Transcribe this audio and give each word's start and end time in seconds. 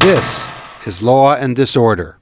This 0.00 0.46
is 0.86 1.02
Law 1.02 1.34
and 1.34 1.54
Disorder. 1.54 2.18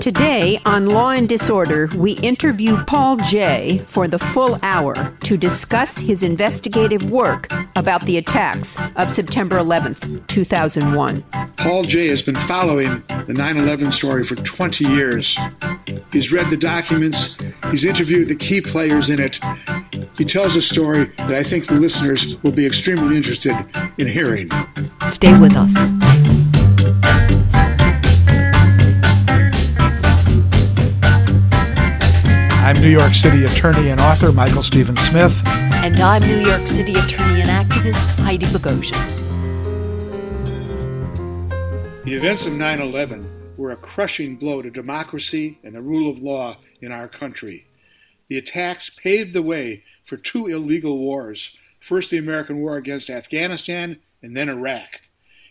Today 0.00 0.58
on 0.64 0.86
Law 0.86 1.10
and 1.10 1.28
Disorder, 1.28 1.90
we 1.94 2.12
interview 2.20 2.82
Paul 2.84 3.18
Jay 3.18 3.82
for 3.84 4.08
the 4.08 4.18
full 4.18 4.58
hour 4.62 5.14
to 5.24 5.36
discuss 5.36 5.98
his 5.98 6.22
investigative 6.22 7.10
work 7.10 7.52
about 7.76 8.00
the 8.06 8.16
attacks 8.16 8.80
of 8.96 9.12
September 9.12 9.58
11th, 9.58 10.26
2001. 10.26 11.22
Paul 11.58 11.84
Jay 11.84 12.08
has 12.08 12.22
been 12.22 12.36
following 12.36 13.04
the 13.26 13.34
9 13.34 13.58
11 13.58 13.90
story 13.90 14.24
for 14.24 14.36
20 14.36 14.86
years. 14.86 15.38
He's 16.10 16.32
read 16.32 16.48
the 16.48 16.56
documents, 16.56 17.36
he's 17.70 17.84
interviewed 17.84 18.28
the 18.28 18.36
key 18.36 18.62
players 18.62 19.10
in 19.10 19.20
it. 19.20 19.38
He 20.18 20.26
tells 20.26 20.56
a 20.56 20.62
story 20.62 21.06
that 21.16 21.32
I 21.32 21.42
think 21.42 21.66
the 21.66 21.74
listeners 21.74 22.36
will 22.42 22.52
be 22.52 22.66
extremely 22.66 23.16
interested 23.16 23.56
in 23.96 24.06
hearing. 24.06 24.50
Stay 25.06 25.38
with 25.38 25.54
us. 25.56 25.90
I'm 32.62 32.80
New 32.82 32.90
York 32.90 33.14
City 33.14 33.46
attorney 33.46 33.88
and 33.88 34.00
author 34.00 34.32
Michael 34.32 34.62
Stephen 34.62 34.96
Smith. 34.96 35.42
And 35.46 35.98
I'm 35.98 36.22
New 36.22 36.40
York 36.46 36.68
City 36.68 36.94
attorney 36.94 37.40
and 37.40 37.50
activist 37.50 38.04
Heidi 38.20 38.46
Boghosian. 38.46 39.00
The 42.04 42.14
events 42.14 42.44
of 42.44 42.52
9 42.52 42.80
11 42.82 43.54
were 43.56 43.70
a 43.70 43.76
crushing 43.76 44.36
blow 44.36 44.60
to 44.60 44.70
democracy 44.70 45.58
and 45.64 45.74
the 45.74 45.80
rule 45.80 46.10
of 46.10 46.18
law 46.18 46.58
in 46.82 46.92
our 46.92 47.08
country. 47.08 47.66
The 48.28 48.38
attacks 48.38 48.90
paved 48.90 49.34
the 49.34 49.42
way 49.42 49.84
for 50.12 50.18
two 50.18 50.46
illegal 50.46 50.98
wars 50.98 51.56
first, 51.80 52.10
the 52.10 52.18
American 52.18 52.58
war 52.58 52.76
against 52.76 53.08
Afghanistan, 53.08 53.98
and 54.20 54.36
then 54.36 54.50
Iraq. 54.50 55.00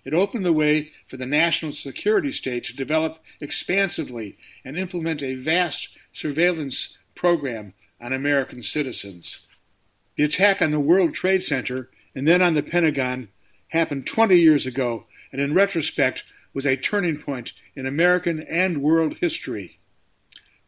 It 0.05 0.13
opened 0.13 0.45
the 0.45 0.53
way 0.53 0.91
for 1.07 1.17
the 1.17 1.25
national 1.25 1.71
security 1.71 2.31
state 2.31 2.65
to 2.65 2.75
develop 2.75 3.23
expansively 3.39 4.37
and 4.63 4.77
implement 4.77 5.23
a 5.23 5.33
vast 5.33 5.97
surveillance 6.13 6.99
program 7.15 7.73
on 7.99 8.13
American 8.13 8.61
citizens. 8.61 9.47
The 10.15 10.25
attack 10.25 10.61
on 10.61 10.69
the 10.69 10.79
World 10.79 11.15
Trade 11.15 11.41
Center 11.41 11.89
and 12.13 12.27
then 12.27 12.43
on 12.43 12.53
the 12.53 12.61
Pentagon 12.61 13.29
happened 13.69 14.05
20 14.05 14.37
years 14.37 14.67
ago 14.67 15.07
and 15.31 15.41
in 15.41 15.55
retrospect 15.55 16.23
was 16.53 16.67
a 16.67 16.75
turning 16.75 17.17
point 17.17 17.53
in 17.75 17.87
American 17.87 18.41
and 18.41 18.83
world 18.83 19.15
history. 19.15 19.79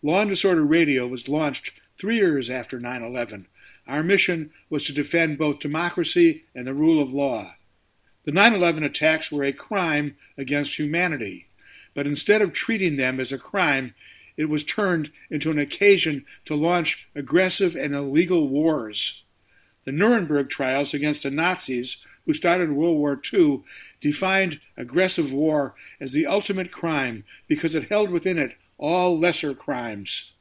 Law 0.01 0.21
and 0.21 0.31
Disorder 0.31 0.65
Radio 0.65 1.05
was 1.05 1.27
launched 1.27 1.79
three 1.99 2.15
years 2.15 2.49
after 2.49 2.79
9 2.79 3.03
11. 3.03 3.47
Our 3.87 4.03
mission 4.03 4.51
was 4.69 4.85
to 4.85 4.93
defend 4.93 5.37
both 5.37 5.59
democracy 5.59 6.45
and 6.55 6.67
the 6.67 6.73
rule 6.73 7.01
of 7.01 7.11
law. 7.11 7.55
The 8.25 8.31
9 8.31 8.53
11 8.53 8.83
attacks 8.83 9.31
were 9.31 9.43
a 9.43 9.51
crime 9.51 10.15
against 10.37 10.79
humanity, 10.79 11.47
but 11.93 12.07
instead 12.07 12.41
of 12.41 12.53
treating 12.53 12.95
them 12.95 13.19
as 13.19 13.31
a 13.31 13.37
crime, 13.37 13.93
it 14.37 14.45
was 14.45 14.63
turned 14.63 15.11
into 15.29 15.51
an 15.51 15.59
occasion 15.59 16.25
to 16.45 16.55
launch 16.55 17.09
aggressive 17.13 17.75
and 17.75 17.93
illegal 17.93 18.47
wars. 18.47 19.25
The 19.85 19.91
Nuremberg 19.91 20.49
trials 20.49 20.93
against 20.93 21.23
the 21.23 21.31
Nazis, 21.31 22.05
who 22.25 22.33
started 22.33 22.71
World 22.71 22.97
War 22.97 23.21
II, 23.33 23.63
defined 23.99 24.61
aggressive 24.77 25.33
war 25.33 25.75
as 25.99 26.13
the 26.13 26.25
ultimate 26.25 26.71
crime 26.71 27.25
because 27.47 27.75
it 27.75 27.89
held 27.89 28.09
within 28.09 28.37
it 28.37 28.57
all 28.77 29.19
lesser 29.19 29.53
crimes. 29.53 30.35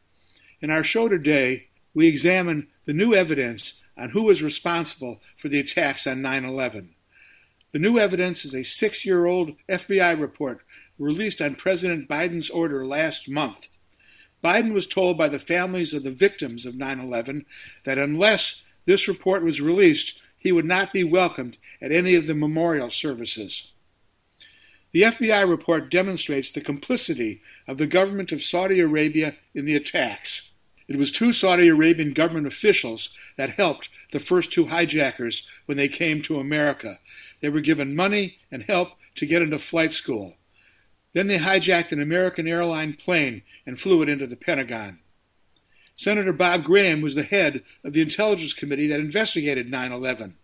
In 0.61 0.71
our 0.71 0.84
show 0.84 1.09
today, 1.09 1.67
we 1.95 2.09
examine 2.09 2.69
the 2.85 2.93
new 2.93 3.15
evidence 3.15 3.83
on 3.97 4.11
who 4.11 4.23
was 4.23 4.43
responsible 4.43 5.21
for 5.37 5.48
the 5.48 5.61
attacks 5.61 6.07
on 6.07 6.23
9 6.23 6.45
11. 6.45 6.95
The 7.73 7.79
new 7.79 7.99
evidence 7.99 8.45
is 8.45 8.55
a 8.55 8.62
six 8.62 9.05
year 9.05 9.27
old 9.27 9.53
FBI 9.69 10.21
report 10.21 10.62
released 10.99 11.41
on 11.41 11.55
President 11.55 12.09
Biden's 12.09 12.51
order 12.51 12.87
last 12.87 13.29
month. 13.29 13.79
Biden 14.43 14.73
was 14.73 14.87
told 14.87 15.17
by 15.17 15.29
the 15.29 15.39
families 15.39 15.95
of 15.95 16.03
the 16.03 16.11
victims 16.11 16.66
of 16.66 16.77
9 16.77 17.00
11 17.00 17.47
that 17.84 17.99
unless 17.99 18.65
this 18.84 19.09
report 19.09 19.43
was 19.43 19.61
released, 19.61 20.22
he 20.39 20.53
would 20.53 20.65
not 20.65 20.93
be 20.93 21.05
welcomed 21.05 21.56
at 21.81 21.93
any 21.93 22.15
of 22.15 22.27
the 22.27 22.34
memorial 22.34 22.91
services. 22.91 23.72
The 24.93 25.03
FBI 25.03 25.49
report 25.49 25.91
demonstrates 25.91 26.53
the 26.53 26.61
complicity 26.61 27.41
of 27.66 27.78
the 27.78 27.87
government 27.87 28.33
of 28.33 28.43
Saudi 28.43 28.81
Arabia 28.81 29.34
in 29.55 29.65
the 29.65 29.77
attacks. 29.77 30.52
It 30.92 30.98
was 30.98 31.10
two 31.10 31.32
Saudi 31.32 31.69
Arabian 31.69 32.10
government 32.10 32.47
officials 32.47 33.16
that 33.38 33.53
helped 33.53 33.88
the 34.12 34.19
first 34.19 34.53
two 34.53 34.66
hijackers 34.66 35.50
when 35.64 35.78
they 35.78 35.88
came 35.88 36.20
to 36.22 36.34
America. 36.34 36.98
They 37.41 37.48
were 37.48 37.62
given 37.62 37.97
money 37.97 38.41
and 38.50 38.62
help 38.64 38.91
to 39.14 39.25
get 39.25 39.41
into 39.41 39.58
flight 39.58 39.94
school. 39.94 40.34
Then 41.14 41.28
they 41.28 41.38
hijacked 41.38 41.92
an 41.92 42.03
American 42.03 42.47
airline 42.47 42.92
plane 42.92 43.41
and 43.64 43.80
flew 43.80 44.03
it 44.03 44.10
into 44.10 44.26
the 44.26 44.36
Pentagon. 44.36 44.98
Senator 45.97 46.32
Bob 46.32 46.62
Graham 46.62 47.00
was 47.00 47.14
the 47.14 47.22
head 47.22 47.62
of 47.82 47.94
the 47.94 48.03
Intelligence 48.03 48.53
Committee 48.53 48.88
that 48.88 49.00
investigated 49.00 49.70
9 49.70 49.92
11. 49.92 50.34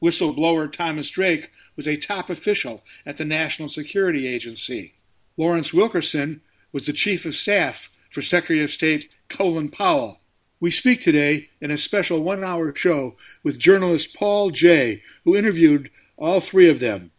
Whistleblower 0.00 0.70
Thomas 0.70 1.10
Drake 1.10 1.50
was 1.74 1.88
a 1.88 1.96
top 1.96 2.30
official 2.30 2.84
at 3.04 3.16
the 3.16 3.24
National 3.24 3.68
Security 3.68 4.28
Agency. 4.28 4.94
Lawrence 5.36 5.74
Wilkerson 5.74 6.40
was 6.72 6.86
the 6.86 6.92
chief 6.92 7.26
of 7.26 7.34
staff 7.34 7.98
for 8.12 8.20
Secretary 8.20 8.62
of 8.62 8.70
State 8.70 9.10
Colin 9.30 9.70
Powell. 9.70 10.20
We 10.60 10.70
speak 10.70 11.00
today 11.00 11.48
in 11.62 11.70
a 11.70 11.78
special 11.78 12.22
one 12.22 12.44
hour 12.44 12.74
show 12.74 13.16
with 13.42 13.58
journalist 13.58 14.14
Paul 14.14 14.50
Jay, 14.50 15.02
who 15.24 15.34
interviewed 15.34 15.90
all 16.18 16.40
three 16.40 16.68
of 16.68 16.78
them. 16.78 17.10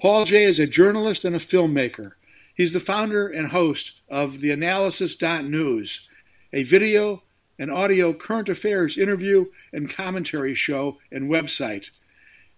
Paul 0.00 0.24
Jay 0.24 0.44
is 0.44 0.58
a 0.58 0.66
journalist 0.66 1.24
and 1.24 1.36
a 1.36 1.38
filmmaker. 1.38 2.12
He's 2.54 2.72
the 2.72 2.80
founder 2.80 3.28
and 3.28 3.48
host 3.48 4.00
of 4.08 4.40
the 4.40 4.50
Analysis.news, 4.50 6.08
a 6.54 6.62
video 6.62 7.22
and 7.58 7.70
audio 7.70 8.14
current 8.14 8.48
affairs 8.48 8.96
interview 8.96 9.46
and 9.70 9.90
commentary 9.90 10.54
show 10.54 10.96
and 11.12 11.30
website. 11.30 11.90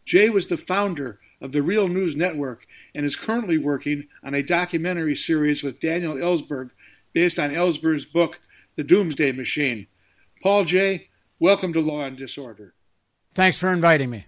Jay 0.05 0.31
was 0.31 0.47
the 0.47 0.57
founder 0.57 1.19
of 1.41 1.51
the 1.51 1.63
Real 1.63 1.89
News 1.89 2.15
Network 2.15 2.67
and 2.95 3.05
is 3.05 3.17
currently 3.17 3.59
working 3.59 4.07
on 4.23 4.35
a 4.35 4.43
documentary 4.43 5.17
series 5.17 5.63
with 5.63 5.81
Daniel 5.81 6.15
Ellsberg 6.15 6.71
based 7.13 7.39
on 7.39 7.51
Ellsberg's 7.51 8.05
book, 8.05 8.41
The 8.77 8.85
Doomsday 8.85 9.33
Machine. 9.33 9.87
Paul 10.43 10.65
Jay, 10.65 11.09
welcome 11.39 11.73
to 11.73 11.81
Law 11.81 12.03
and 12.03 12.17
Disorder. 12.17 12.75
Thanks 13.33 13.59
for 13.59 13.73
inviting 13.73 14.11
me. 14.11 14.27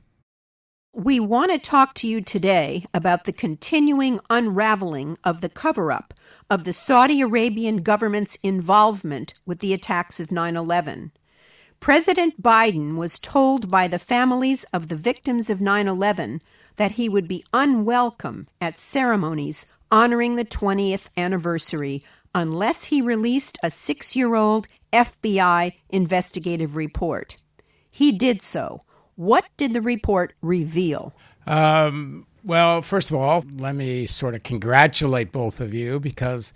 We 0.94 1.20
want 1.20 1.50
to 1.53 1.59
talk 1.59 1.94
to 1.94 2.06
you 2.06 2.20
today 2.20 2.84
about 2.93 3.25
the 3.25 3.32
continuing 3.32 4.20
unraveling 4.28 5.16
of 5.25 5.41
the 5.41 5.48
cover 5.48 5.91
up 5.91 6.12
of 6.50 6.65
the 6.65 6.75
Saudi 6.75 7.22
Arabian 7.22 7.78
government's 7.82 8.34
involvement 8.43 9.32
with 9.47 9.60
the 9.60 9.72
attacks 9.72 10.20
of 10.20 10.31
9 10.31 10.54
11. 10.54 11.12
President 11.81 12.43
Biden 12.43 12.97
was 12.97 13.19
told 13.19 13.70
by 13.70 13.88
the 13.88 13.99
families 13.99 14.64
of 14.64 14.88
the 14.88 14.97
victims 14.97 15.49
of 15.49 15.62
9 15.62 15.88
11 15.88 16.43
that 16.76 16.93
he 16.93 17.09
would 17.09 17.26
be 17.26 17.43
unwelcome 17.54 18.47
at 18.60 18.78
ceremonies 18.78 19.72
honoring 19.91 20.37
the 20.37 20.44
20th 20.44 21.09
anniversary 21.16 22.04
unless 22.34 22.84
he 22.84 23.03
released 23.03 23.59
a 23.62 23.70
six 23.70 24.16
year 24.16 24.34
old 24.34 24.66
FBI 24.93 25.75
investigative 25.91 26.76
report. 26.76 27.37
He 27.91 28.12
did 28.12 28.43
so 28.43 28.81
what 29.16 29.48
did 29.56 29.72
the 29.72 29.81
report 29.81 30.34
reveal? 30.41 31.15
Um, 31.47 32.26
well, 32.44 32.82
first 32.82 33.10
of 33.10 33.16
all, 33.16 33.44
let 33.56 33.76
me 33.76 34.06
sort 34.06 34.34
of 34.34 34.43
congratulate 34.43 35.32
both 35.32 35.60
of 35.60 35.75
you 35.75 36.00
because 36.00 36.53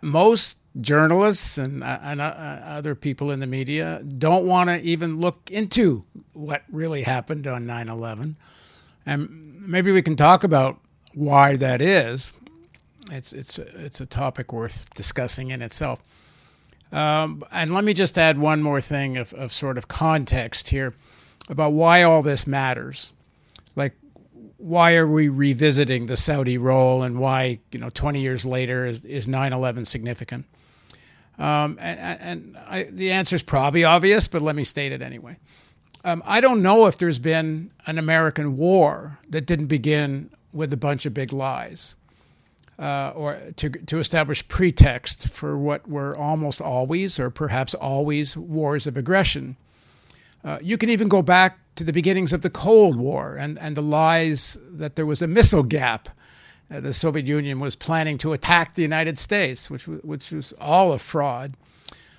most 0.00 0.58
journalists 0.80 1.56
and, 1.58 1.82
and 1.82 2.20
uh, 2.20 2.24
other 2.24 2.94
people 2.94 3.30
in 3.30 3.40
the 3.40 3.46
media 3.46 4.02
don't 4.18 4.44
want 4.46 4.68
to 4.68 4.80
even 4.82 5.20
look 5.20 5.50
into 5.50 6.04
what 6.32 6.62
really 6.70 7.02
happened 7.02 7.46
on 7.46 7.66
9 7.66 7.88
11. 7.88 8.36
And 9.06 9.62
maybe 9.66 9.90
we 9.90 10.02
can 10.02 10.16
talk 10.16 10.44
about 10.44 10.78
why 11.14 11.56
that 11.56 11.80
is. 11.80 12.32
It's, 13.10 13.32
it's, 13.32 13.58
it's 13.58 14.00
a 14.00 14.06
topic 14.06 14.52
worth 14.52 14.88
discussing 14.94 15.50
in 15.50 15.62
itself. 15.62 16.02
Um, 16.92 17.44
and 17.50 17.74
let 17.74 17.84
me 17.84 17.94
just 17.94 18.16
add 18.16 18.38
one 18.38 18.62
more 18.62 18.80
thing 18.80 19.16
of, 19.16 19.32
of 19.34 19.52
sort 19.52 19.78
of 19.78 19.88
context 19.88 20.68
here 20.70 20.94
about 21.48 21.72
why 21.72 22.02
all 22.02 22.22
this 22.22 22.46
matters. 22.46 23.12
Like, 23.74 23.94
why 24.58 24.94
are 24.94 25.06
we 25.06 25.28
revisiting 25.28 26.06
the 26.06 26.16
Saudi 26.16 26.58
role 26.58 27.02
and 27.02 27.18
why, 27.18 27.58
you 27.72 27.78
know, 27.78 27.90
20 27.90 28.20
years 28.20 28.44
later 28.44 28.86
is, 28.86 29.28
9 29.28 29.52
11 29.52 29.84
significant? 29.84 30.46
Um, 31.38 31.76
and, 31.80 32.20
and 32.20 32.58
I, 32.66 32.84
the 32.84 33.10
answer 33.10 33.36
is 33.36 33.42
probably 33.42 33.84
obvious, 33.84 34.26
but 34.26 34.40
let 34.40 34.56
me 34.56 34.64
state 34.64 34.92
it 34.92 35.02
anyway. 35.02 35.36
Um, 36.04 36.22
I 36.24 36.40
don't 36.40 36.62
know 36.62 36.86
if 36.86 36.98
there's 36.98 37.18
been 37.18 37.70
an 37.86 37.98
American 37.98 38.56
war 38.56 39.18
that 39.28 39.44
didn't 39.44 39.66
begin 39.66 40.30
with 40.52 40.72
a 40.72 40.76
bunch 40.76 41.04
of 41.04 41.12
big 41.12 41.32
lies. 41.32 41.94
Uh, 42.78 43.10
or 43.16 43.40
to 43.56 43.70
to 43.70 43.98
establish 43.98 44.46
pretext 44.48 45.28
for 45.30 45.56
what 45.56 45.88
were 45.88 46.14
almost 46.14 46.60
always, 46.60 47.18
or 47.18 47.30
perhaps 47.30 47.72
always, 47.72 48.36
wars 48.36 48.86
of 48.86 48.98
aggression. 48.98 49.56
Uh, 50.44 50.58
you 50.62 50.76
can 50.78 50.90
even 50.90 51.08
go 51.08 51.22
back 51.22 51.58
to 51.76 51.84
the 51.84 51.92
beginnings 51.92 52.32
of 52.32 52.42
the 52.42 52.50
Cold 52.50 52.96
War 52.96 53.36
and, 53.36 53.58
and 53.58 53.76
the 53.76 53.82
lies 53.82 54.58
that 54.70 54.96
there 54.96 55.06
was 55.06 55.22
a 55.22 55.26
missile 55.26 55.62
gap. 55.62 56.08
Uh, 56.70 56.80
the 56.80 56.92
Soviet 56.92 57.26
Union 57.26 57.60
was 57.60 57.76
planning 57.76 58.18
to 58.18 58.32
attack 58.32 58.74
the 58.74 58.82
United 58.82 59.18
States, 59.18 59.70
which, 59.70 59.86
which 59.86 60.32
was 60.32 60.52
all 60.60 60.92
a 60.92 60.98
fraud. 60.98 61.54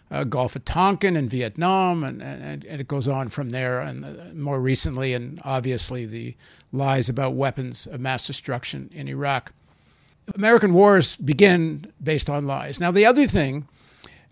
Uh, 0.10 0.24
Gulf 0.24 0.56
of 0.56 0.64
Tonkin 0.64 1.18
and 1.18 1.30
Vietnam, 1.30 2.04
and, 2.04 2.22
and, 2.22 2.64
and, 2.64 2.80
it 2.80 2.88
goes 2.88 3.10
on 3.10 3.28
from 3.28 3.50
there. 3.50 3.82
And 3.82 4.06
uh, 4.06 4.34
more 4.34 4.62
recently, 4.62 5.14
and 5.14 5.42
obviously, 5.44 6.06
the 6.06 6.34
lies 6.72 7.10
about 7.10 7.34
weapons 7.34 7.88
of 7.88 8.00
mass 8.00 8.26
destruction 8.26 8.90
in 8.94 9.10
Iraq. 9.10 9.52
American 10.36 10.74
wars 10.74 11.16
begin 11.16 11.86
based 12.04 12.30
on 12.30 12.46
lies. 12.46 12.80
Now, 12.80 12.92
the 12.92 13.06
other 13.06 13.28
thing, 13.28 13.68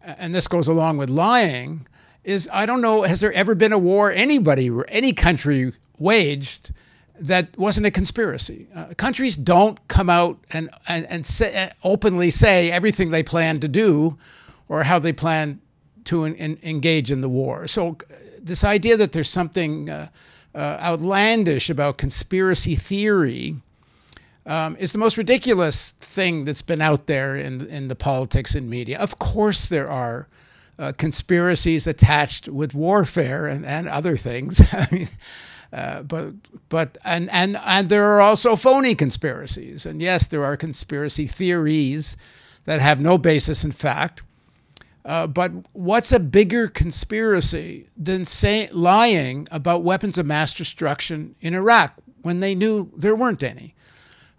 and 0.01 0.36
this 0.36 0.47
goes 0.47 0.68
along 0.68 0.97
with 0.97 1.09
lying, 1.09 1.88
is 2.24 2.50
I 2.51 2.65
don't 2.65 2.81
know, 2.81 3.03
has 3.03 3.21
there 3.21 3.33
ever 3.33 3.56
been 3.56 3.74
a 3.74 3.77
war 3.77 4.12
anybody, 4.12 4.69
or 4.69 4.86
any 4.89 5.13
country 5.13 5.74
waged 5.97 6.71
that 7.19 7.57
wasn't 7.57 7.86
a 7.86 7.92
conspiracy? 7.92 8.68
Uh, 8.75 8.88
countries 8.97 9.38
don't 9.38 9.86
come 9.88 10.09
out 10.09 10.38
and, 10.51 10.69
and, 10.88 11.06
and 11.07 11.25
say, 11.25 11.56
uh, 11.56 11.69
openly 11.83 12.31
say 12.31 12.71
everything 12.71 13.12
they 13.12 13.24
plan 13.24 13.59
to 13.59 13.68
do 13.68 14.18
or 14.68 14.83
how 14.83 15.00
they 15.00 15.13
plan 15.13 15.62
to 16.06 16.25
in, 16.25 16.59
engage 16.63 17.12
in 17.12 17.21
the 17.21 17.30
war. 17.30 17.68
So, 17.68 17.97
uh, 18.09 18.15
this 18.39 18.63
idea 18.63 18.95
that 18.97 19.12
there's 19.12 19.30
something 19.30 19.89
uh, 19.89 20.09
uh, 20.53 20.77
outlandish 20.80 21.69
about 21.69 21.97
conspiracy 21.97 22.75
theory 22.75 23.56
um, 24.45 24.75
is 24.77 24.92
the 24.92 24.97
most 24.97 25.18
ridiculous 25.18 25.92
thing 26.00 26.45
that's 26.45 26.62
been 26.62 26.81
out 26.81 27.07
there 27.07 27.36
in, 27.36 27.65
in 27.68 27.88
the 27.88 27.95
politics 27.95 28.53
and 28.53 28.69
media. 28.69 29.00
Of 29.00 29.18
course, 29.18 29.65
there 29.65 29.89
are 29.89 30.27
uh, 30.77 30.92
conspiracies 30.97 31.88
attached 31.88 32.47
with 32.47 32.74
warfare 32.74 33.47
and, 33.47 33.65
and 33.65 33.88
other 33.88 34.18
things. 34.18 34.62
I 34.71 34.88
mean, 34.92 35.09
uh, 35.74 36.03
but 36.03 36.33
but 36.69 36.97
and, 37.03 37.30
and 37.31 37.57
and 37.63 37.89
there 37.89 38.06
are 38.06 38.21
also 38.21 38.56
phony 38.56 38.95
conspiracies. 38.95 39.86
And 39.86 40.01
yes, 40.01 40.27
there 40.27 40.44
are 40.44 40.56
conspiracy 40.56 41.27
theories 41.27 42.18
that 42.65 42.81
have 42.81 43.00
no 43.00 43.18
basis 43.18 43.63
in 43.63 43.71
fact. 43.71 44.21
Uh, 45.03 45.27
but 45.27 45.51
what's 45.74 46.12
a 46.12 46.19
bigger 46.19 46.68
conspiracy 46.68 47.88
than 47.95 48.25
say, 48.25 48.68
lying 48.71 49.47
about 49.51 49.83
weapons 49.83 50.18
of 50.18 50.25
mass 50.25 50.51
destruction 50.51 51.36
in 51.42 51.53
Iraq 51.53 51.94
when 52.24 52.39
they 52.39 52.56
knew 52.56 52.92
there 52.97 53.15
weren't 53.15 53.44
any? 53.44 53.75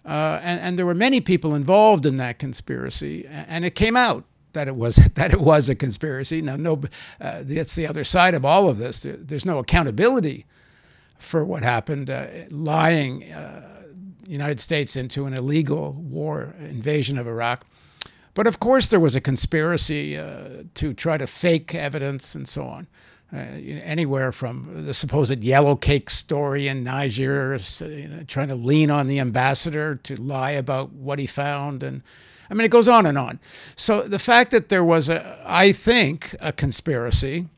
Uh, 0.06 0.40
and, 0.42 0.60
and, 0.60 0.78
there 0.78 0.86
were 0.86 0.94
many 0.94 1.20
people 1.20 1.52
involved 1.56 2.06
in 2.06 2.16
that 2.16 2.38
conspiracy, 2.38 3.26
and 3.26 3.64
it 3.64 3.74
came 3.74 3.96
out 3.96 4.24
that 4.52 4.68
it 4.68 4.76
was 4.76 4.96
that 5.14 5.32
it 5.32 5.40
was 5.40 5.68
a 5.68 5.74
conspiracy. 5.74 6.40
Now, 6.40 6.56
no, 6.56 6.80
uh, 7.20 7.42
that's 7.42 7.74
the 7.74 7.88
other 7.88 8.04
side 8.04 8.34
of 8.34 8.44
all 8.44 8.68
of 8.68 8.78
this. 8.78 9.00
There, 9.00 9.16
there's 9.16 9.44
no 9.44 9.58
accountability 9.58 10.46
for 11.18 11.44
what 11.44 11.62
happened, 11.62 12.08
uh, 12.08 12.26
lying 12.50 13.32
uh, 13.32 13.82
United 14.28 14.60
States 14.60 14.96
into 14.96 15.26
an 15.26 15.34
illegal 15.34 15.92
war 15.92 16.54
invasion 16.58 17.18
of 17.18 17.26
Iraq. 17.26 17.64
But 18.34 18.46
of 18.46 18.60
course, 18.60 18.88
there 18.88 19.00
was 19.00 19.16
a 19.16 19.20
conspiracy 19.20 20.16
uh, 20.16 20.64
to 20.74 20.92
try 20.92 21.16
to 21.16 21.26
fake 21.26 21.74
evidence 21.74 22.34
and 22.34 22.46
so 22.46 22.66
on. 22.66 22.86
Uh, 23.32 23.38
anywhere 23.38 24.30
from 24.30 24.86
the 24.86 24.94
supposed 24.94 25.42
yellow 25.42 25.74
cake 25.74 26.08
story 26.10 26.68
in 26.68 26.84
Niger, 26.84 27.58
you 27.80 28.08
know, 28.08 28.22
trying 28.22 28.46
to 28.46 28.54
lean 28.54 28.88
on 28.88 29.08
the 29.08 29.18
ambassador 29.18 29.96
to 30.04 30.14
lie 30.14 30.52
about 30.52 30.92
what 30.92 31.18
he 31.18 31.26
found, 31.26 31.82
and 31.82 32.02
I 32.48 32.54
mean, 32.54 32.64
it 32.64 32.70
goes 32.70 32.86
on 32.86 33.04
and 33.04 33.18
on. 33.18 33.40
So 33.74 34.02
the 34.02 34.20
fact 34.20 34.52
that 34.52 34.68
there 34.68 34.84
was 34.84 35.08
a, 35.08 35.42
I 35.44 35.72
think, 35.72 36.36
a 36.40 36.52
conspiracy 36.52 37.48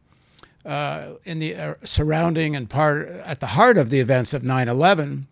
uh, 0.65 1.17
in 1.26 1.38
the 1.38 1.55
uh, 1.55 1.75
surrounding 1.85 2.56
and 2.56 2.71
part 2.71 3.09
at 3.09 3.41
the 3.41 3.49
heart 3.49 3.76
of 3.76 3.91
the 3.91 4.00
events 4.00 4.32
of 4.32 4.43
9/11 4.43 5.25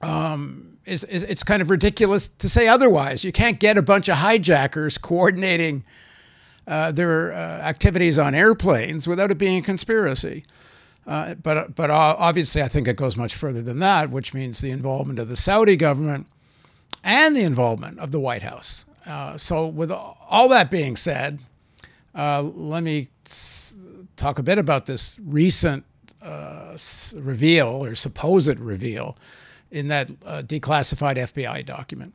um, 0.00 0.78
is, 0.86 1.04
is, 1.04 1.22
it's 1.24 1.42
kind 1.42 1.62
of 1.62 1.68
ridiculous 1.68 2.28
to 2.28 2.48
say 2.48 2.68
otherwise. 2.68 3.22
You 3.22 3.32
can't 3.32 3.60
get 3.60 3.76
a 3.76 3.82
bunch 3.82 4.08
of 4.08 4.16
hijackers 4.16 4.98
coordinating 4.98 5.84
uh, 6.66 6.92
their 6.92 7.32
uh, 7.32 7.36
activities 7.36 8.18
on 8.18 8.34
airplanes 8.34 9.06
without 9.06 9.30
it 9.30 9.38
being 9.38 9.58
a 9.58 9.62
conspiracy. 9.62 10.44
Uh, 11.06 11.34
but 11.34 11.74
but 11.74 11.90
obviously, 11.90 12.62
I 12.62 12.68
think 12.68 12.86
it 12.86 12.96
goes 12.96 13.16
much 13.16 13.34
further 13.34 13.60
than 13.60 13.80
that, 13.80 14.10
which 14.10 14.32
means 14.32 14.60
the 14.60 14.70
involvement 14.70 15.18
of 15.18 15.28
the 15.28 15.36
Saudi 15.36 15.74
government 15.74 16.28
and 17.02 17.34
the 17.34 17.42
involvement 17.42 17.98
of 17.98 18.12
the 18.12 18.20
White 18.20 18.42
House. 18.42 18.86
Uh, 19.06 19.36
so, 19.36 19.66
with 19.66 19.90
all 19.90 20.48
that 20.48 20.70
being 20.70 20.94
said, 20.94 21.40
uh, 22.14 22.42
let 22.42 22.84
me 22.84 23.08
talk 24.16 24.38
a 24.38 24.42
bit 24.42 24.58
about 24.58 24.86
this 24.86 25.18
recent 25.24 25.84
uh, 26.22 26.76
reveal 27.16 27.84
or 27.84 27.94
supposed 27.96 28.60
reveal 28.60 29.16
in 29.72 29.88
that 29.88 30.10
uh, 30.24 30.42
declassified 30.42 31.16
FBI 31.16 31.66
document. 31.66 32.14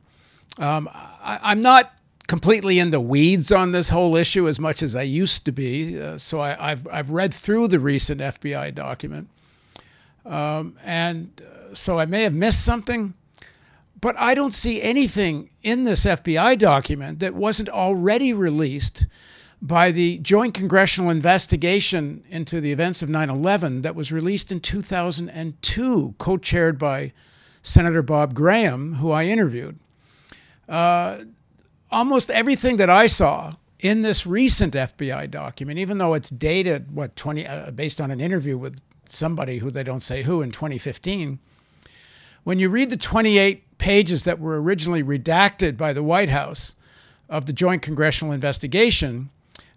Um, 0.58 0.88
I, 0.92 1.52
am 1.52 1.60
not 1.60 1.92
completely 2.28 2.78
in 2.78 2.90
the 2.90 3.00
weeds 3.00 3.50
on 3.50 3.72
this 3.72 3.88
whole 3.88 4.14
issue 4.14 4.46
as 4.46 4.60
much 4.60 4.82
as 4.82 4.94
I 4.94 5.02
used 5.02 5.44
to 5.46 5.52
be, 5.52 6.00
uh, 6.00 6.18
so 6.18 6.40
I, 6.40 6.70
have 6.70 6.86
I've 6.92 7.10
read 7.10 7.34
through 7.34 7.68
the 7.68 7.80
recent 7.80 8.20
FBI 8.20 8.74
document. 8.74 9.28
Um, 10.24 10.76
and 10.84 11.42
uh, 11.42 11.74
so 11.74 11.98
I 11.98 12.06
may 12.06 12.22
have 12.22 12.34
missed 12.34 12.64
something. 12.64 13.14
But 14.00 14.14
I 14.16 14.34
don't 14.34 14.54
see 14.54 14.80
anything 14.80 15.50
in 15.62 15.82
this 15.82 16.04
FBI 16.04 16.56
document 16.58 17.18
that 17.18 17.34
wasn't 17.34 17.68
already 17.68 18.32
released 18.32 19.06
by 19.60 19.90
the 19.90 20.18
Joint 20.18 20.54
Congressional 20.54 21.10
Investigation 21.10 22.22
into 22.30 22.60
the 22.60 22.70
events 22.70 23.02
of 23.02 23.08
9 23.08 23.28
11 23.28 23.82
that 23.82 23.96
was 23.96 24.12
released 24.12 24.52
in 24.52 24.60
2002, 24.60 26.14
co 26.18 26.36
chaired 26.36 26.78
by 26.78 27.12
Senator 27.62 28.02
Bob 28.02 28.34
Graham, 28.34 28.94
who 28.94 29.10
I 29.10 29.24
interviewed. 29.24 29.80
Uh, 30.68 31.24
almost 31.90 32.30
everything 32.30 32.76
that 32.76 32.90
I 32.90 33.06
saw 33.06 33.54
in 33.80 34.02
this 34.02 34.26
recent 34.26 34.74
FBI 34.74 35.30
document, 35.30 35.78
even 35.78 35.98
though 35.98 36.14
it's 36.14 36.30
dated, 36.30 36.94
what, 36.94 37.14
20, 37.16 37.46
uh, 37.46 37.70
based 37.70 38.00
on 38.00 38.10
an 38.10 38.20
interview 38.20 38.58
with 38.58 38.82
somebody 39.06 39.58
who 39.58 39.70
they 39.70 39.82
don't 39.82 40.02
say 40.02 40.22
who 40.22 40.42
in 40.42 40.50
2015, 40.50 41.38
when 42.44 42.58
you 42.58 42.68
read 42.68 42.90
the 42.90 42.96
28 42.96 43.78
pages 43.78 44.24
that 44.24 44.40
were 44.40 44.60
originally 44.60 45.02
redacted 45.02 45.76
by 45.76 45.92
the 45.92 46.02
White 46.02 46.28
House 46.28 46.74
of 47.28 47.46
the 47.46 47.52
Joint 47.52 47.82
Congressional 47.82 48.32
Investigation, 48.32 49.30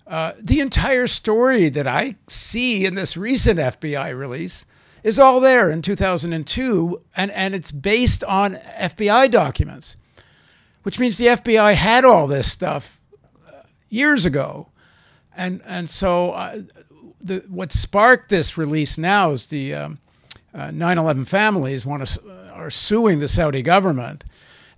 uh, 0.08 0.34
the 0.40 0.60
entire 0.60 1.08
story 1.08 1.70
that 1.70 1.88
I 1.88 2.16
see 2.28 2.86
in 2.86 2.96
this 2.96 3.16
recent 3.16 3.60
FBI 3.60 4.18
release 4.18 4.66
is 5.04 5.20
all 5.20 5.40
there 5.40 5.70
in 5.70 5.82
2002, 5.82 7.02
and, 7.16 7.32
and 7.32 7.56
it's 7.56 7.72
based 7.72 8.24
on 8.24 8.56
FBI 8.56 9.32
documents, 9.32 9.96
which 10.84 11.00
means 11.00 11.18
the 11.18 11.28
FBI 11.28 11.74
had 11.74 12.06
all 12.06 12.28
this 12.28 12.52
stuff 12.52 13.00
uh, 13.48 13.64
years 13.90 14.26
ago. 14.26 14.68
And, 15.36 15.62
and 15.66 15.90
so 15.90 16.32
uh, 16.32 16.62
the, 17.22 17.46
what 17.48 17.72
sparked 17.72 18.30
this 18.30 18.58
release 18.58 18.98
now 18.98 19.32
is 19.32 19.46
the 19.46 19.74
um, 19.74 20.00
uh, 20.54 20.72
9 20.72 20.98
11 20.98 21.26
families 21.26 21.86
want 21.86 22.06
to 22.06 22.22
are 22.54 22.70
suing 22.70 23.20
the 23.20 23.28
Saudi 23.28 23.62
government. 23.62 24.24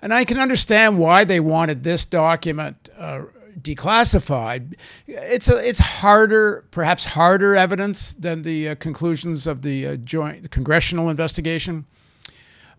And 0.01 0.13
I 0.13 0.25
can 0.25 0.37
understand 0.37 0.99
why 0.99 1.23
they 1.23 1.39
wanted 1.39 1.83
this 1.83 2.05
document 2.05 2.89
uh, 2.97 3.23
declassified. 3.59 4.75
It's 5.07 5.47
a, 5.47 5.57
it's 5.57 5.79
harder, 5.79 6.65
perhaps 6.71 7.05
harder 7.05 7.55
evidence 7.55 8.13
than 8.13 8.41
the 8.41 8.69
uh, 8.69 8.75
conclusions 8.75 9.47
of 9.47 9.61
the 9.61 9.87
uh, 9.87 9.95
joint 9.97 10.49
congressional 10.51 11.09
investigation, 11.09 11.85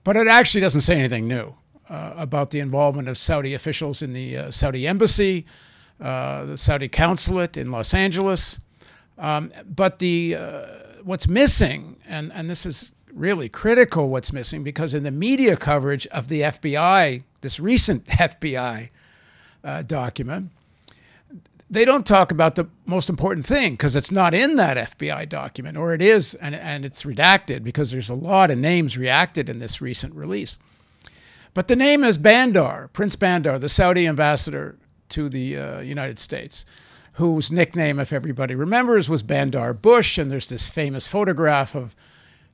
but 0.05 0.17
it 0.17 0.27
actually 0.27 0.61
doesn't 0.61 0.83
say 0.83 0.99
anything 0.99 1.27
new 1.27 1.49
uh, 1.49 1.53
about 1.89 2.51
the 2.51 2.61
involvement 2.61 3.09
of 3.09 3.19
Saudi 3.19 3.55
officials 3.55 4.03
in 4.03 4.13
the 4.13 4.37
uh, 4.37 4.51
Saudi 4.51 4.87
embassy, 4.87 5.47
uh, 6.01 6.45
the 6.45 6.59
Saudi 6.59 6.89
consulate 6.89 7.57
in 7.57 7.71
Los 7.71 7.95
Angeles. 7.95 8.59
Um, 9.19 9.53
but 9.67 9.99
the 9.99 10.37
what's 11.05 11.29
missing, 11.29 11.97
and, 12.09 12.33
and 12.33 12.51
this 12.51 12.67
is 12.67 12.95
really 13.13 13.49
critical 13.49 14.09
what's 14.09 14.33
missing 14.33 14.65
because 14.65 14.93
in 14.93 15.03
the 15.05 15.11
media 15.11 15.57
coverage 15.57 16.07
of 16.09 16.29
the 16.29 16.41
FBI, 16.41 17.23
this 17.43 17.61
recent 17.61 18.05
FBI 18.07 18.89
uh, 19.63 19.83
document, 19.83 20.51
they 21.71 21.85
don't 21.85 22.07
talk 22.07 22.31
about 22.31 22.55
the 22.55 22.69
most 22.87 23.09
important 23.09 23.47
thing 23.47 23.73
because 23.73 23.97
it's 23.97 24.11
not 24.11 24.35
in 24.35 24.57
that 24.57 24.99
FBI 24.99 25.29
document, 25.29 25.77
or 25.77 25.95
it 25.95 26.03
is, 26.03 26.35
and, 26.35 26.55
and 26.55 26.85
it's 26.85 27.03
redacted 27.05 27.63
because 27.63 27.91
there's 27.91 28.11
a 28.11 28.15
lot 28.15 28.51
of 28.51 28.59
names 28.59 28.99
reacted 28.99 29.49
in 29.49 29.59
this 29.59 29.81
recent 29.81 30.15
release. 30.15 30.59
But 31.55 31.69
the 31.69 31.77
name 31.77 32.03
is 32.03 32.19
Bandar, 32.19 32.91
Prince 32.93 33.15
Bandar, 33.15 33.61
the 33.61 33.69
Saudi 33.69 34.09
ambassador 34.09 34.77
to 35.11 35.29
the 35.29 35.57
uh, 35.57 35.81
United 35.81 36.19
States, 36.19 36.67
whose 37.13 37.53
nickname, 37.53 38.01
if 38.01 38.13
everybody 38.13 38.57
remembers, 38.57 39.09
was 39.09 39.23
Bandar 39.23 39.73
Bush. 39.73 40.19
And 40.19 40.33
there's 40.33 40.49
this 40.49 40.67
famous 40.67 41.07
photograph 41.07 41.77
of 41.77 41.95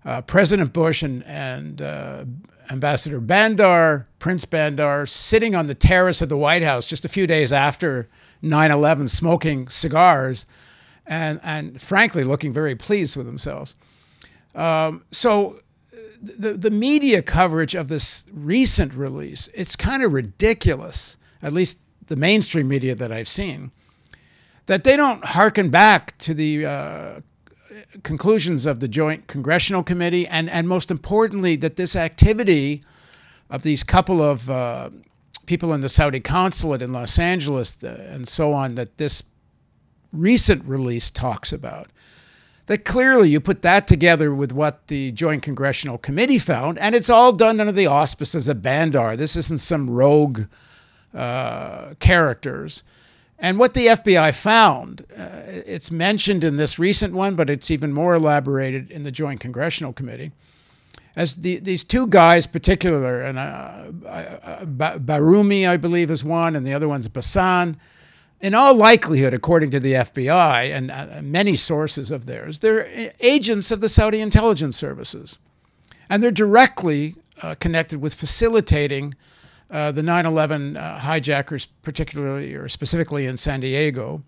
uh, 0.04 0.20
President 0.20 0.74
Bush 0.74 1.02
and, 1.02 1.24
and 1.24 1.80
uh, 1.80 2.26
Ambassador 2.70 3.20
Bandar, 3.20 4.06
Prince 4.18 4.44
Bandar, 4.44 5.06
sitting 5.06 5.54
on 5.54 5.66
the 5.66 5.74
terrace 5.74 6.20
of 6.20 6.28
the 6.28 6.36
White 6.36 6.62
House 6.62 6.84
just 6.84 7.06
a 7.06 7.08
few 7.08 7.26
days 7.26 7.54
after 7.54 8.06
9 8.42 8.70
11, 8.70 9.08
smoking 9.08 9.66
cigars 9.68 10.44
and, 11.06 11.40
and 11.42 11.80
frankly 11.80 12.22
looking 12.22 12.52
very 12.52 12.74
pleased 12.74 13.16
with 13.16 13.24
themselves. 13.24 13.74
Um, 14.54 15.04
so 15.10 15.60
the, 16.20 16.52
the 16.52 16.70
media 16.70 17.22
coverage 17.22 17.74
of 17.74 17.88
this 17.88 18.24
recent 18.32 18.94
release, 18.94 19.48
it's 19.54 19.76
kind 19.76 20.02
of 20.02 20.12
ridiculous, 20.12 21.16
at 21.42 21.52
least 21.52 21.78
the 22.06 22.16
mainstream 22.16 22.68
media 22.68 22.94
that 22.94 23.10
I've 23.10 23.28
seen, 23.28 23.70
that 24.66 24.84
they 24.84 24.96
don't 24.96 25.24
hearken 25.24 25.70
back 25.70 26.18
to 26.18 26.34
the 26.34 26.66
uh, 26.66 27.20
conclusions 28.02 28.66
of 28.66 28.80
the 28.80 28.88
Joint 28.88 29.26
Congressional 29.26 29.82
Committee, 29.82 30.26
and, 30.26 30.50
and 30.50 30.68
most 30.68 30.90
importantly, 30.90 31.56
that 31.56 31.76
this 31.76 31.96
activity 31.96 32.82
of 33.48 33.62
these 33.62 33.82
couple 33.82 34.22
of 34.22 34.48
uh, 34.50 34.90
people 35.46 35.72
in 35.72 35.80
the 35.80 35.88
Saudi 35.88 36.20
consulate 36.20 36.82
in 36.82 36.92
Los 36.92 37.18
Angeles 37.18 37.76
uh, 37.82 38.08
and 38.10 38.28
so 38.28 38.52
on, 38.52 38.74
that 38.74 38.98
this 38.98 39.22
recent 40.12 40.64
release 40.64 41.10
talks 41.10 41.52
about. 41.52 41.88
That 42.70 42.84
clearly 42.84 43.28
you 43.28 43.40
put 43.40 43.62
that 43.62 43.88
together 43.88 44.32
with 44.32 44.52
what 44.52 44.86
the 44.86 45.10
Joint 45.10 45.42
Congressional 45.42 45.98
Committee 45.98 46.38
found, 46.38 46.78
and 46.78 46.94
it's 46.94 47.10
all 47.10 47.32
done 47.32 47.58
under 47.58 47.72
the 47.72 47.88
auspices 47.88 48.46
of 48.46 48.62
Bandar. 48.62 49.16
This 49.16 49.34
isn't 49.34 49.60
some 49.60 49.90
rogue 49.90 50.42
uh, 51.12 51.94
characters. 51.98 52.84
And 53.40 53.58
what 53.58 53.74
the 53.74 53.88
FBI 53.88 54.32
found, 54.32 55.04
uh, 55.18 55.42
it's 55.48 55.90
mentioned 55.90 56.44
in 56.44 56.58
this 56.58 56.78
recent 56.78 57.12
one, 57.12 57.34
but 57.34 57.50
it's 57.50 57.72
even 57.72 57.92
more 57.92 58.14
elaborated 58.14 58.92
in 58.92 59.02
the 59.02 59.10
Joint 59.10 59.40
Congressional 59.40 59.92
Committee. 59.92 60.30
As 61.16 61.34
the, 61.34 61.56
these 61.56 61.82
two 61.82 62.06
guys, 62.06 62.46
particular, 62.46 63.20
and 63.20 63.36
uh, 63.36 63.86
uh 64.06 64.64
Bayoumi, 64.64 65.68
I 65.68 65.76
believe, 65.76 66.08
is 66.08 66.24
one, 66.24 66.54
and 66.54 66.64
the 66.64 66.74
other 66.74 66.86
one's 66.88 67.08
Bassnan. 67.08 67.80
In 68.40 68.54
all 68.54 68.72
likelihood, 68.74 69.34
according 69.34 69.70
to 69.72 69.80
the 69.80 69.92
FBI 69.92 70.72
and 70.72 70.90
uh, 70.90 71.20
many 71.22 71.56
sources 71.56 72.10
of 72.10 72.24
theirs, 72.24 72.60
they're 72.60 72.88
agents 73.20 73.70
of 73.70 73.82
the 73.82 73.88
Saudi 73.88 74.20
intelligence 74.20 74.78
services. 74.78 75.38
And 76.08 76.22
they're 76.22 76.30
directly 76.30 77.16
uh, 77.42 77.54
connected 77.56 78.00
with 78.00 78.14
facilitating 78.14 79.14
uh, 79.70 79.92
the 79.92 80.02
9 80.02 80.26
11 80.26 80.76
uh, 80.76 80.98
hijackers, 80.98 81.66
particularly 81.82 82.54
or 82.54 82.66
specifically 82.68 83.26
in 83.26 83.36
San 83.36 83.60
Diego. 83.60 84.22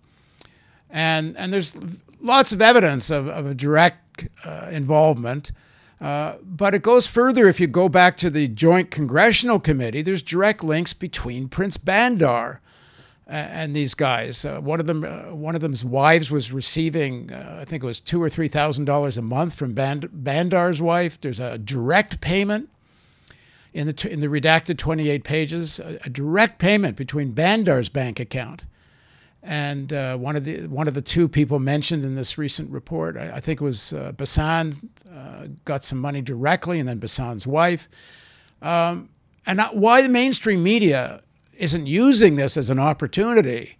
And, 0.91 1.35
and 1.35 1.51
there's 1.51 1.75
lots 2.21 2.53
of 2.53 2.61
evidence 2.61 3.09
of, 3.09 3.27
of 3.27 3.47
a 3.47 3.55
direct 3.55 4.27
uh, 4.45 4.69
involvement. 4.71 5.51
Uh, 5.99 6.35
but 6.43 6.75
it 6.75 6.83
goes 6.83 7.07
further 7.07 7.47
if 7.47 7.59
you 7.59 7.67
go 7.67 7.89
back 7.89 8.17
to 8.17 8.29
the 8.29 8.47
Joint 8.47 8.91
Congressional 8.91 9.59
Committee. 9.59 10.01
There's 10.01 10.21
direct 10.21 10.63
links 10.63 10.93
between 10.93 11.47
Prince 11.47 11.77
Bandar 11.77 12.61
and 13.35 13.75
these 13.75 13.93
guys. 13.93 14.45
Uh, 14.45 14.59
one 14.59 14.79
of 14.79 14.85
them, 14.85 15.03
uh, 15.03 15.33
one 15.33 15.55
of 15.55 15.61
them's 15.61 15.83
wives 15.83 16.31
was 16.31 16.51
receiving, 16.51 17.31
uh, 17.31 17.59
I 17.61 17.65
think 17.65 17.83
it 17.83 17.85
was 17.85 17.99
two 17.99 18.21
or 18.21 18.29
three 18.29 18.47
thousand 18.47 18.85
dollars 18.85 19.17
a 19.17 19.21
month 19.21 19.55
from 19.55 19.73
Band- 19.73 20.09
Bandar's 20.11 20.81
wife. 20.81 21.19
There's 21.19 21.39
a 21.39 21.57
direct 21.57 22.21
payment 22.21 22.69
in 23.73 23.87
the, 23.87 24.09
in 24.11 24.19
the 24.19 24.27
redacted 24.27 24.77
28 24.77 25.23
pages, 25.23 25.79
a, 25.79 25.99
a 26.05 26.09
direct 26.09 26.59
payment 26.59 26.95
between 26.95 27.31
Bandar's 27.31 27.89
bank 27.89 28.19
account 28.19 28.65
and 29.43 29.91
uh, 29.91 30.17
one 30.17 30.35
of 30.37 30.45
the 30.45 30.67
one 30.67 30.87
of 30.87 30.93
the 30.93 31.01
two 31.01 31.27
people 31.27 31.59
mentioned 31.59 32.05
in 32.05 32.15
this 32.15 32.37
recent 32.37 32.71
report, 32.71 33.17
I, 33.17 33.35
I 33.35 33.39
think 33.41 33.59
it 33.59 33.63
was 33.63 33.91
uh, 33.93 34.13
Bassnan, 34.13 34.79
uh, 35.13 35.47
got 35.65 35.83
some 35.83 35.99
money 35.99 36.21
directly, 36.21 36.79
and 36.79 36.87
then 36.87 36.99
Bassnan's 36.99 37.45
wife. 37.45 37.89
Um, 38.61 39.09
and 39.45 39.61
why 39.73 40.01
the 40.01 40.07
mainstream 40.07 40.63
media 40.63 41.21
isn't 41.57 41.87
using 41.87 42.35
this 42.35 42.57
as 42.57 42.69
an 42.69 42.79
opportunity 42.79 43.77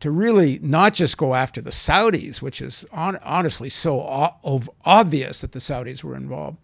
to 0.00 0.10
really 0.10 0.58
not 0.62 0.94
just 0.94 1.16
go 1.16 1.34
after 1.34 1.60
the 1.60 1.70
Saudis, 1.70 2.40
which 2.40 2.60
is 2.62 2.86
on, 2.92 3.16
honestly 3.16 3.68
so 3.68 4.00
o- 4.00 4.62
obvious 4.84 5.40
that 5.40 5.52
the 5.52 5.58
Saudis 5.58 6.04
were 6.04 6.14
involved, 6.14 6.58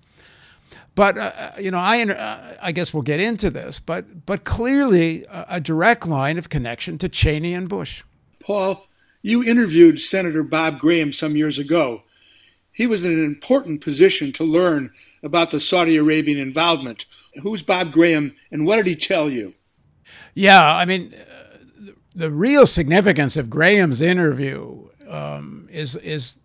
but 0.94 1.18
uh, 1.18 1.32
uh, 1.36 1.52
you 1.58 1.70
know, 1.70 1.78
I 1.78 2.02
uh, 2.02 2.56
I 2.62 2.72
guess 2.72 2.94
we'll 2.94 3.02
get 3.02 3.20
into 3.20 3.50
this, 3.50 3.80
but 3.80 4.26
but 4.26 4.44
clearly 4.44 5.24
a, 5.24 5.46
a, 5.50 5.60
direct 5.60 6.06
line 6.06 6.38
of 6.38 6.48
connection 6.48 6.98
to 6.98 7.08
Cheney 7.08 7.52
and 7.52 7.68
Bush. 7.68 8.02
Paul, 8.40 8.86
you 9.22 9.42
interviewed 9.42 10.00
Senator 10.00 10.42
Bob 10.42 10.78
Graham 10.78 11.12
some 11.12 11.36
years 11.36 11.58
ago. 11.58 12.02
He 12.72 12.86
was 12.86 13.04
in 13.04 13.12
an 13.12 13.24
important 13.24 13.80
position 13.80 14.32
to 14.32 14.44
learn 14.44 14.92
about 15.22 15.50
the 15.50 15.60
Saudi 15.60 15.96
Arabian 15.96 16.38
involvement. 16.38 17.06
Who's 17.42 17.62
Bob 17.62 17.90
Graham, 17.90 18.36
and 18.52 18.66
what 18.66 18.76
did 18.76 18.86
he 18.86 18.96
tell 18.96 19.30
you? 19.30 19.54
Yeah, 20.34 20.62
I 20.62 20.84
mean, 20.84 21.14
uh, 21.14 21.92
the 22.14 22.30
real 22.30 22.66
significance 22.66 23.36
of 23.36 23.48
Graham's 23.48 24.00
interview 24.02 24.88
um, 25.08 25.68
is 25.70 25.96
is 25.96 26.36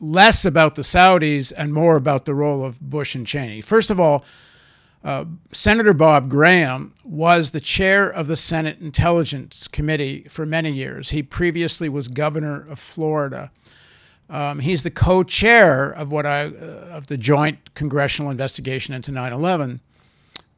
less 0.00 0.44
about 0.44 0.74
the 0.74 0.82
Saudis 0.82 1.52
and 1.56 1.72
more 1.72 1.96
about 1.96 2.24
the 2.24 2.34
role 2.34 2.64
of 2.64 2.80
Bush 2.80 3.14
and 3.14 3.26
Cheney. 3.26 3.60
First 3.60 3.90
of 3.90 3.98
all, 3.98 4.24
uh, 5.04 5.24
Senator 5.52 5.92
Bob 5.92 6.28
Graham 6.28 6.94
was 7.04 7.50
the 7.50 7.60
chair 7.60 8.08
of 8.08 8.26
the 8.26 8.36
Senate 8.36 8.80
Intelligence 8.80 9.68
Committee 9.68 10.26
for 10.28 10.44
many 10.46 10.70
years. 10.70 11.10
He 11.10 11.22
previously 11.22 11.88
was 11.88 12.08
governor 12.08 12.66
of 12.68 12.78
Florida. 12.78 13.50
Um, 14.30 14.58
he's 14.60 14.82
the 14.82 14.90
co-chair 14.90 15.90
of 15.90 16.10
what 16.12 16.26
I 16.26 16.46
uh, 16.46 16.90
of 16.90 17.06
the 17.06 17.16
Joint 17.16 17.74
Congressional 17.74 18.30
Investigation 18.30 18.94
into 18.94 19.10
9/11, 19.10 19.80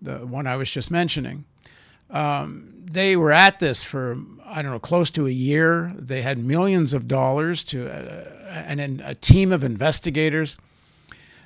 the 0.03 0.19
one 0.27 0.47
I 0.47 0.57
was 0.57 0.71
just 0.71 0.91
mentioning. 0.91 1.45
Um, 2.11 2.71
they 2.85 3.17
were 3.17 3.33
at 3.33 3.59
this 3.59 3.83
for 3.83 4.19
I 4.45 4.63
don't 4.63 4.73
know 4.73 4.81
close 4.81 5.11
to 5.13 5.27
a 5.27 5.31
year. 5.31 5.93
They 5.97 6.23
had 6.23 6.39
millions 6.39 6.93
of 6.93 7.07
dollars 7.07 7.63
to 7.65 7.89
uh, 7.89 8.65
and 8.67 9.01
a 9.05 9.15
team 9.15 9.53
of 9.53 9.63
investigators. 9.63 10.59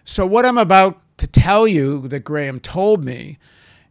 So 0.04 0.26
what 0.26 0.46
I'm 0.46 0.58
about 0.58 1.00
to 1.18 1.26
tell 1.26 1.68
you 1.68 2.08
that 2.08 2.20
Graham 2.20 2.60
told 2.60 3.04
me 3.04 3.38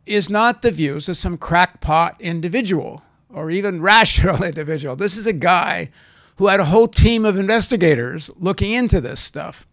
is 0.06 0.30
not 0.30 0.62
the 0.62 0.72
views 0.72 1.08
of 1.08 1.18
some 1.18 1.38
crackpot 1.38 2.20
individual 2.20 3.04
or 3.32 3.52
even 3.52 3.82
rational 3.94 4.44
individual. 4.44 4.96
This 4.96 5.18
is 5.18 5.28
a 5.28 5.34
guy 5.34 5.90
who 6.38 6.48
had 6.48 6.60
a 6.60 6.66
whole 6.66 6.88
team 6.88 7.26
of 7.26 7.38
investigators 7.38 8.32
looking 8.38 8.72
into 8.72 9.00
this 9.00 9.20
stuff. 9.20 9.68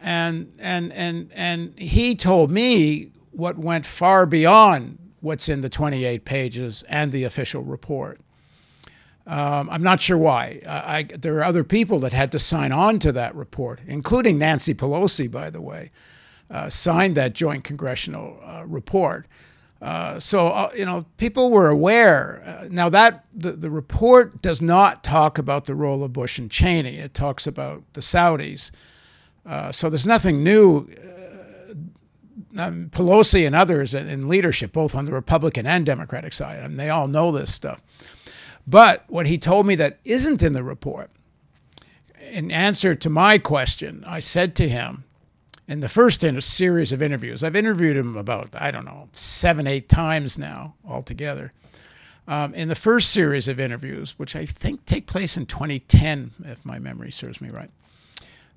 And 0.00 0.52
and 0.58 0.92
and 0.92 1.30
and 1.34 1.78
he 1.78 2.14
told 2.14 2.50
me 2.50 3.10
what 3.32 3.58
went 3.58 3.86
far 3.86 4.26
beyond 4.26 4.98
what's 5.22 5.48
in 5.48 5.62
the 5.62 5.70
28 5.70 6.24
pages 6.24 6.84
and 6.88 7.10
the 7.10 7.24
official 7.24 7.62
report. 7.62 8.20
Um, 9.26 9.70
I'm 9.70 9.82
not 9.82 10.00
sure 10.00 10.18
why. 10.18 10.60
I, 10.66 10.98
I, 10.98 11.02
there 11.04 11.36
are 11.38 11.44
other 11.44 11.62
people 11.64 12.00
that 12.00 12.12
had 12.12 12.32
to 12.32 12.38
sign 12.38 12.72
on 12.72 12.98
to 12.98 13.12
that 13.12 13.34
report, 13.34 13.80
including 13.86 14.36
Nancy 14.36 14.74
Pelosi, 14.74 15.30
by 15.30 15.48
the 15.48 15.60
way, 15.60 15.92
uh, 16.50 16.68
signed 16.68 17.16
that 17.16 17.32
joint 17.32 17.62
congressional 17.62 18.40
uh, 18.44 18.64
report. 18.66 19.28
Uh, 19.80 20.18
so 20.18 20.48
uh, 20.48 20.70
you 20.76 20.84
know, 20.84 21.06
people 21.16 21.50
were 21.50 21.68
aware. 21.68 22.42
Uh, 22.44 22.68
now 22.68 22.88
that 22.88 23.24
the, 23.32 23.52
the 23.52 23.70
report 23.70 24.42
does 24.42 24.60
not 24.60 25.04
talk 25.04 25.38
about 25.38 25.66
the 25.66 25.74
role 25.74 26.02
of 26.02 26.12
Bush 26.12 26.38
and 26.38 26.50
Cheney. 26.50 26.98
It 26.98 27.14
talks 27.14 27.46
about 27.46 27.84
the 27.92 28.00
Saudis. 28.00 28.70
Uh, 29.44 29.72
so 29.72 29.88
there's 29.88 30.06
nothing 30.06 30.44
new 30.44 30.88
um, 32.56 32.90
Pelosi 32.90 33.46
and 33.46 33.54
others 33.54 33.94
in 33.94 34.28
leadership, 34.28 34.72
both 34.72 34.94
on 34.94 35.04
the 35.04 35.12
Republican 35.12 35.66
and 35.66 35.86
Democratic 35.86 36.32
side, 36.32 36.58
and 36.58 36.78
they 36.78 36.90
all 36.90 37.08
know 37.08 37.32
this 37.32 37.52
stuff. 37.52 37.80
But 38.66 39.04
what 39.08 39.26
he 39.26 39.38
told 39.38 39.66
me 39.66 39.74
that 39.76 39.98
isn't 40.04 40.42
in 40.42 40.52
the 40.52 40.62
report, 40.62 41.10
in 42.30 42.50
answer 42.50 42.94
to 42.94 43.10
my 43.10 43.38
question, 43.38 44.04
I 44.06 44.20
said 44.20 44.54
to 44.56 44.68
him 44.68 45.04
in 45.68 45.80
the 45.80 45.88
first 45.88 46.24
in 46.24 46.36
a 46.36 46.42
series 46.42 46.92
of 46.92 47.02
interviews, 47.02 47.42
I've 47.42 47.56
interviewed 47.56 47.96
him 47.96 48.16
about, 48.16 48.50
I 48.54 48.70
don't 48.70 48.84
know, 48.84 49.08
seven, 49.12 49.66
eight 49.66 49.88
times 49.88 50.38
now 50.38 50.74
altogether. 50.86 51.50
Um, 52.28 52.54
in 52.54 52.68
the 52.68 52.74
first 52.74 53.10
series 53.10 53.48
of 53.48 53.58
interviews, 53.58 54.18
which 54.18 54.36
I 54.36 54.46
think 54.46 54.84
take 54.84 55.06
place 55.06 55.36
in 55.36 55.46
2010, 55.46 56.32
if 56.44 56.64
my 56.64 56.78
memory 56.78 57.10
serves 57.10 57.40
me 57.40 57.50
right, 57.50 57.70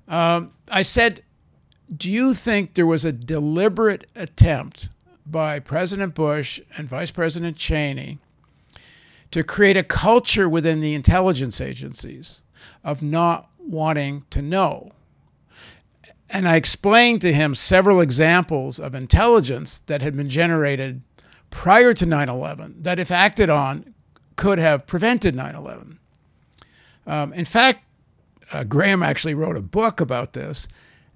um, 0.08 0.52
I 0.70 0.82
said, 0.82 1.22
do 1.94 2.10
you 2.10 2.34
think 2.34 2.74
there 2.74 2.86
was 2.86 3.04
a 3.04 3.12
deliberate 3.12 4.06
attempt 4.14 4.88
by 5.24 5.60
President 5.60 6.14
Bush 6.14 6.60
and 6.76 6.88
Vice 6.88 7.10
President 7.10 7.56
Cheney 7.56 8.18
to 9.30 9.42
create 9.44 9.76
a 9.76 9.82
culture 9.82 10.48
within 10.48 10.80
the 10.80 10.94
intelligence 10.94 11.60
agencies 11.60 12.42
of 12.82 13.02
not 13.02 13.48
wanting 13.58 14.24
to 14.30 14.42
know? 14.42 14.90
And 16.28 16.48
I 16.48 16.56
explained 16.56 17.20
to 17.20 17.32
him 17.32 17.54
several 17.54 18.00
examples 18.00 18.80
of 18.80 18.94
intelligence 18.94 19.80
that 19.86 20.02
had 20.02 20.16
been 20.16 20.28
generated 20.28 21.02
prior 21.50 21.94
to 21.94 22.04
9 22.04 22.28
11 22.28 22.82
that, 22.82 22.98
if 22.98 23.12
acted 23.12 23.48
on, 23.48 23.94
could 24.34 24.58
have 24.58 24.86
prevented 24.86 25.36
9 25.36 25.54
11. 25.54 25.98
Um, 27.06 27.32
in 27.32 27.44
fact, 27.44 27.84
uh, 28.52 28.64
Graham 28.64 29.02
actually 29.04 29.34
wrote 29.34 29.56
a 29.56 29.62
book 29.62 30.00
about 30.00 30.32
this 30.32 30.66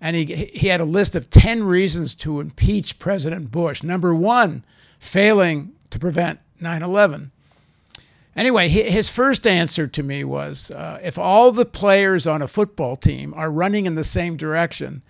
and 0.00 0.16
he, 0.16 0.24
he 0.54 0.68
had 0.68 0.80
a 0.80 0.84
list 0.84 1.14
of 1.14 1.30
10 1.30 1.64
reasons 1.64 2.14
to 2.16 2.40
impeach 2.40 2.98
President 2.98 3.50
Bush. 3.50 3.82
Number 3.82 4.14
one, 4.14 4.64
failing 4.98 5.72
to 5.90 5.98
prevent 5.98 6.40
9 6.60 6.82
11. 6.82 7.30
Anyway, 8.36 8.68
his 8.68 9.08
first 9.08 9.46
answer 9.46 9.86
to 9.88 10.02
me 10.02 10.22
was 10.22 10.70
uh, 10.70 11.00
if 11.02 11.18
all 11.18 11.50
the 11.50 11.64
players 11.64 12.26
on 12.26 12.40
a 12.40 12.48
football 12.48 12.96
team 12.96 13.34
are 13.34 13.50
running 13.50 13.86
in 13.86 13.94
the 13.94 14.04
same 14.04 14.36
direction, 14.36 15.02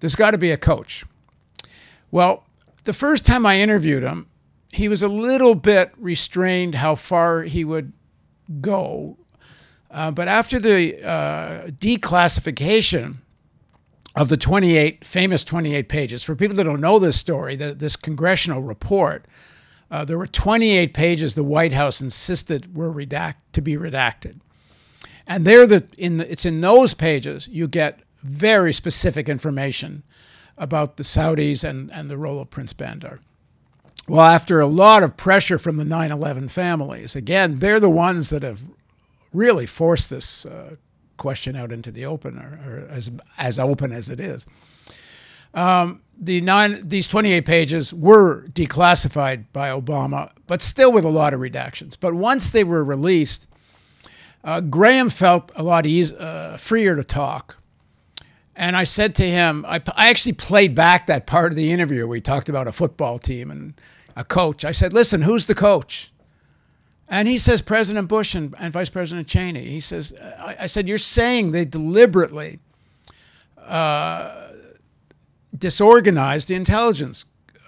there's 0.00 0.16
got 0.16 0.30
to 0.30 0.38
be 0.38 0.50
a 0.50 0.56
coach. 0.56 1.04
Well, 2.10 2.44
the 2.84 2.94
first 2.94 3.26
time 3.26 3.44
I 3.44 3.60
interviewed 3.60 4.02
him, 4.02 4.28
he 4.72 4.88
was 4.88 5.02
a 5.02 5.08
little 5.08 5.54
bit 5.54 5.92
restrained 5.98 6.74
how 6.76 6.94
far 6.94 7.42
he 7.42 7.64
would 7.64 7.92
go. 8.60 9.18
Uh, 9.90 10.10
but 10.10 10.26
after 10.26 10.58
the 10.58 11.00
uh, 11.06 11.66
declassification 11.68 13.16
of 14.14 14.28
the 14.28 14.36
28 14.36 15.04
famous 15.04 15.44
28 15.44 15.88
pages, 15.88 16.22
for 16.22 16.36
people 16.36 16.56
that 16.56 16.64
don't 16.64 16.80
know 16.80 16.98
this 16.98 17.18
story, 17.18 17.56
the, 17.56 17.74
this 17.74 17.96
congressional 17.96 18.62
report, 18.62 19.26
uh, 19.90 20.04
there 20.04 20.18
were 20.18 20.26
28 20.26 20.94
pages 20.94 21.34
the 21.34 21.44
White 21.44 21.72
House 21.72 22.00
insisted 22.00 22.74
were 22.74 22.92
redact 22.92 23.36
to 23.52 23.60
be 23.60 23.76
redacted, 23.76 24.40
and 25.26 25.44
there, 25.44 25.66
the 25.66 25.86
in 25.98 26.18
the, 26.18 26.30
it's 26.30 26.44
in 26.44 26.60
those 26.60 26.94
pages 26.94 27.48
you 27.48 27.66
get 27.68 28.00
very 28.22 28.72
specific 28.72 29.28
information 29.28 30.02
about 30.56 30.96
the 30.96 31.02
Saudis 31.02 31.68
and, 31.68 31.90
and 31.92 32.10
the 32.10 32.16
role 32.16 32.40
of 32.40 32.50
Prince 32.50 32.72
Bandar. 32.72 33.20
Well, 34.08 34.20
after 34.20 34.60
a 34.60 34.66
lot 34.66 35.02
of 35.02 35.16
pressure 35.16 35.58
from 35.58 35.76
the 35.76 35.84
9 35.84 36.10
11 36.10 36.48
families, 36.48 37.16
again, 37.16 37.58
they're 37.58 37.80
the 37.80 37.90
ones 37.90 38.30
that 38.30 38.42
have 38.42 38.62
really 39.32 39.66
forced 39.66 40.10
this 40.10 40.46
uh, 40.46 40.76
question 41.16 41.56
out 41.56 41.72
into 41.72 41.90
the 41.90 42.06
open, 42.06 42.38
or, 42.38 42.60
or, 42.66 42.88
as, 42.90 43.10
as 43.38 43.58
open 43.58 43.92
as 43.92 44.08
it 44.08 44.20
is. 44.20 44.46
Um, 45.54 46.00
the 46.18 46.40
nine, 46.40 46.86
these 46.86 47.06
28 47.06 47.42
pages 47.42 47.92
were 47.92 48.46
declassified 48.48 49.46
by 49.52 49.68
Obama, 49.68 50.32
but 50.46 50.60
still 50.60 50.92
with 50.92 51.04
a 51.04 51.10
lot 51.10 51.34
of 51.34 51.40
redactions. 51.40 51.96
But 51.98 52.14
once 52.14 52.50
they 52.50 52.64
were 52.64 52.84
released, 52.84 53.48
uh, 54.42 54.60
Graham 54.60 55.10
felt 55.10 55.50
a 55.54 55.62
lot 55.62 55.86
easier, 55.86 56.20
uh, 56.20 56.56
freer 56.56 56.96
to 56.96 57.04
talk. 57.04 57.58
And 58.56 58.76
I 58.76 58.84
said 58.84 59.14
to 59.16 59.24
him, 59.24 59.64
I, 59.66 59.82
I 59.96 60.10
actually 60.10 60.34
played 60.34 60.74
back 60.74 61.06
that 61.06 61.26
part 61.26 61.50
of 61.50 61.56
the 61.56 61.72
interview 61.72 61.98
where 62.00 62.08
we 62.08 62.20
talked 62.20 62.48
about 62.48 62.68
a 62.68 62.72
football 62.72 63.18
team 63.18 63.50
and 63.50 63.74
a 64.14 64.24
coach. 64.24 64.64
I 64.64 64.72
said, 64.72 64.92
listen, 64.92 65.22
who's 65.22 65.46
the 65.46 65.54
coach? 65.54 66.12
And 67.14 67.28
he 67.28 67.38
says 67.38 67.62
President 67.62 68.08
Bush 68.08 68.34
and, 68.34 68.56
and 68.58 68.72
Vice 68.72 68.88
President 68.88 69.28
Cheney. 69.28 69.66
He 69.66 69.78
says, 69.78 70.12
I, 70.20 70.56
I 70.62 70.66
said, 70.66 70.88
you're 70.88 70.98
saying 70.98 71.52
they 71.52 71.64
deliberately 71.64 72.58
uh, 73.56 74.48
disorganized 75.56 76.48
the 76.48 76.56
intelligence 76.56 77.24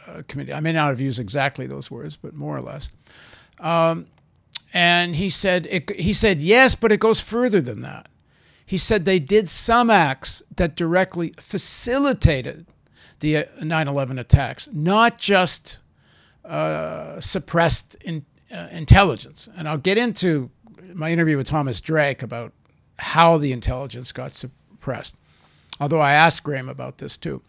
uh, 0.08 0.22
committee. 0.26 0.52
I 0.52 0.58
may 0.58 0.72
not 0.72 0.88
have 0.88 1.00
used 1.00 1.20
exactly 1.20 1.68
those 1.68 1.92
words, 1.92 2.16
but 2.16 2.34
more 2.34 2.56
or 2.56 2.60
less. 2.60 2.90
Um, 3.60 4.08
and 4.74 5.14
he 5.14 5.30
said, 5.30 5.68
it, 5.70 5.94
he 5.94 6.12
said, 6.12 6.40
yes, 6.40 6.74
but 6.74 6.90
it 6.90 6.98
goes 6.98 7.20
further 7.20 7.60
than 7.60 7.82
that. 7.82 8.08
He 8.66 8.78
said 8.78 9.04
they 9.04 9.20
did 9.20 9.48
some 9.48 9.90
acts 9.90 10.42
that 10.56 10.74
directly 10.74 11.32
facilitated 11.38 12.66
the 13.20 13.36
uh, 13.36 13.44
9 13.62 13.86
11 13.86 14.18
attacks, 14.18 14.68
not 14.72 15.20
just 15.20 15.78
uh, 16.44 17.20
suppressed 17.20 17.94
in, 18.00 18.26
uh, 18.52 18.68
intelligence. 18.70 19.48
And 19.56 19.68
I'll 19.68 19.78
get 19.78 19.98
into 19.98 20.50
my 20.94 21.10
interview 21.10 21.36
with 21.36 21.46
Thomas 21.46 21.80
Drake 21.80 22.22
about 22.22 22.52
how 22.98 23.38
the 23.38 23.52
intelligence 23.52 24.12
got 24.12 24.34
suppressed, 24.34 25.16
although 25.80 26.00
I 26.00 26.12
asked 26.12 26.42
Graham 26.42 26.68
about 26.68 26.98
this 26.98 27.16
too. 27.16 27.42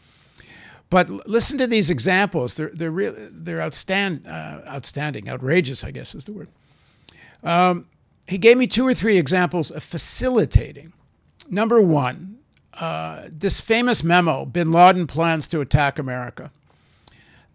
But 0.90 1.10
listen 1.28 1.58
to 1.58 1.68
these 1.68 1.90
examples. 1.90 2.56
They're, 2.56 2.72
they're, 2.74 2.92
really, 2.92 3.28
they're 3.32 3.60
outstand, 3.60 4.26
uh, 4.26 4.62
outstanding, 4.70 5.30
outrageous, 5.30 5.84
I 5.84 5.92
guess 5.92 6.16
is 6.16 6.26
the 6.26 6.32
word. 6.32 6.48
Um, 7.44 7.88
he 8.28 8.38
gave 8.38 8.58
me 8.58 8.68
two 8.68 8.88
or 8.88 8.94
three 8.94 9.18
examples 9.18 9.70
of 9.70 9.84
facilitating. 9.84 10.94
Number 11.50 11.82
one, 11.82 12.40
uh, 12.74 13.28
this 13.30 13.60
famous 13.60 14.04
memo, 14.04 14.46
bin 14.46 14.72
Laden 14.72 15.08
plans 15.08 15.48
to 15.50 15.62
attack 15.62 16.00
America 16.00 16.52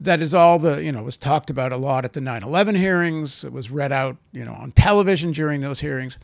that 0.02 0.21
is 0.21 0.35
all 0.35 0.59
the 0.59 0.82
you 0.82 0.92
know 0.92 1.02
was 1.02 1.16
talked 1.16 1.50
about 1.50 1.73
a 1.73 1.76
lot 1.76 2.04
at 2.04 2.12
the 2.12 2.21
9/11 2.21 2.76
hearings. 2.76 3.44
It 3.44 3.52
was 3.52 3.71
read 3.71 3.92
out 3.92 4.16
you 4.32 4.44
know 4.44 4.54
on 4.54 4.73
television 4.73 5.32
during 5.32 5.61
those 5.61 5.81
hearings. 5.81 6.18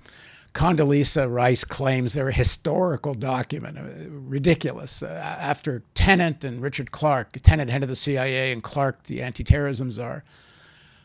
Condoleezza 0.55 1.33
Rice 1.33 1.63
claims 1.63 2.15
they're 2.15 2.31
a 2.31 2.33
historical 2.33 3.15
document, 3.15 3.79
uh, 3.79 3.83
ridiculous. 4.11 5.03
Uh, 5.03 5.07
after 5.39 5.83
Tenet 5.95 6.43
and 6.43 6.61
Richard 6.61 6.91
Clarke, 6.91 7.33
Tenet 7.43 7.69
head 7.69 7.83
of 7.83 7.89
the 7.89 7.95
CIA 7.95 8.51
and 8.51 8.63
Clarke 8.63 9.05
the 9.05 9.23
anti-terrorism 9.23 9.93
czar, 9.93 10.25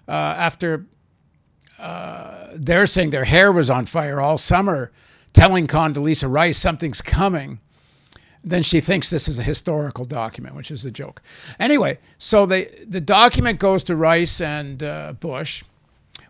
uh, 0.08 0.12
after 0.12 0.86
uh, 1.78 2.48
they're 2.54 2.88
saying 2.88 3.10
their 3.10 3.26
hair 3.26 3.52
was 3.52 3.70
on 3.70 3.86
fire 3.86 4.22
all 4.22 4.38
summer, 4.38 4.92
telling 5.34 5.68
Condoleezza 5.68 6.32
Rice 6.32 6.58
something's 6.58 7.02
coming 7.02 7.60
then 8.44 8.64
she 8.64 8.82
thinks 8.82 9.10
this 9.10 9.28
is 9.28 9.40
a 9.40 9.44
historical 9.44 10.06
document, 10.06 10.56
which 10.56 10.70
is 10.70 10.86
a 10.86 10.92
joke. 10.92 11.22
Anyway, 11.60 11.98
so 12.18 12.46
they, 12.46 12.66
the 12.86 13.02
document 13.02 13.60
goes 13.60 13.84
to 13.86 13.96
Rice 13.96 14.42
and 14.42 14.84
uh, 14.84 15.14
Bush. 15.14 15.64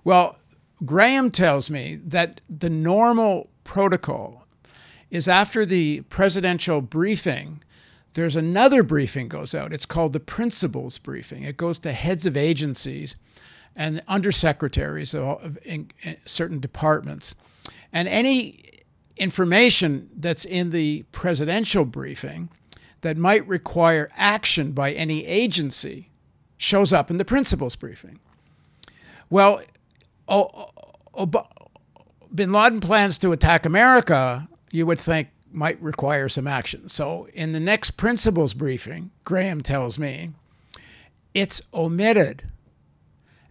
Well, 0.03 0.37
Graham 0.85 1.31
tells 1.31 1.69
me 1.69 1.95
that 2.05 2.41
the 2.49 2.69
normal 2.69 3.49
protocol 3.63 4.45
is 5.09 5.27
after 5.27 5.65
the 5.65 6.01
presidential 6.01 6.81
briefing, 6.81 7.61
there's 8.13 8.35
another 8.35 8.83
briefing 8.83 9.27
goes 9.27 9.55
out. 9.55 9.73
It's 9.73 9.85
called 9.85 10.13
the 10.13 10.19
principals 10.19 10.97
briefing. 10.97 11.43
It 11.43 11.57
goes 11.57 11.79
to 11.79 11.91
heads 11.91 12.25
of 12.25 12.37
agencies 12.37 13.15
and 13.75 14.05
undersecretaries 14.07 15.15
of, 15.15 15.57
in, 15.65 15.89
in 16.03 16.17
certain 16.25 16.59
departments. 16.59 17.33
And 17.91 18.07
any 18.07 18.62
information 19.17 20.09
that's 20.15 20.45
in 20.45 20.71
the 20.71 21.03
presidential 21.11 21.85
briefing 21.85 22.49
that 23.01 23.17
might 23.17 23.47
require 23.47 24.09
action 24.15 24.71
by 24.71 24.91
any 24.93 25.25
agency 25.25 26.09
shows 26.57 26.93
up 26.93 27.11
in 27.11 27.17
the 27.17 27.25
principals 27.25 27.75
briefing. 27.75 28.19
Well, 29.29 29.61
bin 32.33 32.51
Laden 32.51 32.79
plans 32.79 33.17
to 33.19 33.31
attack 33.31 33.65
America, 33.65 34.47
you 34.71 34.85
would 34.85 34.99
think 34.99 35.29
might 35.51 35.79
require 35.81 36.29
some 36.29 36.47
action. 36.47 36.89
So 36.89 37.27
in 37.33 37.51
the 37.51 37.59
next 37.59 37.91
principals 37.91 38.53
briefing, 38.53 39.11
Graham 39.23 39.61
tells 39.61 39.99
me, 39.99 40.31
it's 41.33 41.61
omitted. 41.73 42.43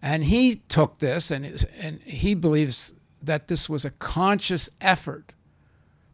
And 0.01 0.25
he 0.25 0.57
took 0.67 0.99
this 0.99 1.31
and, 1.31 1.65
and 1.79 2.01
he 2.01 2.33
believes 2.33 2.93
that 3.21 3.47
this 3.47 3.69
was 3.69 3.85
a 3.85 3.91
conscious 3.91 4.69
effort 4.81 5.31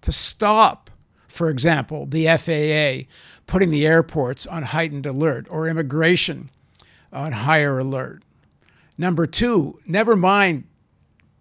to 0.01 0.11
stop, 0.11 0.89
for 1.27 1.49
example, 1.49 2.05
the 2.05 2.25
FAA 2.25 3.09
putting 3.47 3.69
the 3.69 3.85
airports 3.85 4.45
on 4.45 4.63
heightened 4.63 5.05
alert 5.05 5.47
or 5.49 5.67
immigration 5.67 6.49
on 7.11 7.31
higher 7.31 7.79
alert. 7.79 8.23
Number 8.97 9.25
two, 9.25 9.79
never 9.85 10.15
mind 10.15 10.65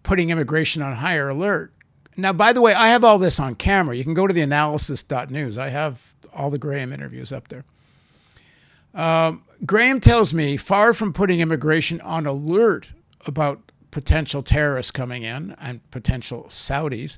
putting 0.03 0.29
immigration 0.29 0.81
on 0.81 0.95
higher 0.95 1.29
alert. 1.29 1.73
Now, 2.17 2.33
by 2.33 2.53
the 2.53 2.61
way, 2.61 2.73
I 2.73 2.89
have 2.89 3.03
all 3.03 3.17
this 3.17 3.39
on 3.39 3.55
camera. 3.55 3.95
You 3.95 4.03
can 4.03 4.13
go 4.13 4.27
to 4.27 4.33
the 4.33 4.41
analysis.news. 4.41 5.57
I 5.57 5.69
have 5.69 6.01
all 6.33 6.49
the 6.49 6.57
Graham 6.57 6.91
interviews 6.91 7.31
up 7.31 7.47
there. 7.47 7.63
Um, 8.93 9.43
Graham 9.65 9.99
tells 9.99 10.33
me, 10.33 10.57
far 10.57 10.93
from 10.93 11.13
putting 11.13 11.39
immigration 11.39 12.01
on 12.01 12.25
alert 12.25 12.87
about 13.25 13.71
potential 13.91 14.41
terrorists 14.41 14.91
coming 14.91 15.23
in 15.23 15.55
and 15.59 15.87
potential 15.91 16.45
Saudis, 16.49 17.17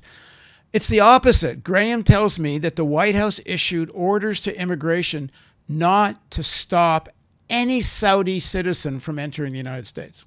it's 0.72 0.88
the 0.88 1.00
opposite. 1.00 1.62
Graham 1.62 2.02
tells 2.02 2.38
me 2.38 2.58
that 2.58 2.76
the 2.76 2.84
White 2.84 3.14
House 3.14 3.40
issued 3.44 3.90
orders 3.92 4.40
to 4.40 4.60
immigration 4.60 5.30
not 5.68 6.30
to 6.30 6.42
stop 6.42 7.08
any 7.50 7.82
Saudi 7.82 8.40
citizen 8.40 8.98
from 8.98 9.18
entering 9.18 9.52
the 9.52 9.58
United 9.58 9.86
States. 9.86 10.24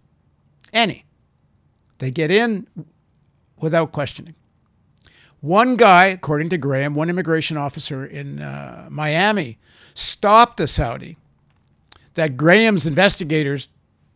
Any. 0.72 1.06
They 1.98 2.12
get 2.12 2.30
in 2.30 2.68
without 3.60 3.92
questioning. 3.92 4.36
One 5.42 5.76
guy, 5.76 6.06
according 6.08 6.50
to 6.50 6.58
Graham, 6.58 6.96
one 6.96 7.10
immigration 7.10 7.58
officer 7.58 8.06
in 8.06 8.42
uh, 8.42 8.88
Miami, 8.90 9.58
stopped 9.94 10.60
a 10.60 10.68
Saudi 10.68 11.18
that 12.16 12.38
Graham's 12.38 12.88
investigators 12.88 13.70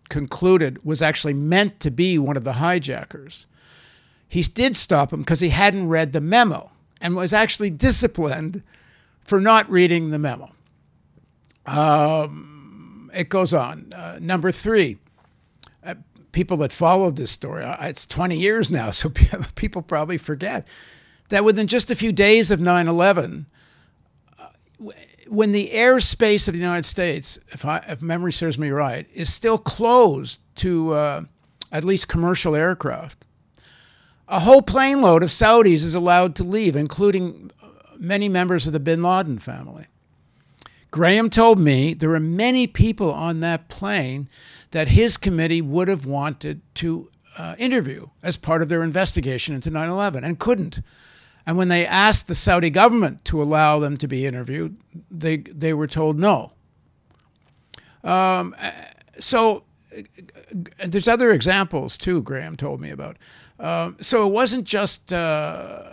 concluded 0.10 0.84
was 0.84 1.02
actually 1.02 1.34
meant 1.34 1.80
to 1.82 1.92
be 1.92 2.18
one 2.18 2.36
of 2.36 2.44
the 2.44 2.54
hijackers. 2.54 3.46
He 4.30 4.44
did 4.44 4.78
stop 4.78 5.12
him 5.12 5.22
because 5.22 5.40
he 5.40 5.50
hadn't 5.50 5.90
read 5.90 6.14
the 6.14 6.22
memo 6.22 6.70
and 7.02 7.16
was 7.16 7.34
actually 7.34 7.72
disciplined 7.72 8.62
for 9.24 9.42
not 9.42 9.70
reading 9.70 10.12
the 10.12 10.20
memo. 10.20 10.52
Um, 11.66 13.12
it 13.14 13.30
goes 13.30 13.54
on. 13.54 13.92
Uh, 13.94 14.20
number 14.22 14.52
three, 14.52 15.00
uh, 15.84 15.96
people 16.32 16.58
that 16.58 16.72
followed 16.72 17.16
this 17.16 17.32
story, 17.32 17.64
uh, 17.64 17.88
it's 17.88 18.06
20 18.06 18.38
years 18.38 18.70
now, 18.70 18.92
so 18.92 19.12
people 19.56 19.82
probably 19.82 20.20
forget 20.20 20.68
that 21.30 21.44
within 21.44 21.68
just 21.68 21.90
a 21.90 21.96
few 21.96 22.12
days 22.12 22.52
of 22.52 22.60
9 22.60 22.88
11, 22.88 23.48
uh, 24.38 24.48
when 25.28 25.52
the 25.52 25.72
airspace 25.74 26.48
of 26.48 26.54
the 26.54 26.60
United 26.60 26.86
States, 26.86 27.40
if, 27.50 27.66
I, 27.66 27.84
if 27.88 28.02
memory 28.02 28.34
serves 28.34 28.58
me 28.58 28.70
right, 28.70 29.08
is 29.14 29.32
still 29.32 29.58
closed 29.58 30.40
to 30.58 30.94
uh, 30.94 31.24
at 31.72 31.84
least 31.84 32.08
commercial 32.08 32.56
aircraft, 32.56 33.26
a 34.30 34.40
whole 34.40 34.62
plane 34.62 35.02
load 35.02 35.24
of 35.24 35.30
Saudis 35.30 35.84
is 35.84 35.96
allowed 35.96 36.36
to 36.36 36.44
leave, 36.44 36.76
including 36.76 37.52
many 37.98 38.30
members 38.30 38.68
of 38.68 38.74
the 38.74 38.80
bin 38.80 39.02
Laden 39.02 39.40
family. 39.40 39.88
Graham 40.92 41.30
told 41.30 41.60
me 41.60 41.94
there 41.94 42.10
were 42.10 42.20
many 42.20 42.68
people 42.68 43.12
on 43.12 43.42
that 43.42 43.68
plane 43.68 44.30
that 44.72 44.90
his 44.90 45.18
committee 45.18 45.62
would 45.62 45.88
have 45.88 46.06
wanted 46.06 46.62
to 46.76 47.10
uh, 47.38 47.56
interview 47.58 48.08
as 48.24 48.38
part 48.38 48.62
of 48.62 48.70
their 48.70 48.84
investigation 48.84 49.56
into 49.56 49.70
9 49.70 49.90
11 49.90 50.24
and 50.24 50.40
couldn't. 50.40 50.82
And 51.46 51.58
when 51.58 51.70
they 51.70 51.86
asked 51.86 52.28
the 52.28 52.36
Saudi 52.36 52.70
government 52.70 53.26
to 53.26 53.42
allow 53.42 53.80
them 53.80 53.98
to 53.98 54.08
be 54.08 54.26
interviewed, 54.26 54.78
they, 55.10 55.38
they 55.38 55.74
were 55.74 55.88
told 55.88 56.20
no. 56.20 56.52
Um, 58.04 58.56
so 59.20 59.64
there's 60.86 61.08
other 61.08 61.32
examples 61.32 61.98
too, 61.98 62.22
Graham 62.22 62.56
told 62.56 62.80
me 62.80 62.92
about. 62.92 63.18
Um, 63.60 63.98
so 64.02 64.26
it 64.26 64.32
wasn't 64.32 64.66
just 64.66 65.12
uh, 65.12 65.84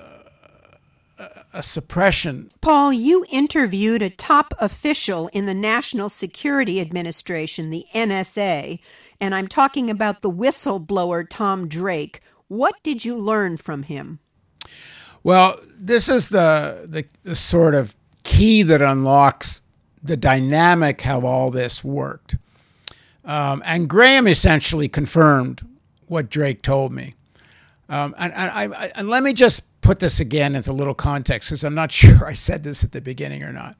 a 1.56 1.62
suppression. 1.62 2.50
Paul, 2.60 2.92
you 2.92 3.24
interviewed 3.30 4.02
a 4.02 4.10
top 4.10 4.52
official 4.60 5.28
in 5.28 5.46
the 5.46 5.54
National 5.54 6.08
Security 6.08 6.80
Administration, 6.80 7.70
the 7.70 7.86
NSA, 7.94 8.78
and 9.20 9.34
I'm 9.34 9.48
talking 9.48 9.90
about 9.90 10.20
the 10.20 10.30
whistleblower 10.30 11.26
Tom 11.28 11.66
Drake. 11.66 12.20
What 12.48 12.74
did 12.82 13.04
you 13.04 13.16
learn 13.16 13.56
from 13.56 13.84
him? 13.84 14.20
Well, 15.24 15.58
this 15.74 16.08
is 16.08 16.28
the, 16.28 16.86
the, 16.86 17.04
the 17.24 17.34
sort 17.34 17.74
of 17.74 17.96
key 18.22 18.62
that 18.62 18.82
unlocks 18.82 19.62
the 20.02 20.16
dynamic 20.16 21.00
how 21.00 21.26
all 21.26 21.50
this 21.50 21.82
worked. 21.82 22.36
Um, 23.24 23.62
and 23.66 23.88
Graham 23.88 24.28
essentially 24.28 24.88
confirmed 24.88 25.66
what 26.06 26.30
Drake 26.30 26.62
told 26.62 26.92
me. 26.92 27.14
Um, 27.88 28.14
and, 28.18 28.32
and, 28.32 28.50
I, 28.50 28.92
and 28.94 29.08
let 29.08 29.22
me 29.22 29.32
just 29.32 29.62
put 29.80 30.00
this 30.00 30.18
again 30.18 30.56
into 30.56 30.70
a 30.70 30.72
little 30.72 30.94
context 30.94 31.50
because 31.50 31.64
I'm 31.64 31.74
not 31.74 31.92
sure 31.92 32.26
I 32.26 32.32
said 32.32 32.62
this 32.62 32.84
at 32.84 32.92
the 32.92 33.00
beginning 33.00 33.42
or 33.42 33.52
not. 33.52 33.76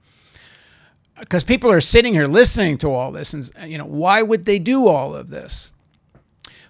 Because 1.19 1.45
people 1.45 1.71
are 1.73 1.81
sitting 1.81 2.13
here 2.13 2.27
listening 2.27 2.77
to 2.79 2.93
all 2.93 3.11
this, 3.11 3.33
and 3.33 3.51
you 3.67 3.79
know, 3.79 3.87
why 3.87 4.21
would 4.21 4.45
they 4.45 4.59
do 4.59 4.87
all 4.87 5.15
of 5.15 5.31
this? 5.31 5.73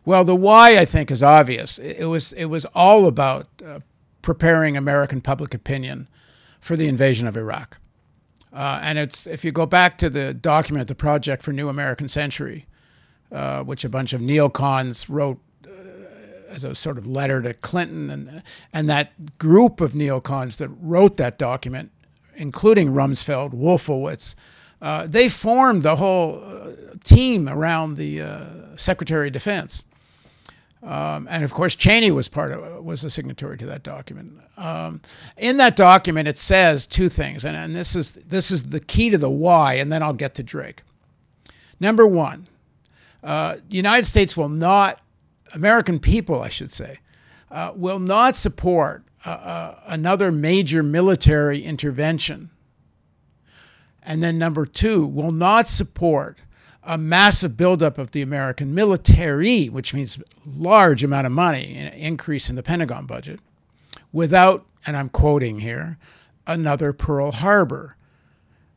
Well, 0.04 0.22
the 0.22 0.36
why 0.36 0.78
I 0.78 0.84
think 0.84 1.10
is 1.10 1.20
obvious. 1.20 1.78
It, 1.78 2.04
was 2.04 2.32
it 2.32 2.44
was 2.44 2.64
all 2.66 3.08
about 3.08 3.48
uh, 3.64 3.80
preparing 4.22 4.76
American 4.76 5.20
public 5.20 5.52
opinion 5.52 6.08
for 6.60 6.76
the 6.76 6.86
invasion 6.86 7.26
of 7.26 7.36
Iraq. 7.36 7.78
Uh, 8.52 8.80
and 8.82 8.98
it's 8.98 9.26
if 9.26 9.44
you 9.44 9.50
go 9.50 9.66
back 9.66 9.98
to 9.98 10.08
the 10.08 10.32
document, 10.32 10.86
the 10.86 10.94
Project 10.94 11.42
for 11.42 11.52
New 11.52 11.68
American 11.68 12.06
Century, 12.06 12.66
uh, 13.32 13.64
which 13.64 13.84
a 13.84 13.88
bunch 13.88 14.12
of 14.12 14.20
neocons 14.20 15.06
wrote 15.08 15.40
as 16.48 16.64
a 16.64 16.74
sort 16.74 16.98
of 16.98 17.06
letter 17.06 17.42
to 17.42 17.54
Clinton, 17.54 18.10
and 18.10 18.42
and 18.72 18.88
that 18.88 19.38
group 19.38 19.80
of 19.80 19.92
neocons 19.92 20.56
that 20.58 20.68
wrote 20.80 21.16
that 21.16 21.38
document, 21.38 21.90
including 22.34 22.92
Rumsfeld, 22.92 23.52
Wolfowitz, 23.52 24.34
uh, 24.80 25.06
they 25.06 25.28
formed 25.28 25.82
the 25.82 25.96
whole 25.96 26.42
uh, 26.44 26.72
team 27.04 27.48
around 27.48 27.96
the 27.96 28.20
uh, 28.20 28.46
Secretary 28.76 29.28
of 29.28 29.32
Defense. 29.32 29.84
Um, 30.82 31.26
and 31.28 31.42
of 31.42 31.52
course, 31.52 31.74
Cheney 31.74 32.10
was 32.12 32.28
part 32.28 32.52
of 32.52 32.84
was 32.84 33.02
a 33.02 33.10
signatory 33.10 33.58
to 33.58 33.66
that 33.66 33.82
document. 33.82 34.34
Um, 34.56 35.00
in 35.36 35.56
that 35.56 35.74
document, 35.74 36.28
it 36.28 36.38
says 36.38 36.86
two 36.86 37.08
things, 37.08 37.44
and, 37.44 37.56
and 37.56 37.74
this 37.74 37.96
is 37.96 38.12
this 38.12 38.50
is 38.50 38.64
the 38.64 38.80
key 38.80 39.10
to 39.10 39.18
the 39.18 39.30
why, 39.30 39.74
and 39.74 39.90
then 39.90 40.02
I'll 40.02 40.12
get 40.12 40.34
to 40.34 40.42
Drake. 40.42 40.82
Number 41.80 42.06
one, 42.06 42.46
uh, 43.22 43.56
the 43.68 43.76
United 43.76 44.06
States 44.06 44.36
will 44.36 44.48
not, 44.48 45.00
American 45.54 45.98
people, 45.98 46.42
I 46.42 46.48
should 46.48 46.70
say, 46.70 46.98
uh, 47.50 47.72
will 47.74 47.98
not 47.98 48.36
support 48.36 49.04
uh, 49.24 49.30
uh 49.30 49.80
another 49.86 50.30
major 50.30 50.82
military 50.82 51.62
intervention. 51.62 52.50
And 54.02 54.22
then 54.22 54.38
number 54.38 54.66
two, 54.66 55.06
will 55.06 55.32
not 55.32 55.66
support 55.66 56.38
a 56.86 56.96
massive 56.96 57.56
buildup 57.56 57.98
of 57.98 58.12
the 58.12 58.22
American 58.22 58.72
military, 58.72 59.68
which 59.68 59.92
means 59.92 60.18
large 60.46 61.02
amount 61.02 61.26
of 61.26 61.32
money, 61.32 61.74
an 61.76 61.92
increase 61.94 62.48
in 62.48 62.54
the 62.54 62.62
Pentagon 62.62 63.06
budget, 63.06 63.40
without, 64.12 64.64
and 64.86 64.96
I'm 64.96 65.08
quoting 65.08 65.58
here, 65.58 65.98
another 66.46 66.92
Pearl 66.92 67.32
Harbor. 67.32 67.96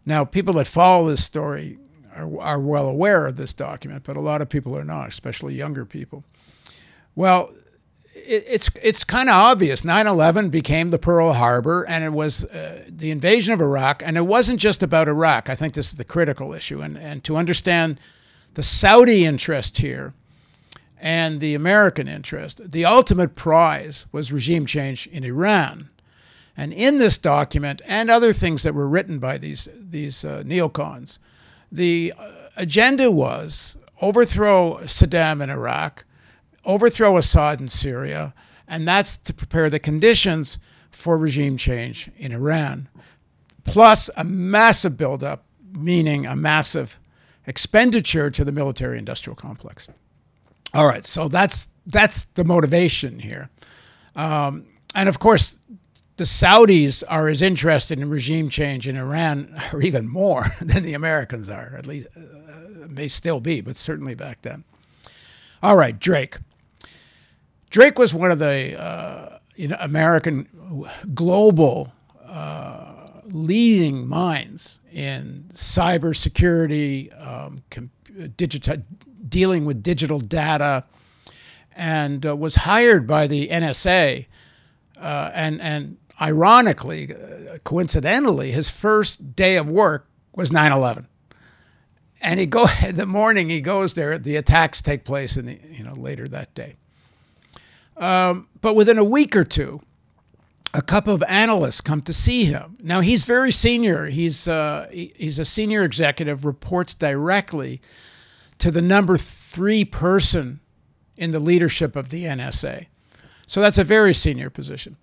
Now, 0.06 0.26
people 0.26 0.56
that 0.56 0.66
follow 0.66 1.08
this 1.08 1.24
story 1.24 1.78
are, 2.16 2.40
are 2.42 2.60
well 2.60 2.88
aware 2.88 3.28
of 3.28 3.36
this 3.36 3.54
document, 3.54 4.04
but 4.04 4.18
a 4.18 4.22
lot 4.22 4.42
of 4.42 4.50
people 4.50 4.76
are 4.76 4.84
not, 4.84 5.10
especially 5.10 5.54
younger 5.54 5.86
people. 5.86 6.24
Well, 7.20 7.52
it, 8.16 8.46
it's 8.48 8.70
it's 8.82 9.04
kind 9.04 9.28
of 9.28 9.36
obvious. 9.36 9.82
9/11 9.82 10.50
became 10.52 10.88
the 10.88 10.98
Pearl 10.98 11.34
Harbor, 11.34 11.86
and 11.86 12.02
it 12.02 12.14
was 12.14 12.46
uh, 12.46 12.86
the 12.88 13.12
invasion 13.12 13.54
of 13.54 13.60
Iraq, 13.60 14.02
and 14.06 14.16
it 14.16 14.26
wasn't 14.26 14.62
just 14.62 14.82
about 14.82 15.10
Iraq. 15.10 15.50
I 15.50 15.56
think 15.56 15.74
this 15.74 15.88
is 15.88 15.96
the 15.96 16.06
critical 16.06 16.54
issue, 16.54 16.80
and 16.80 16.98
and 16.98 17.22
to 17.26 17.36
understand 17.36 18.00
the 18.54 18.64
Saudi 18.64 19.26
interest 19.26 19.80
here 19.80 20.14
and 20.98 21.42
the 21.42 21.56
American 21.56 22.08
interest, 22.08 22.72
the 22.72 22.86
ultimate 22.86 23.36
prize 23.36 24.06
was 24.14 24.32
regime 24.32 24.66
change 24.66 25.06
in 25.08 25.26
Iran. 25.26 25.90
And 26.56 26.72
in 26.72 27.00
this 27.00 27.18
document 27.18 27.82
and 27.86 28.10
other 28.10 28.32
things 28.32 28.64
that 28.64 28.74
were 28.74 28.88
written 28.88 29.20
by 29.20 29.38
these 29.38 29.68
these 29.76 30.24
uh, 30.24 30.44
neocons, 30.46 31.20
the 31.70 32.14
uh, 32.18 32.32
agenda 32.56 33.12
was 33.12 33.76
overthrow 34.02 34.80
Saddam 34.86 35.44
in 35.44 35.50
Iraq 35.50 36.06
overthrow 36.66 37.18
Assad 37.18 37.60
in 37.60 37.68
Syria, 37.68 38.34
and 38.68 38.88
that's 38.88 39.18
to 39.18 39.34
prepare 39.34 39.70
the 39.70 39.80
conditions 39.80 40.60
for 40.92 41.18
regime 41.18 41.58
change 41.58 42.10
in 42.18 42.32
Iran, 42.32 42.90
plus 43.64 44.10
a 44.18 44.24
massive 44.24 44.98
buildup, 44.98 45.46
meaning 45.72 46.26
a 46.26 46.36
massive 46.36 47.00
expenditure 47.46 48.30
to 48.30 48.44
the 48.44 48.52
military 48.52 48.98
industrial 48.98 49.36
complex. 49.36 49.88
All 50.74 50.86
right, 50.86 51.06
so 51.06 51.28
that's 51.28 51.68
that's 51.86 52.26
the 52.36 52.44
motivation 52.44 53.20
here, 53.20 53.50
um, 54.16 54.66
and 54.94 55.10
of 55.10 55.20
course, 55.20 55.56
the 56.18 56.26
Saudis 56.26 57.02
are 57.08 57.30
as 57.30 57.42
interested 57.42 57.98
in 57.98 58.10
regime 58.10 58.50
change 58.50 58.88
in 58.88 58.98
Iran, 58.98 59.60
or 59.74 59.82
even 59.82 60.08
more 60.08 60.46
than 60.62 60.84
the 60.84 60.94
Americans 60.94 61.50
are. 61.50 61.76
At 61.78 61.88
least 61.88 62.08
uh, 62.16 62.88
may 62.88 63.08
still 63.08 63.40
be, 63.40 63.62
but 63.62 63.78
certainly 63.78 64.16
back 64.16 64.42
then. 64.42 64.64
All 65.64 65.76
right, 65.76 65.98
Drake. 65.98 66.38
Drake 67.70 68.00
was 68.00 68.14
one 68.14 68.32
of 68.32 68.40
the 68.40 68.80
uh, 68.80 69.40
you 69.56 69.68
know, 69.68 69.78
American 69.80 70.48
global 71.14 71.92
uh, 72.26 73.22
leading 73.26 74.08
minds 74.08 74.80
in 74.92 75.50
cybersecurity, 75.54 77.12
um, 77.22 77.64
dealing 79.28 79.66
with 79.66 79.84
digital 79.84 80.20
data, 80.20 80.86
and 81.76 82.26
uh, 82.26 82.36
was 82.36 82.56
hired 82.56 83.06
by 83.06 83.28
the 83.28 83.50
NSA. 83.50 84.26
Uh, 84.98 85.32
and 85.34 85.62
and 85.62 85.98
ironically, 86.20 87.14
uh, 87.14 87.58
coincidentally, 87.64 88.52
his 88.52 88.70
first 88.70 89.36
day 89.36 89.58
of 89.58 89.70
work 89.70 90.08
was 90.34 90.52
9 90.52 90.72
11 90.72 91.08
and 92.22 92.40
he 92.40 92.46
go 92.46 92.68
in 92.86 92.96
the 92.96 93.06
morning 93.06 93.50
he 93.50 93.60
goes 93.62 93.94
there 93.94 94.18
the 94.18 94.36
attacks 94.36 94.82
take 94.82 95.04
place 95.04 95.36
in 95.36 95.46
the 95.46 95.60
you 95.70 95.84
know 95.84 95.94
later 95.94 96.28
that 96.28 96.54
day 96.54 96.76
um, 98.00 98.48
but 98.62 98.76
within 98.76 98.98
a 98.98 99.04
week 99.04 99.36
or 99.36 99.44
two, 99.44 99.82
a 100.74 100.82
couple 100.82 101.14
of 101.14 101.24
analysts 101.28 101.82
come 101.82 102.02
to 102.04 102.14
see 102.14 102.46
him. 102.46 102.78
Now 102.82 103.02
he's 103.02 103.24
very 103.26 103.52
senior. 103.52 104.06
He's 104.06 104.48
uh, 104.48 104.88
he's 104.92 105.40
a 105.40 105.46
senior 105.46 105.84
executive, 105.84 106.46
reports 106.46 106.94
directly 106.94 107.82
to 108.60 108.72
the 108.72 108.82
number 108.82 109.18
three 109.18 109.84
person 109.84 110.60
in 111.18 111.32
the 111.32 111.40
leadership 111.40 111.96
of 111.96 112.10
the 112.10 112.24
NSA. 112.24 112.86
So 113.46 113.62
that's 113.62 113.78
a 113.78 113.84
very 113.84 114.14
senior 114.14 114.50
position. 114.50 114.96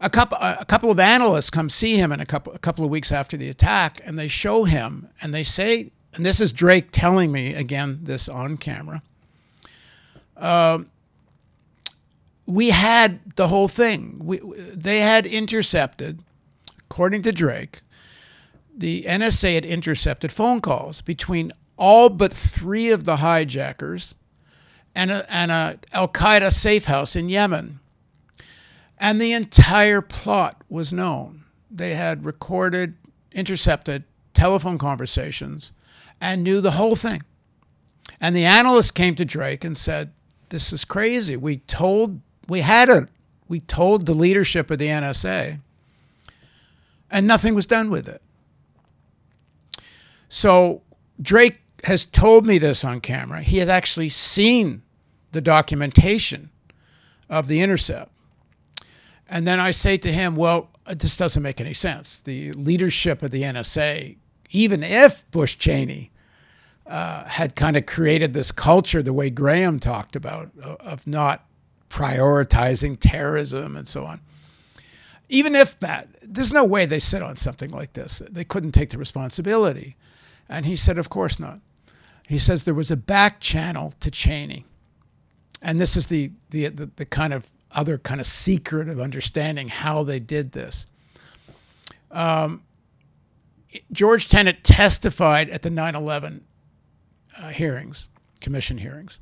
A 0.00 0.10
couple 0.10 0.38
a 0.40 0.64
couple 0.64 0.90
of 0.90 0.98
analysts 0.98 1.50
come 1.50 1.70
see 1.70 1.96
him 1.96 2.10
in 2.10 2.20
a 2.20 2.26
couple 2.26 2.52
a 2.54 2.58
couple 2.58 2.84
of 2.84 2.90
weeks 2.90 3.12
after 3.12 3.36
the 3.36 3.48
attack, 3.48 4.00
and 4.04 4.18
they 4.18 4.28
show 4.28 4.64
him 4.64 5.08
and 5.20 5.32
they 5.32 5.44
say, 5.44 5.92
and 6.14 6.26
this 6.26 6.40
is 6.40 6.52
Drake 6.52 6.88
telling 6.90 7.30
me 7.30 7.54
again 7.54 8.00
this 8.02 8.28
on 8.28 8.56
camera. 8.56 9.02
Um, 10.36 10.90
we 12.46 12.70
had 12.70 13.20
the 13.36 13.48
whole 13.48 13.68
thing. 13.68 14.20
We, 14.22 14.38
they 14.38 15.00
had 15.00 15.26
intercepted, 15.26 16.22
according 16.84 17.22
to 17.22 17.32
Drake, 17.32 17.80
the 18.76 19.02
NSA 19.02 19.54
had 19.54 19.64
intercepted 19.64 20.32
phone 20.32 20.60
calls 20.60 21.00
between 21.02 21.52
all 21.76 22.08
but 22.08 22.32
three 22.32 22.90
of 22.90 23.04
the 23.04 23.16
hijackers 23.16 24.14
and 24.94 25.10
a, 25.10 25.26
a 25.30 25.78
Al 25.92 26.08
Qaeda 26.08 26.52
safe 26.52 26.86
house 26.86 27.16
in 27.16 27.28
Yemen. 27.28 27.80
And 28.98 29.20
the 29.20 29.32
entire 29.32 30.00
plot 30.00 30.62
was 30.68 30.92
known. 30.92 31.44
They 31.70 31.94
had 31.94 32.24
recorded, 32.24 32.96
intercepted 33.32 34.04
telephone 34.34 34.78
conversations 34.78 35.72
and 36.20 36.44
knew 36.44 36.60
the 36.60 36.72
whole 36.72 36.96
thing. 36.96 37.22
And 38.20 38.36
the 38.36 38.44
analyst 38.44 38.94
came 38.94 39.14
to 39.16 39.24
Drake 39.24 39.64
and 39.64 39.76
said, 39.76 40.12
This 40.50 40.72
is 40.72 40.84
crazy. 40.84 41.36
We 41.36 41.58
told 41.58 42.20
we 42.48 42.60
had 42.60 42.88
it. 42.88 43.08
We 43.48 43.60
told 43.60 44.06
the 44.06 44.14
leadership 44.14 44.70
of 44.70 44.78
the 44.78 44.88
NSA, 44.88 45.60
and 47.10 47.26
nothing 47.26 47.54
was 47.54 47.66
done 47.66 47.90
with 47.90 48.08
it. 48.08 48.22
So 50.28 50.82
Drake 51.20 51.60
has 51.84 52.04
told 52.04 52.46
me 52.46 52.58
this 52.58 52.84
on 52.84 53.00
camera. 53.00 53.42
He 53.42 53.58
has 53.58 53.68
actually 53.68 54.08
seen 54.08 54.82
the 55.32 55.40
documentation 55.40 56.50
of 57.28 57.48
the 57.48 57.60
intercept. 57.60 58.10
And 59.28 59.46
then 59.46 59.58
I 59.60 59.70
say 59.70 59.96
to 59.98 60.12
him, 60.12 60.36
well, 60.36 60.68
this 60.86 61.16
doesn't 61.16 61.42
make 61.42 61.60
any 61.60 61.74
sense. 61.74 62.20
The 62.20 62.52
leadership 62.52 63.22
of 63.22 63.30
the 63.30 63.42
NSA, 63.42 64.16
even 64.50 64.82
if 64.82 65.28
Bush 65.30 65.56
Cheney 65.56 66.10
uh, 66.86 67.24
had 67.24 67.56
kind 67.56 67.76
of 67.76 67.86
created 67.86 68.32
this 68.32 68.52
culture 68.52 69.02
the 69.02 69.12
way 69.12 69.30
Graham 69.30 69.78
talked 69.78 70.16
about 70.16 70.50
of 70.58 71.06
not 71.06 71.46
prioritizing 71.92 72.96
terrorism 72.98 73.76
and 73.76 73.86
so 73.86 74.04
on. 74.06 74.20
Even 75.28 75.54
if 75.54 75.78
that, 75.80 76.08
there's 76.22 76.52
no 76.52 76.64
way 76.64 76.86
they 76.86 76.98
sit 76.98 77.22
on 77.22 77.36
something 77.36 77.70
like 77.70 77.92
this. 77.92 78.22
They 78.30 78.44
couldn't 78.44 78.72
take 78.72 78.90
the 78.90 78.98
responsibility. 78.98 79.96
And 80.48 80.66
he 80.66 80.74
said, 80.74 80.98
Of 80.98 81.10
course 81.10 81.38
not. 81.38 81.60
He 82.28 82.38
says 82.38 82.64
there 82.64 82.74
was 82.74 82.90
a 82.90 82.96
back 82.96 83.40
channel 83.40 83.94
to 84.00 84.10
Cheney. 84.10 84.64
And 85.60 85.78
this 85.78 85.96
is 85.96 86.06
the, 86.06 86.32
the, 86.50 86.68
the, 86.68 86.90
the 86.96 87.04
kind 87.04 87.32
of 87.32 87.46
other 87.70 87.98
kind 87.98 88.20
of 88.20 88.26
secret 88.26 88.88
of 88.88 88.98
understanding 88.98 89.68
how 89.68 90.02
they 90.02 90.18
did 90.18 90.52
this. 90.52 90.86
Um, 92.10 92.62
George 93.90 94.28
Tenet 94.28 94.64
testified 94.64 95.48
at 95.50 95.62
the 95.62 95.70
9 95.70 95.94
11 95.94 96.44
uh, 97.38 97.48
hearings, 97.48 98.08
commission 98.40 98.78
hearings, 98.78 99.20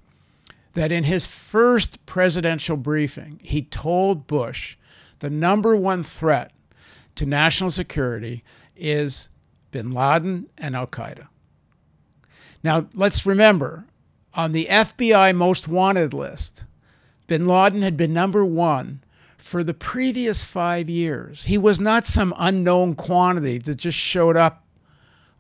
that 0.73 0.93
in 0.93 1.05
his 1.05 1.27
first 1.27 2.05
presidential 2.07 2.77
briefing, 2.77 3.41
he 3.43 3.63
told 3.63 4.27
Bush 4.27 4.77
the 5.19 5.31
number 5.31 5.77
one 5.77 6.05
threat 6.05 6.53
to 7.17 7.27
national 7.27 7.71
security 7.71 8.45
is 8.77 9.29
bin 9.71 9.91
Laden 9.91 10.49
and 10.59 10.75
Al 10.75 10.87
Qaeda. 10.87 11.29
Now, 12.63 12.87
let's 12.95 13.27
remember 13.27 13.87
on 14.35 14.53
the 14.53 14.67
FBI 14.71 15.35
most 15.35 15.67
wanted 15.67 16.15
list, 16.15 16.65
bin 17.27 17.47
Laden 17.47 17.83
had 17.83 17.97
been 17.97 18.13
number 18.13 18.45
one 18.45 19.01
for 19.37 19.65
the 19.65 19.75
previous 19.75 20.45
five 20.45 20.89
years. 20.89 21.45
He 21.45 21.59
was 21.59 21.81
not 21.81 22.07
some 22.07 22.35
unknown 22.37 22.95
quantity 22.95 23.59
that 23.59 23.77
just 23.77 23.99
showed 23.99 24.37
up 24.37 24.65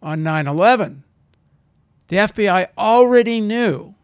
on 0.02 0.22
9 0.22 0.46
11. 0.46 1.04
The 2.08 2.16
FBI 2.16 2.68
already 2.76 3.40
knew 3.40 3.94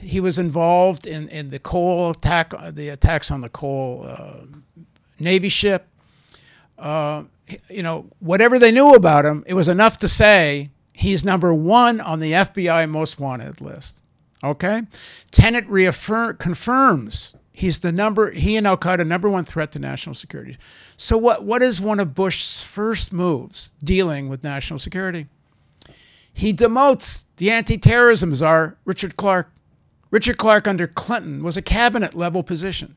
he 0.00 0.20
was 0.20 0.38
involved 0.38 1.06
in, 1.06 1.28
in 1.28 1.50
the 1.50 1.58
Cole 1.58 2.10
attack, 2.10 2.52
the 2.72 2.90
attacks 2.90 3.30
on 3.30 3.40
the 3.40 3.48
Cole 3.48 4.04
uh, 4.06 4.40
Navy 5.18 5.48
ship. 5.48 5.86
Uh, 6.78 7.24
you 7.68 7.82
know, 7.82 8.06
whatever 8.20 8.58
they 8.58 8.70
knew 8.70 8.94
about 8.94 9.24
him, 9.24 9.42
it 9.46 9.54
was 9.54 9.68
enough 9.68 9.98
to 9.98 10.08
say 10.08 10.70
he's 10.92 11.24
number 11.24 11.52
one 11.52 12.00
on 12.00 12.20
the 12.20 12.32
FBI 12.32 12.88
most 12.88 13.18
wanted 13.18 13.60
list. 13.60 14.00
Okay? 14.44 14.82
Tenet 15.32 15.66
reaffirm, 15.66 16.36
confirms 16.36 17.34
he's 17.52 17.80
the 17.80 17.90
number, 17.90 18.30
he 18.30 18.56
and 18.56 18.66
Al 18.66 18.76
Qaeda, 18.76 19.06
number 19.06 19.28
one 19.28 19.44
threat 19.44 19.72
to 19.72 19.78
national 19.80 20.14
security. 20.14 20.56
So, 20.96 21.18
what, 21.18 21.44
what 21.44 21.62
is 21.62 21.80
one 21.80 21.98
of 21.98 22.14
Bush's 22.14 22.62
first 22.62 23.12
moves 23.12 23.72
dealing 23.82 24.28
with 24.28 24.44
national 24.44 24.78
security? 24.78 25.26
He 26.32 26.54
demotes 26.54 27.24
the 27.36 27.50
anti 27.50 27.78
terrorism 27.78 28.34
czar, 28.34 28.76
Richard 28.84 29.16
Clarke. 29.16 29.50
Richard 30.10 30.38
Clarke 30.38 30.66
under 30.66 30.86
Clinton 30.86 31.42
was 31.42 31.56
a 31.56 31.62
cabinet 31.62 32.14
level 32.14 32.42
position. 32.42 32.96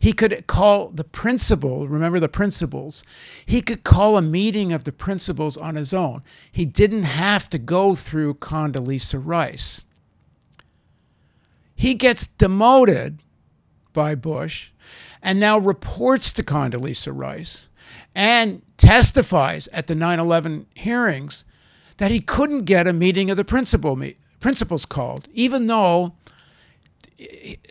He 0.00 0.12
could 0.12 0.46
call 0.46 0.88
the 0.88 1.04
principal, 1.04 1.88
remember 1.88 2.20
the 2.20 2.28
principals, 2.28 3.04
he 3.46 3.62
could 3.62 3.84
call 3.84 4.16
a 4.16 4.22
meeting 4.22 4.72
of 4.72 4.84
the 4.84 4.92
principals 4.92 5.56
on 5.56 5.76
his 5.76 5.94
own. 5.94 6.22
He 6.52 6.64
didn't 6.64 7.04
have 7.04 7.48
to 7.48 7.58
go 7.58 7.94
through 7.94 8.34
Condoleezza 8.34 9.20
Rice. 9.24 9.84
He 11.74 11.94
gets 11.94 12.26
demoted 12.26 13.20
by 13.92 14.14
Bush 14.14 14.70
and 15.22 15.40
now 15.40 15.58
reports 15.58 16.32
to 16.34 16.42
Condoleezza 16.42 17.12
Rice 17.14 17.68
and 18.14 18.62
testifies 18.76 19.68
at 19.68 19.86
the 19.86 19.94
9 19.94 20.20
11 20.20 20.66
hearings 20.74 21.44
that 21.96 22.10
he 22.10 22.20
couldn't 22.20 22.64
get 22.64 22.86
a 22.86 22.92
meeting 22.92 23.30
of 23.30 23.36
the 23.36 23.44
principal 23.44 23.98
principals 24.40 24.84
called, 24.84 25.28
even 25.32 25.66
though 25.66 26.12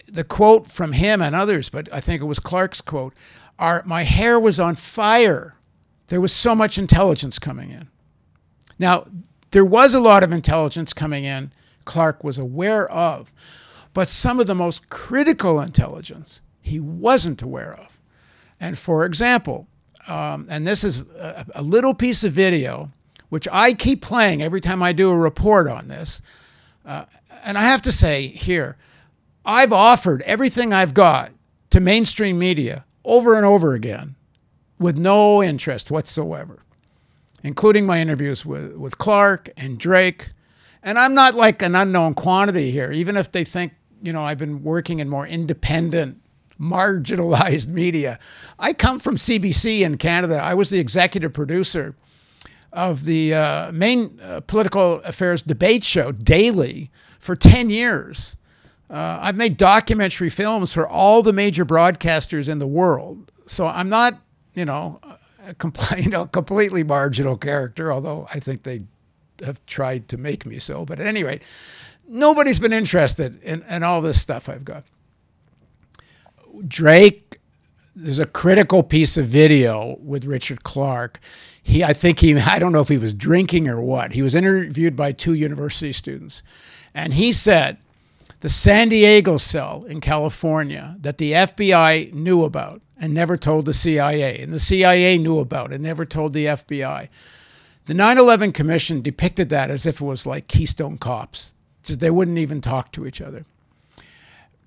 the 0.08 0.24
quote 0.24 0.72
from 0.72 0.94
him 0.94 1.22
and 1.22 1.36
others, 1.36 1.70
but 1.70 1.90
I 1.92 2.00
think 2.00 2.22
it 2.22 2.26
was 2.26 2.40
Clarke's 2.40 2.82
quote, 2.82 3.14
are 3.60 3.84
my 3.86 4.04
hair 4.04 4.40
was 4.40 4.60
on 4.60 4.76
fire. 4.76 5.56
There 6.08 6.22
was 6.22 6.32
so 6.32 6.56
much 6.56 6.78
intelligence 6.78 7.40
coming 7.40 7.72
in. 7.72 7.88
Now, 8.80 9.08
there 9.52 9.66
was 9.66 9.94
a 9.94 10.00
lot 10.00 10.24
of 10.24 10.32
intelligence 10.32 10.94
coming 10.94 11.24
in, 11.24 11.52
Clarke 11.86 12.24
was 12.24 12.38
aware 12.38 12.90
of, 12.90 13.34
but 13.94 14.10
some 14.10 14.40
of 14.40 14.48
the 14.48 14.56
most 14.56 14.90
critical 14.90 15.60
intelligence 15.60 16.42
he 16.62 16.80
wasn't 16.80 17.42
aware 17.42 17.74
of. 17.74 18.00
And 18.60 18.78
for 18.78 19.06
example, 19.06 19.68
um, 20.08 20.48
and 20.50 20.66
this 20.66 20.84
is 20.84 21.02
a, 21.12 21.46
a 21.56 21.62
little 21.62 21.94
piece 21.94 22.24
of 22.24 22.34
video 22.34 22.92
which 23.34 23.48
I 23.52 23.74
keep 23.74 24.04
playing 24.04 24.44
every 24.44 24.62
time 24.62 24.84
I 24.84 24.94
do 24.94 25.10
a 25.10 25.18
report 25.18 25.68
on 25.68 25.88
this. 25.88 26.22
Uh, 26.86 27.06
and 27.44 27.58
I 27.58 27.64
have 27.64 27.82
to 27.82 27.92
say 27.92 28.28
here, 28.28 28.78
I've 29.46 29.74
offered 29.74 30.22
everything 30.24 30.72
I've 30.72 30.94
got 30.94 31.32
to 31.72 31.80
mainstream 31.80 32.40
media 32.40 32.86
over 33.04 33.36
and 33.36 33.46
over 33.46 33.74
again 33.74 34.16
with 34.80 34.96
no 34.96 35.44
interest 35.44 35.92
whatsoever, 35.92 36.60
including 37.44 37.86
my 37.86 38.00
interviews 38.00 38.46
with, 38.46 38.76
with 38.76 38.98
Clarke 38.98 39.50
and 39.58 39.78
Drake. 39.78 40.32
And 40.82 40.98
I'm 40.98 41.14
not 41.14 41.36
like 41.36 41.62
an 41.62 41.76
unknown 41.76 42.14
quantity 42.14 42.72
here, 42.72 42.92
even 42.92 43.18
if 43.18 43.32
they 43.32 43.44
think, 43.44 43.74
you 44.02 44.14
know, 44.14 44.24
I've 44.24 44.38
been 44.38 44.64
working 44.64 45.00
in 45.00 45.10
more 45.10 45.28
independent, 45.28 46.22
marginalized 46.60 47.68
media. 47.70 48.20
I 48.60 48.74
come 48.74 49.00
from 49.00 49.18
CBC 49.18 49.82
in 49.82 49.98
Canada. 49.98 50.36
I 50.36 50.54
was 50.54 50.70
the 50.70 50.80
executive 50.80 51.34
producer 51.34 51.96
of 52.72 53.06
the 53.06 53.34
uh, 53.34 53.72
main 53.72 54.20
uh, 54.22 54.42
political 54.42 54.96
affairs 55.02 55.44
debate 55.44 55.84
show 55.84 56.12
daily 56.12 56.92
for 57.20 57.36
10 57.36 57.70
years. 57.70 58.36
Uh, 58.94 59.18
I've 59.24 59.36
made 59.36 59.58
documentary 59.58 60.30
films 60.30 60.72
for 60.72 60.88
all 60.88 61.24
the 61.24 61.34
major 61.34 61.66
broadcasters 61.66 62.48
in 62.48 62.60
the 62.60 62.68
world. 62.68 63.32
So 63.48 63.66
I'm 63.66 63.90
not, 63.90 64.22
you 64.54 64.66
know, 64.66 65.00
a 65.48 65.56
compl- 65.56 66.00
you 66.04 66.12
know, 66.12 66.28
completely 66.28 66.84
marginal 66.84 67.36
character, 67.36 67.92
although 67.92 68.28
I 68.32 68.40
think 68.40 68.62
they 68.62 68.84
have 69.44 69.66
tried 69.66 70.08
to 70.10 70.18
make 70.18 70.46
me 70.46 70.60
so. 70.60 70.86
But 70.86 71.00
at 71.00 71.08
any 71.08 71.24
rate, 71.24 71.42
nobody's 72.08 72.60
been 72.60 72.72
interested 72.72 73.42
in, 73.42 73.64
in 73.64 73.82
all 73.82 74.00
this 74.00 74.22
stuff 74.22 74.48
I've 74.48 74.64
got. 74.64 74.84
Drake, 76.68 77.40
there's 77.96 78.20
a 78.20 78.28
critical 78.28 78.84
piece 78.84 79.18
of 79.18 79.26
video 79.26 79.98
with 80.04 80.24
Richard 80.24 80.62
Clarke. 80.62 81.20
He, 81.64 81.84
I 81.84 81.94
think 81.94 82.20
he, 82.20 82.38
I 82.40 82.60
don't 82.60 82.72
know 82.72 82.82
if 82.82 82.90
he 82.90 83.00
was 83.00 83.16
drinking 83.16 83.68
or 83.68 83.82
what. 83.82 84.12
He 84.12 84.22
was 84.22 84.36
interviewed 84.36 84.96
by 84.96 85.14
two 85.14 85.34
university 85.34 85.94
students. 85.94 86.44
And 86.94 87.16
he 87.16 87.32
said, 87.32 87.80
the 88.44 88.50
San 88.50 88.90
Diego 88.90 89.38
cell 89.38 89.86
in 89.88 90.02
California 90.02 90.98
that 91.00 91.18
the 91.18 91.32
FBI 91.32 92.12
knew 92.12 92.44
about 92.44 92.82
and 92.98 93.14
never 93.14 93.38
told 93.38 93.66
the 93.66 93.74
CIA, 93.74 94.42
and 94.42 94.52
the 94.52 94.60
CIA 94.60 95.18
knew 95.18 95.40
about 95.40 95.72
and 95.72 95.82
never 95.82 96.04
told 96.04 96.34
the 96.34 96.48
FBI. 96.48 97.08
The 97.86 97.94
9 97.94 98.18
11 98.18 98.52
Commission 98.52 99.02
depicted 99.02 99.48
that 99.48 99.72
as 99.72 99.86
if 99.86 100.02
it 100.02 100.06
was 100.06 100.26
like 100.26 100.50
Keystone 100.50 100.98
Cops. 100.98 101.54
They 101.88 102.12
wouldn't 102.12 102.38
even 102.38 102.60
talk 102.60 102.92
to 102.92 103.08
each 103.08 103.22
other. 103.22 103.46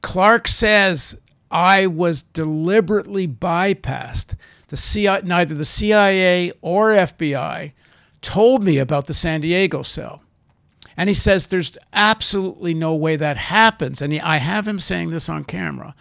Clarke 0.01 0.49
says, 0.49 1.15
I 1.51 1.87
was 1.87 2.23
deliberately 2.23 3.29
bypassed. 3.29 4.37
The 4.69 4.79
CIA, 4.79 5.21
neither 5.23 5.55
the 5.55 5.67
CIA 5.67 6.51
or 6.63 6.93
FBI 6.93 7.75
told 8.23 8.65
me 8.65 8.79
about 8.79 9.05
the 9.05 9.13
San 9.13 9.43
Diego 9.43 9.83
cell. 9.83 10.23
And 10.97 11.09
he 11.09 11.15
says 11.15 11.47
there's 11.47 11.77
absolutely 11.93 12.75
no 12.75 12.95
way 12.95 13.17
that 13.17 13.37
happens. 13.37 14.01
And 14.01 14.13
he, 14.13 14.21
I 14.21 14.39
have 14.39 14.67
him 14.67 14.81
saying 14.81 15.11
this 15.11 15.29
on 15.29 15.45
camera 15.45 15.95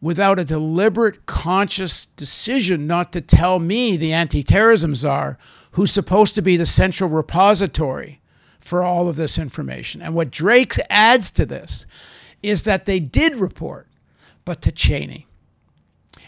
without 0.00 0.38
a 0.38 0.44
deliberate, 0.44 1.26
conscious 1.26 2.06
decision 2.06 2.86
not 2.86 3.12
to 3.12 3.20
tell 3.20 3.58
me, 3.58 3.96
the 3.96 4.12
anti 4.12 4.42
terrorism 4.42 4.94
czar, 4.94 5.38
who's 5.72 5.92
supposed 5.92 6.34
to 6.34 6.42
be 6.42 6.56
the 6.56 6.66
central 6.66 7.10
repository 7.10 8.20
for 8.60 8.82
all 8.82 9.08
of 9.08 9.16
this 9.16 9.38
information. 9.38 10.02
And 10.02 10.14
what 10.14 10.30
Drake 10.30 10.74
adds 10.88 11.30
to 11.32 11.46
this 11.46 11.86
is 12.42 12.62
that 12.62 12.86
they 12.86 13.00
did 13.00 13.36
report, 13.36 13.86
but 14.44 14.62
to 14.62 14.72
Cheney. 14.72 15.26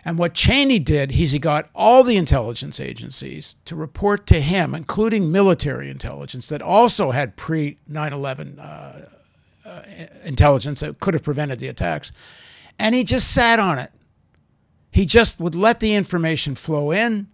And 0.05 0.19
what 0.19 0.35
Cheney 0.35 0.81
did 0.81 1.13
is 1.13 1.31
he 1.31 1.39
got 1.39 1.71
all 1.75 2.03
the 2.03 2.17
intelligence 2.17 2.81
agencies 2.81 3.57
to 3.67 3.77
report 3.77 4.27
to 4.27 4.41
him, 4.41 4.75
including 4.75 5.31
military 5.31 5.91
intelligence 5.91 6.49
that 6.49 6.61
also 6.61 7.13
had 7.13 7.37
pre 7.37 7.79
9 7.87 8.13
11 8.13 8.59
uh, 8.59 9.09
uh, 9.65 9.83
intelligence 10.25 10.81
that 10.81 10.99
could 10.99 11.15
have 11.15 11.23
prevented 11.23 11.61
the 11.61 11.69
attacks. 11.69 12.11
And 12.79 12.95
he 12.95 13.05
just 13.05 13.33
sat 13.33 13.61
on 13.61 13.79
it. 13.79 13.93
He 14.91 15.07
just 15.07 15.39
would 15.39 15.55
let 15.55 15.81
the 15.81 15.95
information 15.95 16.55
flow 16.55 16.91
in 16.91 17.29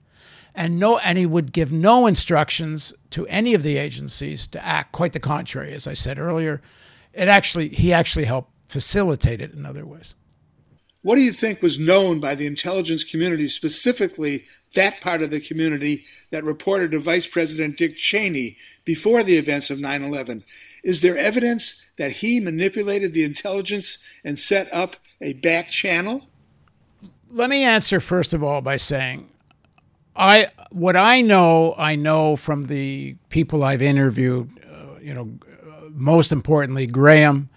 and 0.58 0.78
no 0.78 0.98
and 0.98 1.16
he 1.16 1.24
would 1.24 1.52
give 1.52 1.70
no 1.72 2.06
instructions 2.06 2.92
to 3.10 3.26
any 3.28 3.54
of 3.54 3.62
the 3.62 3.76
agencies 3.76 4.46
to 4.48 4.64
act 4.64 4.92
quite 4.92 5.12
the 5.12 5.20
contrary 5.20 5.72
as 5.72 5.86
i 5.86 5.94
said 5.94 6.18
earlier 6.18 6.60
it 7.12 7.28
actually 7.28 7.68
he 7.68 7.92
actually 7.92 8.24
helped 8.24 8.50
facilitate 8.68 9.40
it 9.40 9.52
in 9.52 9.64
other 9.64 9.86
ways 9.86 10.14
what 11.02 11.16
do 11.16 11.22
you 11.22 11.32
think 11.32 11.62
was 11.62 11.78
known 11.78 12.20
by 12.20 12.34
the 12.34 12.46
intelligence 12.46 13.04
community 13.04 13.48
specifically 13.48 14.44
that 14.74 15.00
part 15.00 15.22
of 15.22 15.30
the 15.30 15.40
community 15.40 16.04
that 16.30 16.44
reported 16.44 16.90
to 16.90 16.98
vice 16.98 17.26
president 17.26 17.76
dick 17.76 17.96
cheney 17.96 18.56
before 18.84 19.22
the 19.22 19.36
events 19.36 19.70
of 19.70 19.78
9-11 19.78 20.42
is 20.84 21.02
there 21.02 21.16
evidence 21.16 21.86
that 21.96 22.12
he 22.12 22.40
manipulated 22.40 23.12
the 23.12 23.24
intelligence 23.24 24.06
and 24.24 24.38
set 24.38 24.72
up 24.72 24.96
a 25.20 25.32
back 25.34 25.70
channel 25.70 26.28
let 27.30 27.50
me 27.50 27.62
answer 27.62 28.00
first 28.00 28.34
of 28.34 28.42
all 28.42 28.60
by 28.60 28.76
saying 28.76 29.28
I 30.18 30.50
what 30.70 30.96
I 30.96 31.20
know, 31.20 31.74
I 31.78 31.94
know 31.94 32.34
from 32.36 32.64
the 32.64 33.14
people 33.28 33.62
I've 33.62 33.80
interviewed. 33.80 34.50
Uh, 34.68 34.98
you 35.00 35.14
know, 35.14 35.38
most 35.90 36.32
importantly, 36.32 36.86
Graham 36.86 37.48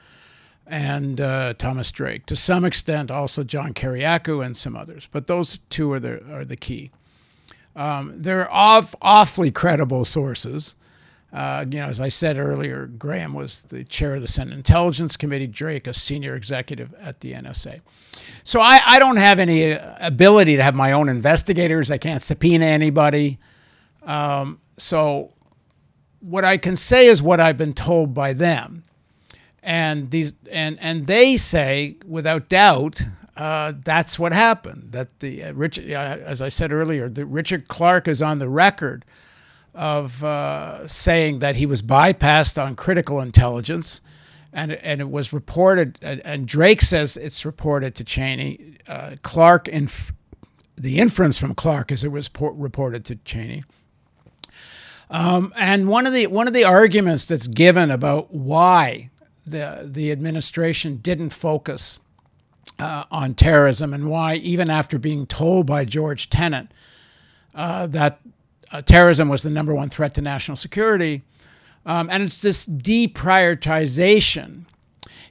and 0.71 1.19
uh, 1.19 1.53
Thomas 1.55 1.91
Drake. 1.91 2.25
To 2.27 2.35
some 2.35 2.63
extent, 2.63 3.11
also 3.11 3.43
John 3.43 3.73
Kiriakou 3.73 4.43
and 4.43 4.55
some 4.55 4.75
others. 4.75 5.07
But 5.11 5.27
those 5.27 5.59
two 5.69 5.91
are 5.91 5.99
the 5.99 6.23
are 6.33 6.45
the 6.45 6.55
key. 6.55 6.91
Um, 7.75 8.13
they're 8.15 8.51
off, 8.51 8.95
awfully 9.01 9.51
credible 9.51 10.05
sources. 10.05 10.75
Uh, 11.31 11.65
you 11.69 11.79
know, 11.79 11.85
as 11.85 12.01
I 12.01 12.09
said 12.09 12.37
earlier, 12.37 12.87
Graham 12.87 13.33
was 13.33 13.61
the 13.63 13.85
chair 13.85 14.15
of 14.15 14.21
the 14.21 14.27
Senate 14.27 14.53
Intelligence 14.53 15.15
Committee, 15.15 15.47
Drake, 15.47 15.87
a 15.87 15.93
senior 15.93 16.35
executive 16.35 16.93
at 16.95 17.21
the 17.21 17.33
NSA. 17.33 17.79
So 18.43 18.59
I, 18.59 18.81
I 18.85 18.99
don't 18.99 19.15
have 19.17 19.39
any 19.39 19.73
uh, 19.73 19.95
ability 19.99 20.57
to 20.57 20.63
have 20.63 20.75
my 20.75 20.91
own 20.91 21.07
investigators. 21.07 21.89
I 21.89 21.97
can't 21.97 22.21
subpoena 22.21 22.65
anybody. 22.65 23.39
Um, 24.03 24.59
so 24.77 25.33
what 26.19 26.43
I 26.43 26.57
can 26.57 26.75
say 26.75 27.07
is 27.07 27.21
what 27.21 27.39
I've 27.39 27.57
been 27.57 27.73
told 27.73 28.13
by 28.13 28.33
them. 28.33 28.83
And 29.63 30.09
these 30.09 30.33
and 30.51 30.79
and 30.81 31.05
they 31.05 31.37
say 31.37 31.97
without 32.05 32.49
doubt 32.49 33.01
uh, 33.35 33.73
that's 33.83 34.19
what 34.19 34.33
happened. 34.33 34.91
That 34.91 35.19
the 35.19 35.43
uh, 35.43 35.53
Richard, 35.53 35.91
uh, 35.91 36.17
as 36.23 36.41
I 36.41 36.49
said 36.49 36.71
earlier, 36.71 37.09
that 37.09 37.25
Richard 37.25 37.67
Clarke 37.67 38.07
is 38.07 38.21
on 38.21 38.39
the 38.39 38.49
record 38.49 39.05
of 39.73 40.23
uh, 40.23 40.85
saying 40.87 41.39
that 41.39 41.55
he 41.55 41.65
was 41.65 41.81
bypassed 41.81 42.61
on 42.61 42.75
critical 42.75 43.21
intelligence, 43.21 44.01
and 44.51 44.73
and 44.73 44.99
it 44.99 45.09
was 45.09 45.31
reported. 45.31 45.97
And, 46.01 46.21
and 46.25 46.47
Drake 46.47 46.81
says 46.81 47.15
it's 47.15 47.45
reported 47.45 47.95
to 47.95 48.03
Cheney. 48.03 48.77
Uh, 48.87 49.15
Clarke 49.21 49.67
inf- 49.67 50.11
the 50.75 50.99
inference 50.99 51.37
from 51.37 51.55
Clarke 51.55 51.91
is 51.91 52.03
it 52.03 52.11
was 52.11 52.27
por- 52.27 52.53
reported 52.53 53.05
to 53.05 53.15
Cheney. 53.17 53.63
Um, 55.09 55.53
and 55.55 55.87
one 55.87 56.07
of 56.07 56.13
the 56.13 56.27
one 56.27 56.47
of 56.47 56.53
the 56.53 56.63
arguments 56.63 57.25
that's 57.25 57.47
given 57.47 57.91
about 57.91 58.33
why 58.33 59.10
the 59.51 59.83
the 59.85 60.11
administration 60.11 60.97
didn't 60.97 61.29
focus 61.29 61.99
uh, 62.79 63.03
on 63.11 63.35
terrorism 63.35 63.93
and 63.93 64.09
why 64.09 64.35
even 64.35 64.69
after 64.69 64.97
being 64.97 65.25
told 65.25 65.65
by 65.65 65.85
George 65.85 66.29
Tenet 66.29 66.67
uh, 67.53 67.87
that 67.87 68.19
uh, 68.71 68.81
terrorism 68.81 69.29
was 69.29 69.43
the 69.43 69.49
number 69.49 69.75
one 69.75 69.89
threat 69.89 70.13
to 70.15 70.21
national 70.21 70.57
security. 70.57 71.23
Um, 71.85 72.09
and 72.09 72.23
it's 72.23 72.41
this 72.41 72.65
deprioritization 72.65 74.65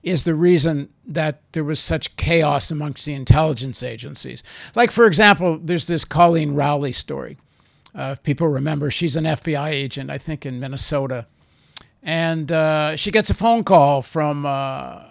is 0.02 0.24
the 0.24 0.34
reason 0.34 0.88
that 1.06 1.42
there 1.52 1.64
was 1.64 1.78
such 1.78 2.16
chaos 2.16 2.70
amongst 2.70 3.04
the 3.04 3.14
intelligence 3.14 3.82
agencies. 3.82 4.42
Like, 4.74 4.90
for 4.90 5.06
example, 5.06 5.58
there's 5.58 5.86
this 5.86 6.04
Colleen 6.04 6.54
Rowley 6.54 6.92
story. 6.92 7.36
Uh, 7.94 8.14
if 8.16 8.22
people 8.22 8.48
remember, 8.48 8.90
she's 8.90 9.16
an 9.16 9.24
FBI 9.24 9.70
agent, 9.70 10.10
I 10.10 10.18
think, 10.18 10.46
in 10.46 10.60
Minnesota. 10.60 11.26
And 12.02 12.50
uh, 12.50 12.96
she 12.96 13.10
gets 13.10 13.30
a 13.30 13.34
phone 13.34 13.62
call 13.64 14.02
from 14.02 14.46
uh, 14.46 15.02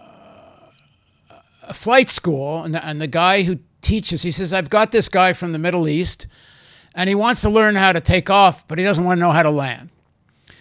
a 1.63 1.73
flight 1.73 2.09
school, 2.09 2.63
and 2.63 2.73
the, 2.73 2.85
and 2.85 2.99
the 2.99 3.07
guy 3.07 3.43
who 3.43 3.59
teaches, 3.81 4.23
he 4.23 4.31
says, 4.31 4.53
I've 4.53 4.69
got 4.69 4.91
this 4.91 5.07
guy 5.07 5.33
from 5.33 5.51
the 5.51 5.59
Middle 5.59 5.87
East 5.87 6.27
and 6.95 7.07
he 7.07 7.15
wants 7.15 7.41
to 7.41 7.49
learn 7.49 7.75
how 7.75 7.93
to 7.93 8.01
take 8.01 8.29
off, 8.29 8.67
but 8.67 8.77
he 8.77 8.83
doesn't 8.83 9.03
want 9.03 9.17
to 9.17 9.21
know 9.21 9.31
how 9.31 9.43
to 9.43 9.49
land. 9.49 9.89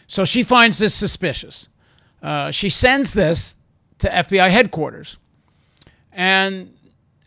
So 0.07 0.25
she 0.25 0.43
finds 0.43 0.79
this 0.79 0.95
suspicious. 0.95 1.69
Uh, 2.23 2.51
she 2.51 2.69
sends 2.69 3.13
this 3.13 3.57
to 3.99 4.09
FBI 4.09 4.51
headquarters, 4.51 5.19
and 6.13 6.75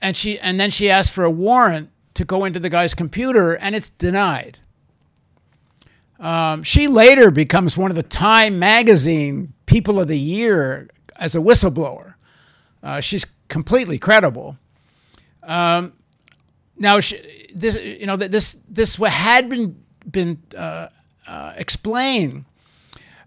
and 0.01 0.17
she 0.17 0.39
and 0.39 0.59
then 0.59 0.69
she 0.69 0.89
asks 0.89 1.13
for 1.13 1.23
a 1.23 1.29
warrant 1.29 1.89
to 2.13 2.25
go 2.25 2.45
into 2.45 2.59
the 2.59 2.69
guy's 2.69 2.93
computer, 2.93 3.55
and 3.55 3.75
it's 3.75 3.89
denied. 3.89 4.59
Um, 6.21 6.61
she 6.61 6.87
later 6.87 7.31
becomes 7.31 7.75
one 7.75 7.89
of 7.89 7.95
the 7.95 8.03
Time 8.03 8.59
Magazine 8.59 9.53
People 9.65 9.99
of 9.99 10.07
the 10.07 10.19
Year 10.19 10.87
as 11.15 11.35
a 11.35 11.39
whistleblower. 11.39 12.13
Uh, 12.83 13.01
she's 13.01 13.25
completely 13.49 13.97
credible. 13.97 14.55
Um, 15.43 15.93
now, 16.77 16.95
this 16.95 17.83
you 17.83 18.05
know 18.05 18.15
this 18.15 18.55
this 18.69 18.95
had 18.95 19.49
been 19.49 19.83
been 20.09 20.41
uh, 20.55 20.89
uh, 21.27 21.53
explained 21.57 22.45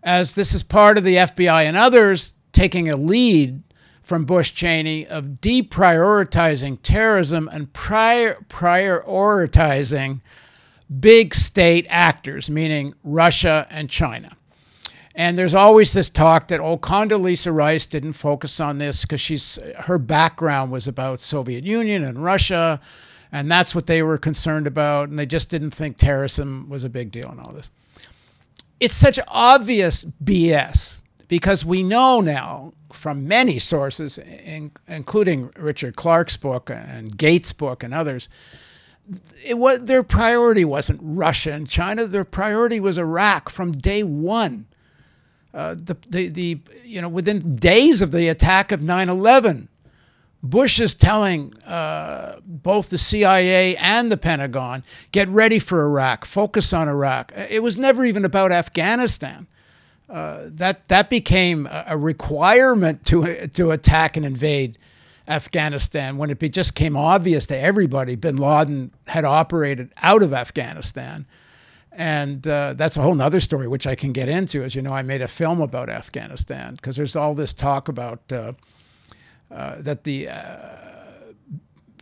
as 0.03 0.35
this 0.35 0.55
is 0.55 0.63
part 0.63 0.97
of 0.97 1.05
the 1.05 1.17
FBI 1.17 1.65
and 1.65 1.77
others 1.77 2.33
taking 2.53 2.89
a 2.89 2.97
lead 2.97 3.63
from 4.03 4.25
Bush 4.25 4.53
Cheney 4.53 5.07
of 5.07 5.41
deprioritizing 5.41 6.79
terrorism 6.83 7.49
and 7.51 7.73
prior, 7.73 8.35
prioritizing 8.49 10.21
big 11.01 11.35
state 11.35 11.87
actors, 11.89 12.49
meaning 12.51 12.95
Russia 13.03 13.67
and 13.71 13.89
China. 13.89 14.37
And 15.15 15.39
there's 15.39 15.55
always 15.55 15.93
this 15.93 16.11
talk 16.11 16.49
that 16.49 16.61
oh 16.61 16.77
Condoleezza 16.77 17.55
Rice 17.55 17.87
didn't 17.87 18.15
focus 18.15 18.59
on 18.59 18.79
this 18.79 19.03
because 19.03 19.21
she's 19.21 19.59
her 19.81 19.99
background 19.99 20.73
was 20.73 20.89
about 20.89 21.21
Soviet 21.21 21.65
Union 21.65 22.03
and 22.03 22.23
Russia 22.23 22.81
and 23.35 23.51
that's 23.51 23.75
what 23.75 23.89
they 23.89 24.01
were 24.01 24.17
concerned 24.17 24.69
about, 24.69 25.09
and 25.09 25.19
they 25.19 25.27
just 25.27 25.51
didn't 25.51 25.73
think 25.73 25.97
terrorism 25.97 26.69
was 26.69 26.85
a 26.85 26.89
big 26.89 27.11
deal 27.11 27.29
and 27.29 27.41
all 27.41 27.53
this. 27.53 27.69
It's 28.79 28.95
such 28.95 29.19
obvious 29.27 30.05
BS 30.23 31.03
because 31.27 31.65
we 31.65 31.83
know 31.83 32.21
now 32.21 32.75
from 32.93 33.27
many 33.27 33.59
sources, 33.59 34.19
in, 34.19 34.71
including 34.87 35.51
Richard 35.57 35.97
Clarke's 35.97 36.37
book 36.37 36.71
and 36.71 37.19
Gates' 37.19 37.53
book 37.53 37.83
and 37.83 37.93
others, 37.93 38.29
it 39.45 39.59
was, 39.59 39.81
their 39.81 40.03
priority 40.03 40.65
wasn't 40.65 41.01
Russia 41.03 41.53
and 41.53 41.69
China. 41.69 42.07
Their 42.07 42.25
priority 42.25 42.81
was 42.81 42.99
Iraq 42.99 43.49
from 43.49 43.73
day 43.73 44.03
one. 44.03 44.67
Uh, 45.53 45.75
the, 45.75 45.97
the, 46.09 46.29
the, 46.29 46.61
you 46.85 47.01
know, 47.01 47.09
within 47.09 47.57
days 47.57 48.03
of 48.03 48.11
the 48.11 48.29
attack 48.29 48.73
of 48.73 48.83
9 48.83 49.09
11, 49.09 49.69
Bush 50.43 50.81
is 50.81 50.95
telling 50.95 51.55
uh, 51.65 52.41
both 52.45 52.91
the 52.91 52.99
CIA 52.99 53.77
and 53.77 54.11
the 54.11 54.17
Pentagon, 54.17 54.85
get 55.13 55.29
ready 55.29 55.59
for 55.59 55.85
Iraq, 55.85 56.25
focus 56.25 56.73
on 56.73 56.89
Iraq. 56.89 57.33
It 57.35 57.63
was 57.63 57.79
never 57.79 58.05
even 58.05 58.25
about 58.25 58.53
Afghanistan. 58.53 59.47
Uh, 60.09 60.43
that, 60.45 60.87
that 60.89 61.09
became 61.09 61.67
a 61.67 61.97
requirement 61.97 63.07
to, 63.07 63.47
to 63.49 63.71
attack 63.71 64.19
and 64.19 64.27
invade 64.27 64.77
Afghanistan 65.27 66.17
when 66.17 66.31
it 66.31 66.39
just 66.51 66.75
came 66.75 66.97
obvious 66.97 67.47
to 67.47 67.59
everybody 67.59 68.15
bin 68.15 68.37
Laden 68.37 68.93
had 69.07 69.25
operated 69.25 69.93
out 70.03 70.23
of 70.23 70.33
Afghanistan. 70.33 71.27
And 71.93 72.47
uh, 72.47 72.75
that's 72.75 72.97
a 72.97 73.03
whole 73.03 73.21
other 73.23 73.41
story, 73.41 73.69
which 73.69 73.87
I 73.87 73.95
can 73.95 74.13
get 74.13 74.29
into. 74.29 74.63
As 74.65 74.75
you 74.75 74.83
know, 74.83 74.93
I 74.93 75.03
made 75.03 75.23
a 75.23 75.29
film 75.29 75.61
about 75.61 75.89
Afghanistan 75.89 76.75
because 76.75 76.97
there's 76.97 77.15
all 77.15 77.35
this 77.35 77.53
talk 77.53 77.89
about 77.89 78.21
uh, 78.33 78.53
uh, 79.51 79.77
that 79.79 80.03
the 80.03 80.29
uh, 80.29 80.59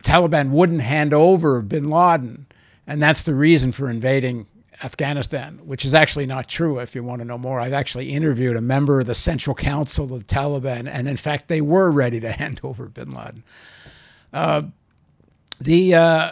Taliban 0.01 0.49
wouldn't 0.49 0.81
hand 0.81 1.13
over 1.13 1.61
bin 1.61 1.89
Laden, 1.89 2.47
and 2.87 3.01
that's 3.01 3.23
the 3.23 3.35
reason 3.35 3.71
for 3.71 3.87
invading 3.89 4.47
Afghanistan, 4.83 5.59
which 5.63 5.85
is 5.85 5.93
actually 5.93 6.25
not 6.25 6.47
true. 6.47 6.79
If 6.79 6.93
you 6.93 7.03
want 7.03 7.19
to 7.19 7.25
know 7.25 7.37
more, 7.37 7.59
I've 7.59 7.73
actually 7.73 8.11
interviewed 8.11 8.57
a 8.57 8.61
member 8.61 8.99
of 8.99 9.05
the 9.05 9.15
Central 9.15 9.55
Council 9.55 10.13
of 10.13 10.27
the 10.27 10.35
Taliban, 10.35 10.87
and 10.87 11.07
in 11.07 11.15
fact, 11.15 11.47
they 11.47 11.61
were 11.61 11.89
ready 11.91 12.19
to 12.19 12.31
hand 12.33 12.59
over 12.63 12.87
bin 12.87 13.11
Laden. 13.11 13.43
Uh, 14.33 14.63
the 15.59 15.95
uh, 15.95 16.31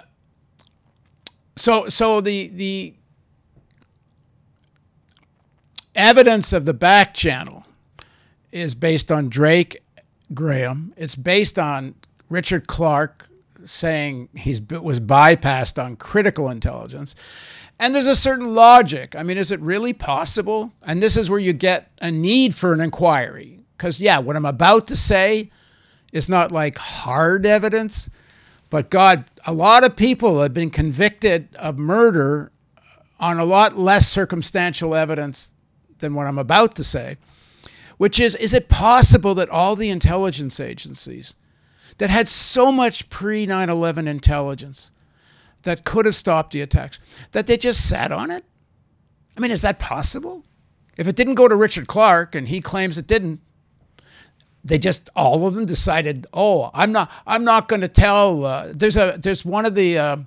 so 1.56 1.88
so 1.88 2.20
the 2.20 2.48
the 2.50 2.94
evidence 5.96 6.52
of 6.52 6.66
the 6.66 6.74
back 6.74 7.14
channel 7.14 7.66
is 8.52 8.76
based 8.76 9.12
on 9.12 9.30
Drake 9.30 9.82
Graham. 10.34 10.94
It's 10.98 11.16
based 11.16 11.58
on 11.58 11.96
Richard 12.30 12.68
Clarke 12.68 13.30
saying 13.66 14.30
he 14.36 14.60
was 14.82 15.00
bypassed 15.00 15.84
on 15.84 15.96
critical 15.96 16.50
intelligence. 16.50 17.16
And 17.80 17.96
there's 17.96 18.08
a 18.08 18.16
certain 18.16 18.54
logic. 18.54 19.16
I 19.16 19.24
mean, 19.24 19.38
is 19.38 19.52
it 19.52 19.60
really 19.60 19.94
possible? 19.94 20.72
And 20.84 21.02
this 21.02 21.18
is 21.18 21.30
where 21.30 21.40
you 21.40 21.54
get 21.54 21.92
a 22.00 22.12
need 22.12 22.54
for 22.54 22.74
an 22.74 22.82
inquiry. 22.82 23.60
Because, 23.76 24.00
yeah, 24.00 24.20
what 24.20 24.36
I'm 24.36 24.46
about 24.46 24.88
to 24.88 24.96
say 24.96 25.50
is 26.12 26.30
not 26.30 26.52
like 26.52 26.78
hard 26.78 27.46
evidence, 27.46 28.10
but 28.70 28.90
God, 28.90 29.26
a 29.46 29.54
lot 29.54 29.84
of 29.84 29.96
people 29.96 30.42
have 30.42 30.54
been 30.54 30.70
convicted 30.70 31.56
of 31.56 31.78
murder 31.78 32.52
on 33.20 33.40
a 33.40 33.46
lot 33.46 33.78
less 33.78 34.08
circumstantial 34.08 34.96
evidence 34.96 35.52
than 36.00 36.14
what 36.14 36.28
I'm 36.28 36.38
about 36.38 36.76
to 36.76 36.84
say, 36.84 37.18
which 37.98 38.20
is 38.20 38.36
is 38.36 38.54
it 38.54 38.70
possible 38.70 39.36
that 39.36 39.50
all 39.50 39.76
the 39.76 39.90
intelligence 39.90 40.60
agencies 40.60 41.36
that 42.02 42.10
had 42.10 42.28
so 42.28 42.72
much 42.72 43.08
pre 43.12 43.46
9 43.46 43.70
11 43.70 44.08
intelligence 44.08 44.90
that 45.62 45.84
could 45.84 46.06
have 46.06 46.16
stopped 46.16 46.52
the 46.52 46.62
attacks, 46.62 46.98
that 47.32 47.46
they 47.46 47.56
just 47.56 47.88
sat 47.88 48.12
on 48.12 48.32
it? 48.32 48.44
I 49.38 49.40
mean, 49.40 49.52
is 49.52 49.62
that 49.62 49.78
possible? 49.78 50.44
If 50.98 51.08
it 51.08 51.16
didn't 51.16 51.36
go 51.36 51.48
to 51.48 51.56
Richard 51.56 51.86
Clarke 51.86 52.34
and 52.34 52.48
he 52.48 52.60
claims 52.60 52.98
it 52.98 53.06
didn't, 53.06 53.40
they 54.64 54.80
just 54.80 55.12
all 55.16 55.46
of 55.46 55.54
them 55.54 55.68
decided, 55.68 56.26
oh, 56.34 56.72
I'm 56.74 56.92
not, 56.92 57.12
I'm 57.28 57.44
not 57.44 57.68
going 57.68 57.82
to 57.82 57.88
tell. 57.88 58.46
Uh, 58.46 58.72
there's 58.74 58.98
a, 58.98 59.20
there's 59.22 59.46
one 59.46 59.68
of 59.68 59.76
the 59.76 60.00
uh, 60.00 60.18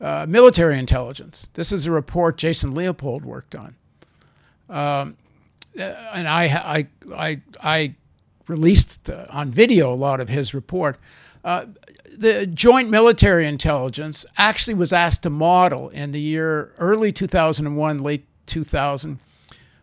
uh, 0.00 0.24
military 0.26 0.78
intelligence. 0.78 1.50
This 1.52 1.70
is 1.70 1.86
a 1.86 1.92
report 1.92 2.38
Jason 2.38 2.74
Leopold 2.74 3.26
worked 3.26 3.54
on, 3.54 3.76
um, 4.70 5.18
uh, 5.78 5.82
and 6.14 6.26
I, 6.26 6.44
I, 6.44 6.86
I, 7.14 7.40
I 7.62 7.94
released 8.48 9.08
uh, 9.10 9.26
on 9.30 9.50
video 9.50 9.92
a 9.92 9.94
lot 9.94 10.20
of 10.20 10.28
his 10.28 10.54
report. 10.54 10.98
Uh, 11.44 11.66
the 12.16 12.46
Joint 12.46 12.90
Military 12.90 13.46
Intelligence 13.46 14.26
actually 14.36 14.74
was 14.74 14.92
asked 14.92 15.22
to 15.22 15.30
model 15.30 15.88
in 15.90 16.12
the 16.12 16.20
year 16.20 16.72
early 16.78 17.12
2001, 17.12 17.98
late 17.98 18.26
2000, 18.46 19.20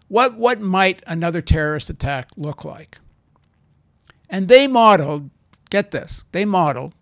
what 0.08 0.36
what 0.36 0.60
might 0.60 1.02
another 1.08 1.42
terrorist 1.42 1.90
attack 1.90 2.30
look 2.36 2.66
like. 2.66 2.98
And 4.30 4.48
they 4.48 4.68
modeled, 4.68 5.30
get 5.70 5.92
this, 5.92 6.24
they 6.32 6.46
modeled 6.46 6.94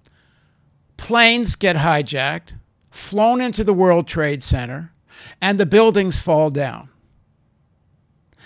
planes 1.03 1.57
get 1.57 1.76
hijacked, 1.76 2.53
flown 2.89 3.41
into 3.41 3.61
the 3.61 3.74
World 3.74 4.07
Trade 4.07 4.41
Center, 4.41 4.93
and 5.41 5.59
the 5.59 5.66
buildings 5.66 6.18
fall 6.18 6.49
down. 6.49 6.88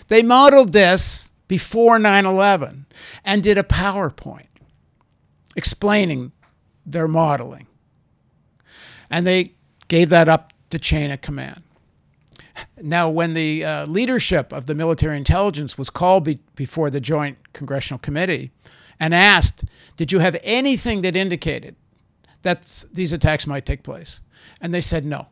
They 0.07 0.23
modeled 0.23 0.73
this 0.73 1.26
before 1.47 1.99
9 1.99 2.25
11 2.25 2.85
and 3.23 3.43
did 3.43 3.57
a 3.57 3.63
PowerPoint 3.63 4.47
explaining 5.55 6.31
their 6.85 7.07
modeling. 7.07 7.67
And 9.09 9.25
they 9.25 9.53
gave 9.87 10.09
that 10.09 10.27
up 10.27 10.53
to 10.69 10.79
chain 10.79 11.11
of 11.11 11.21
command. 11.21 11.63
Now, 12.81 13.09
when 13.09 13.33
the 13.33 13.63
uh, 13.63 13.85
leadership 13.85 14.51
of 14.51 14.65
the 14.65 14.75
military 14.75 15.17
intelligence 15.17 15.77
was 15.77 15.89
called 15.89 16.23
be- 16.23 16.39
before 16.55 16.89
the 16.89 16.99
Joint 16.99 17.37
Congressional 17.53 17.99
Committee 17.99 18.51
and 18.99 19.13
asked, 19.13 19.63
Did 19.95 20.11
you 20.11 20.19
have 20.19 20.37
anything 20.43 21.01
that 21.03 21.15
indicated 21.15 21.75
that 22.41 22.85
these 22.91 23.13
attacks 23.13 23.45
might 23.45 23.65
take 23.65 23.83
place? 23.83 24.21
And 24.59 24.73
they 24.73 24.81
said 24.81 25.05
no. 25.05 25.27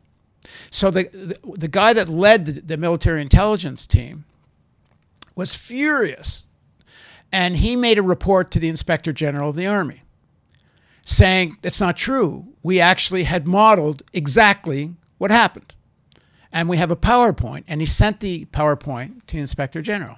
So 0.70 0.90
the, 0.90 1.04
the, 1.12 1.38
the 1.56 1.68
guy 1.68 1.92
that 1.92 2.08
led 2.08 2.46
the, 2.46 2.52
the 2.60 2.76
military 2.76 3.22
intelligence 3.22 3.86
team 3.86 4.24
was 5.36 5.54
furious. 5.54 6.46
And 7.30 7.56
he 7.56 7.76
made 7.76 7.98
a 7.98 8.02
report 8.02 8.50
to 8.52 8.58
the 8.58 8.68
inspector 8.68 9.12
general 9.12 9.50
of 9.50 9.56
the 9.56 9.66
Army 9.66 10.02
saying 11.04 11.56
it's 11.62 11.80
not 11.80 11.96
true. 11.96 12.48
We 12.62 12.80
actually 12.80 13.24
had 13.24 13.46
modeled 13.46 14.02
exactly 14.12 14.94
what 15.18 15.30
happened. 15.30 15.74
And 16.52 16.68
we 16.68 16.78
have 16.78 16.90
a 16.90 16.96
PowerPoint. 16.96 17.64
And 17.68 17.80
he 17.80 17.86
sent 17.86 18.20
the 18.20 18.46
PowerPoint 18.46 19.24
to 19.26 19.36
the 19.36 19.40
inspector 19.40 19.80
general. 19.82 20.16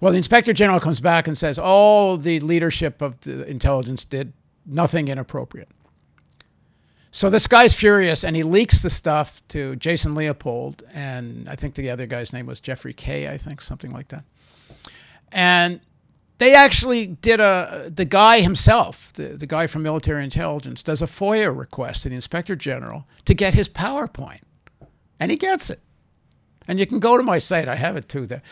Well, 0.00 0.12
the 0.12 0.18
inspector 0.18 0.52
general 0.52 0.78
comes 0.78 1.00
back 1.00 1.26
and 1.26 1.36
says, 1.36 1.58
all 1.58 2.16
the 2.16 2.38
leadership 2.40 3.02
of 3.02 3.20
the 3.20 3.44
intelligence 3.46 4.04
did 4.04 4.32
nothing 4.64 5.08
inappropriate. 5.08 5.68
So 7.10 7.30
this 7.30 7.46
guy's 7.46 7.72
furious 7.72 8.22
and 8.24 8.36
he 8.36 8.42
leaks 8.42 8.82
the 8.82 8.90
stuff 8.90 9.42
to 9.48 9.76
Jason 9.76 10.14
Leopold. 10.14 10.82
And 10.92 11.48
I 11.48 11.54
think 11.54 11.74
the 11.74 11.90
other 11.90 12.06
guy's 12.06 12.32
name 12.32 12.46
was 12.46 12.60
Jeffrey 12.60 12.92
Kaye, 12.92 13.28
I 13.28 13.38
think, 13.38 13.60
something 13.60 13.90
like 13.90 14.08
that. 14.08 14.24
And 15.32 15.80
they 16.38 16.54
actually 16.54 17.06
did 17.06 17.40
a, 17.40 17.90
the 17.92 18.04
guy 18.04 18.40
himself, 18.40 19.12
the, 19.14 19.28
the 19.28 19.46
guy 19.46 19.66
from 19.66 19.82
military 19.82 20.22
intelligence, 20.22 20.82
does 20.82 21.02
a 21.02 21.06
FOIA 21.06 21.56
request 21.56 22.04
to 22.04 22.08
the 22.08 22.14
inspector 22.14 22.54
general 22.54 23.06
to 23.24 23.34
get 23.34 23.54
his 23.54 23.68
PowerPoint. 23.68 24.40
And 25.18 25.30
he 25.30 25.36
gets 25.36 25.70
it. 25.70 25.80
And 26.68 26.78
you 26.78 26.86
can 26.86 27.00
go 27.00 27.16
to 27.16 27.22
my 27.22 27.38
site. 27.38 27.66
I 27.66 27.76
have 27.76 27.96
it 27.96 28.08
too. 28.08 28.26
There, 28.26 28.42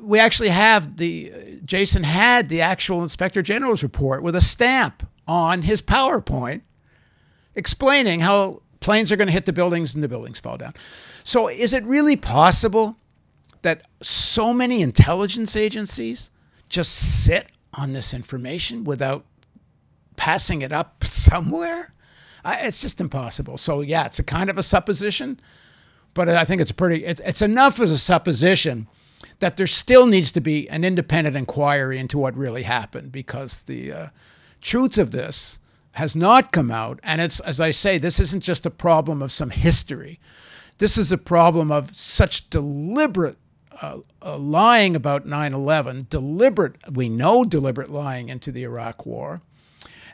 we 0.00 0.18
actually 0.18 0.48
have 0.48 0.96
the 0.96 1.60
Jason 1.64 2.02
had 2.02 2.48
the 2.48 2.60
actual 2.60 3.04
inspector 3.04 3.40
general's 3.40 3.84
report 3.84 4.24
with 4.24 4.34
a 4.34 4.40
stamp 4.40 5.08
on 5.28 5.62
his 5.62 5.80
PowerPoint 5.80 6.62
explaining 7.56 8.20
how 8.20 8.62
planes 8.80 9.10
are 9.10 9.16
going 9.16 9.26
to 9.26 9.32
hit 9.32 9.46
the 9.46 9.52
buildings 9.52 9.94
and 9.94 10.04
the 10.04 10.08
buildings 10.08 10.38
fall 10.38 10.56
down. 10.56 10.74
So, 11.24 11.48
is 11.48 11.74
it 11.74 11.82
really 11.84 12.16
possible 12.16 12.96
that 13.62 13.82
so 14.00 14.54
many 14.54 14.82
intelligence 14.82 15.56
agencies 15.56 16.30
just 16.68 16.92
sit 17.24 17.48
on 17.74 17.92
this 17.92 18.14
information 18.14 18.84
without 18.84 19.24
passing 20.16 20.62
it 20.62 20.72
up 20.72 21.02
somewhere? 21.04 21.92
I, 22.44 22.58
it's 22.66 22.80
just 22.80 23.00
impossible. 23.00 23.58
So, 23.58 23.80
yeah, 23.80 24.06
it's 24.06 24.20
a 24.20 24.24
kind 24.24 24.50
of 24.50 24.58
a 24.58 24.62
supposition, 24.62 25.40
but 26.14 26.28
I 26.28 26.44
think 26.44 26.60
it's 26.60 26.72
pretty, 26.72 27.04
it's, 27.04 27.20
it's 27.24 27.42
enough 27.42 27.80
as 27.80 27.90
a 27.90 27.98
supposition 27.98 28.86
that 29.40 29.56
there 29.56 29.66
still 29.66 30.06
needs 30.06 30.30
to 30.32 30.40
be 30.40 30.68
an 30.70 30.84
independent 30.84 31.36
inquiry 31.36 31.98
into 31.98 32.18
what 32.18 32.36
really 32.36 32.62
happened 32.62 33.12
because 33.12 33.62
the 33.64 33.92
uh, 33.92 34.08
truth 34.60 34.96
of 34.96 35.10
this 35.10 35.58
has 35.96 36.14
not 36.14 36.52
come 36.52 36.70
out. 36.70 37.00
And 37.02 37.22
it's, 37.22 37.40
as 37.40 37.58
I 37.58 37.70
say, 37.70 37.96
this 37.96 38.20
isn't 38.20 38.42
just 38.42 38.66
a 38.66 38.70
problem 38.70 39.22
of 39.22 39.32
some 39.32 39.48
history. 39.48 40.20
This 40.76 40.98
is 40.98 41.10
a 41.10 41.16
problem 41.16 41.72
of 41.72 41.96
such 41.96 42.50
deliberate 42.50 43.38
uh, 43.80 44.00
uh, 44.22 44.36
lying 44.36 44.94
about 44.94 45.26
9 45.26 45.52
11, 45.54 46.06
deliberate, 46.10 46.76
we 46.92 47.08
know 47.08 47.44
deliberate 47.44 47.90
lying 47.90 48.28
into 48.28 48.52
the 48.52 48.62
Iraq 48.62 49.06
war. 49.06 49.40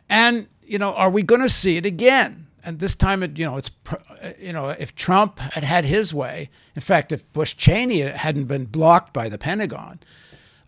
And, 0.08 0.46
you 0.62 0.78
know, 0.78 0.94
are 0.94 1.10
we 1.10 1.22
going 1.22 1.40
to 1.40 1.48
see 1.48 1.76
it 1.76 1.86
again? 1.86 2.46
And 2.64 2.78
this 2.78 2.94
time, 2.94 3.24
it, 3.24 3.36
you 3.36 3.44
know, 3.44 3.56
it's, 3.56 3.70
uh, 3.90 4.32
you 4.38 4.52
know, 4.52 4.68
if 4.68 4.94
Trump 4.94 5.40
had 5.40 5.64
had 5.64 5.84
his 5.84 6.14
way, 6.14 6.48
in 6.76 6.82
fact, 6.82 7.10
if 7.10 7.30
Bush 7.32 7.56
Cheney 7.56 8.00
hadn't 8.00 8.44
been 8.44 8.66
blocked 8.66 9.12
by 9.12 9.28
the 9.28 9.38
Pentagon, 9.38 9.98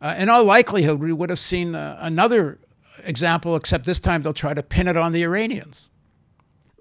uh, 0.01 0.15
in 0.19 0.29
all 0.29 0.45
likelihood, 0.45 0.99
we 0.99 1.12
would 1.12 1.31
have 1.31 1.39
seen 1.39 1.75
uh, 1.75 1.99
another 2.01 2.59
example, 3.03 3.57
except 3.57 3.86
this 3.86 4.01
time 4.01 4.22
they'll 4.22 4.32
try 4.32 4.55
to 4.55 4.62
pin 4.62 4.88
it 4.88 4.97
on 4.97 5.12
the 5.12 5.22
Iranians. 5.22 5.90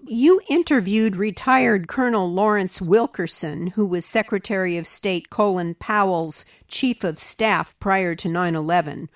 You 0.06 0.42
interviewed 0.50 1.16
retired 1.16 1.88
Colonel 1.88 2.30
Lawrence 2.30 2.82
Wilkerson, 2.82 3.68
who 3.68 3.86
was 3.86 4.06
Secretary 4.06 4.78
of 4.78 4.86
State 4.86 5.30
Colin 5.30 5.76
Powell's 5.76 6.44
chief 6.68 7.06
of 7.06 7.18
staff 7.18 7.78
prior 7.80 8.14
to 8.16 8.30
9 8.30 8.54
11. 8.54 9.10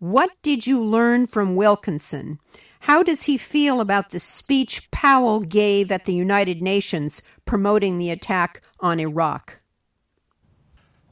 What 0.00 0.30
did 0.42 0.66
you 0.66 0.84
learn 0.84 1.26
from 1.26 1.56
Wilkinson? 1.56 2.38
How 2.80 3.02
does 3.02 3.22
he 3.22 3.38
feel 3.38 3.80
about 3.80 4.10
the 4.10 4.20
speech 4.20 4.90
Powell 4.90 5.40
gave 5.40 5.90
at 5.90 6.04
the 6.04 6.12
United 6.12 6.60
Nations 6.60 7.22
promoting 7.46 7.96
the 7.96 8.10
attack 8.10 8.60
on 8.80 9.00
Iraq? 9.00 9.62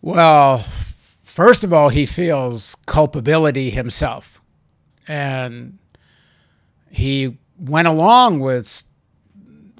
Well, 0.03 0.66
first 1.22 1.64
of 1.64 1.72
all, 1.72 1.88
he 1.88 2.05
feels 2.05 2.76
culpability 2.84 3.70
himself 3.70 4.41
and 5.09 5.78
he 6.90 7.38
went 7.59 7.88
along 7.88 8.40
with 8.40 8.84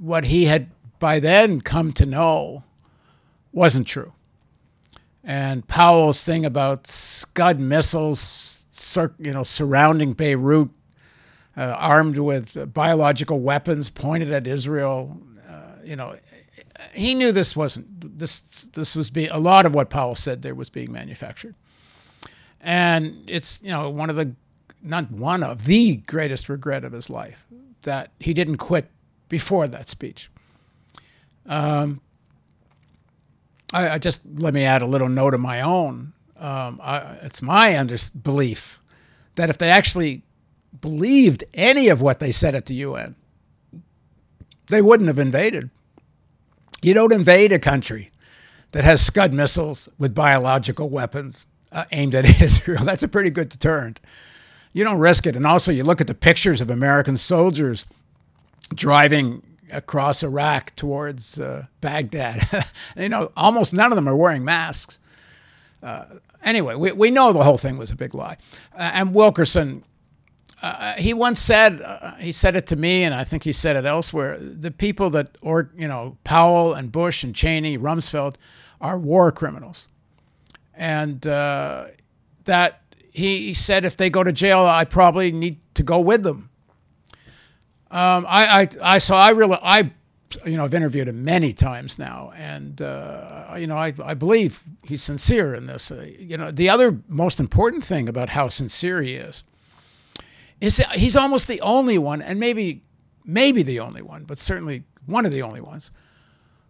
what 0.01 0.25
he 0.25 0.47
had 0.47 0.71
by 0.99 1.21
then 1.21 1.61
come 1.61 1.93
to 1.93 2.07
know 2.07 2.65
wasn't 3.53 3.87
true. 3.87 4.13
And 5.25 5.67
Powell's 5.69 6.25
thing 6.25 6.45
about 6.45 6.87
Scud 6.87 7.61
missiles, 7.61 8.65
you 9.19 9.33
know, 9.33 9.43
surrounding 9.43 10.15
Beirut, 10.15 10.71
uh, 11.57 11.77
armed 11.79 12.19
with 12.19 12.73
biological 12.73 13.41
weapons 13.41 13.91
pointed 13.91 14.33
at 14.33 14.47
Israel, 14.47 15.17
uh, 15.49 15.75
you 15.85 15.97
know, 15.97 16.17
he 16.93 17.15
knew 17.15 17.33
this 17.33 17.55
wasn't 17.55 18.19
this. 18.19 18.41
This 18.73 18.97
was 18.97 19.11
being 19.11 19.31
a 19.31 19.39
lot 19.39 19.67
of 19.67 19.75
what 19.75 19.91
Powell 19.91 20.15
said 20.15 20.43
there 20.43 20.55
was 20.55 20.71
being 20.71 20.93
manufactured, 20.93 21.55
and 22.61 23.25
it's 23.29 23.61
you 23.63 23.71
know 23.71 23.91
one 23.91 24.11
of 24.11 24.17
the 24.17 24.35
not 24.83 25.11
one 25.11 25.43
of 25.43 25.65
the 25.65 25.97
greatest 25.97 26.49
regret 26.49 26.85
of 26.85 26.93
his 26.93 27.09
life 27.09 27.47
that 27.83 28.11
he 28.19 28.35
didn't 28.35 28.59
quit 28.59 28.91
before 29.29 29.69
that 29.69 29.89
speech. 29.89 30.31
Um, 31.47 32.01
I, 33.73 33.91
I, 33.91 33.99
just 33.99 34.21
let 34.37 34.55
me 34.55 34.65
add 34.65 34.83
a 34.83 34.87
little 34.87 35.09
note 35.09 35.35
of 35.35 35.41
my 35.41 35.61
own. 35.61 36.13
Um, 36.37 36.81
I, 36.83 37.17
it's 37.23 37.43
my 37.43 37.77
under 37.79 37.97
belief 38.23 38.81
that 39.35 39.51
if 39.51 39.59
they 39.59 39.71
actually 39.71 40.23
believed 40.81 41.45
any 41.55 41.89
of 41.89 42.01
what 42.01 42.21
they 42.21 42.31
said 42.31 42.55
at 42.55 42.67
the 42.67 42.75
UN, 42.75 43.17
they 44.69 44.83
wouldn't 44.83 45.09
have 45.09 45.19
invaded. 45.19 45.71
You 46.81 46.95
don't 46.95 47.13
invade 47.13 47.53
a 47.53 47.59
country 47.59 48.11
that 48.73 48.85
has 48.85 49.05
Scud 49.05 49.33
missiles 49.33 49.89
with 49.99 50.15
biological 50.15 50.89
weapons 50.89 51.47
uh, 51.73 51.85
aimed 51.93 52.15
at 52.15 52.25
Israel. 52.43 52.85
That's 52.85 53.03
a 53.03 53.09
pretty 53.09 53.31
good 53.31 53.49
deterrent 53.49 54.01
you 54.73 54.85
don't 54.85 54.99
risk 54.99 55.27
it. 55.27 55.37
And 55.37 55.47
also, 55.47 55.71
you 55.73 55.85
look 55.85 56.01
at 56.01 56.07
the 56.07 56.15
pictures 56.15 56.61
of 56.61 56.71
American 56.71 57.17
soldiers 57.17 57.87
driving 58.75 59.43
across 59.71 60.23
Iraq 60.23 60.75
towards 60.77 61.41
uh, 61.41 61.67
Baghdad. 61.81 62.67
you 62.97 63.09
know, 63.09 63.33
almost 63.37 63.73
none 63.73 63.93
of 63.93 63.97
them 63.97 64.09
are 64.09 64.17
wearing 64.17 64.45
masks. 64.45 64.99
Uh, 65.83 66.05
anyway, 66.45 66.75
we, 66.75 66.93
we 66.93 67.11
know 67.11 67.33
the 67.33 67.45
whole 67.45 67.59
thing 67.59 67.77
was 67.77 67.91
a 67.91 67.97
big 67.97 68.15
lie. 68.15 68.37
Uh, 68.75 68.91
and 68.95 69.15
Wilkerson, 69.15 69.85
uh, 70.63 70.95
he 70.95 71.13
once 71.13 71.41
said, 71.41 71.81
uh, 71.81 72.15
he 72.17 72.33
said 72.33 72.55
it 72.55 72.67
to 72.69 72.77
me, 72.77 73.03
and 73.03 73.15
I 73.15 73.25
think 73.25 73.43
he 73.43 73.53
said 73.53 73.77
it 73.77 73.85
elsewhere. 73.85 74.39
The 74.39 74.71
people 74.71 75.11
that, 75.11 75.37
or 75.41 75.71
you 75.77 75.89
know, 75.89 76.17
Powell 76.25 76.75
and 76.75 76.93
Bush 76.93 77.25
and 77.25 77.35
Cheney, 77.35 77.77
Rumsfeld, 77.77 78.37
are 78.81 78.99
war 78.99 79.33
criminals, 79.33 79.89
and 80.75 81.27
uh, 81.27 81.87
that 82.45 82.82
he 83.13 83.55
said 83.55 83.85
if 83.85 83.97
they 83.97 84.11
go 84.11 84.25
to 84.25 84.33
jail, 84.33 84.61
I 84.61 84.85
probably 84.85 85.31
need 85.31 85.61
to 85.75 85.83
go 85.83 86.01
with 86.01 86.23
them. 86.23 86.49
Um, 87.91 88.25
I, 88.27 88.63
I, 88.63 88.69
I, 88.83 88.99
so 88.99 89.15
I 89.15 89.31
really, 89.31 89.59
I, 89.63 89.93
you 90.47 90.57
know, 90.57 90.65
I've 90.65 90.73
interviewed 90.73 91.09
him 91.09 91.23
many 91.23 91.53
times 91.53 91.99
now, 91.99 92.33
and 92.35 92.81
uh, 92.81 93.55
you 93.59 93.67
know, 93.67 93.77
I, 93.77 93.93
I 94.03 94.15
believe 94.15 94.65
he's 94.83 95.03
sincere 95.03 95.55
in 95.55 95.67
this. 95.67 95.91
Uh, 95.91 96.09
you 96.19 96.39
know, 96.39 96.51
the 96.51 96.71
other 96.71 96.99
most 97.07 97.39
important 97.39 97.85
thing 97.85 98.09
about 98.09 98.31
how 98.31 98.49
sincere 98.49 99.03
he 99.03 99.15
is 99.15 99.45
is 100.63 100.79
that 100.79 100.93
he's 100.93 101.17
almost 101.17 101.49
the 101.49 101.61
only 101.61 101.99
one, 101.99 102.23
and 102.23 102.41
maybe, 102.41 102.83
maybe 103.27 103.63
the 103.63 103.81
only 103.81 104.01
one, 104.01 104.25
but 104.25 104.39
certainly 104.39 104.85
one 105.05 105.27
of 105.27 105.33
the 105.33 105.43
only 105.43 105.61
ones 105.61 105.91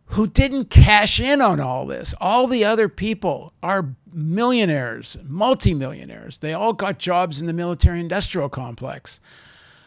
who 0.06 0.26
didn't 0.26 0.66
cash 0.66 1.20
in 1.20 1.40
on 1.40 1.58
all 1.58 1.86
this. 1.86 2.14
All 2.20 2.46
the 2.46 2.64
other 2.64 2.88
people 2.88 3.52
are 3.62 3.94
millionaires, 4.12 5.16
multimillionaires. 5.24 6.38
They 6.38 6.52
all 6.52 6.74
got 6.74 6.98
jobs 6.98 7.40
in 7.40 7.46
the 7.46 7.52
military 7.52 8.00
industrial 8.00 8.48
complex. 8.48 9.20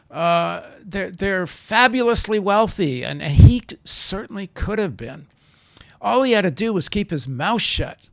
Uh, 0.10 0.64
they're, 0.84 1.12
they're 1.12 1.48
fabulously 1.48 2.40
wealthy, 2.40 3.04
and, 3.04 3.22
and 3.22 3.36
he 3.36 3.64
certainly 3.84 4.48
could 4.48 4.80
have 4.80 4.98
been. 4.98 5.28
All 6.02 6.24
he 6.24 6.32
had 6.32 6.42
to 6.42 6.52
do 6.52 6.74
was 6.74 6.90
keep 6.90 7.12
his 7.12 7.28
mouth 7.28 7.62
shut. 7.62 8.10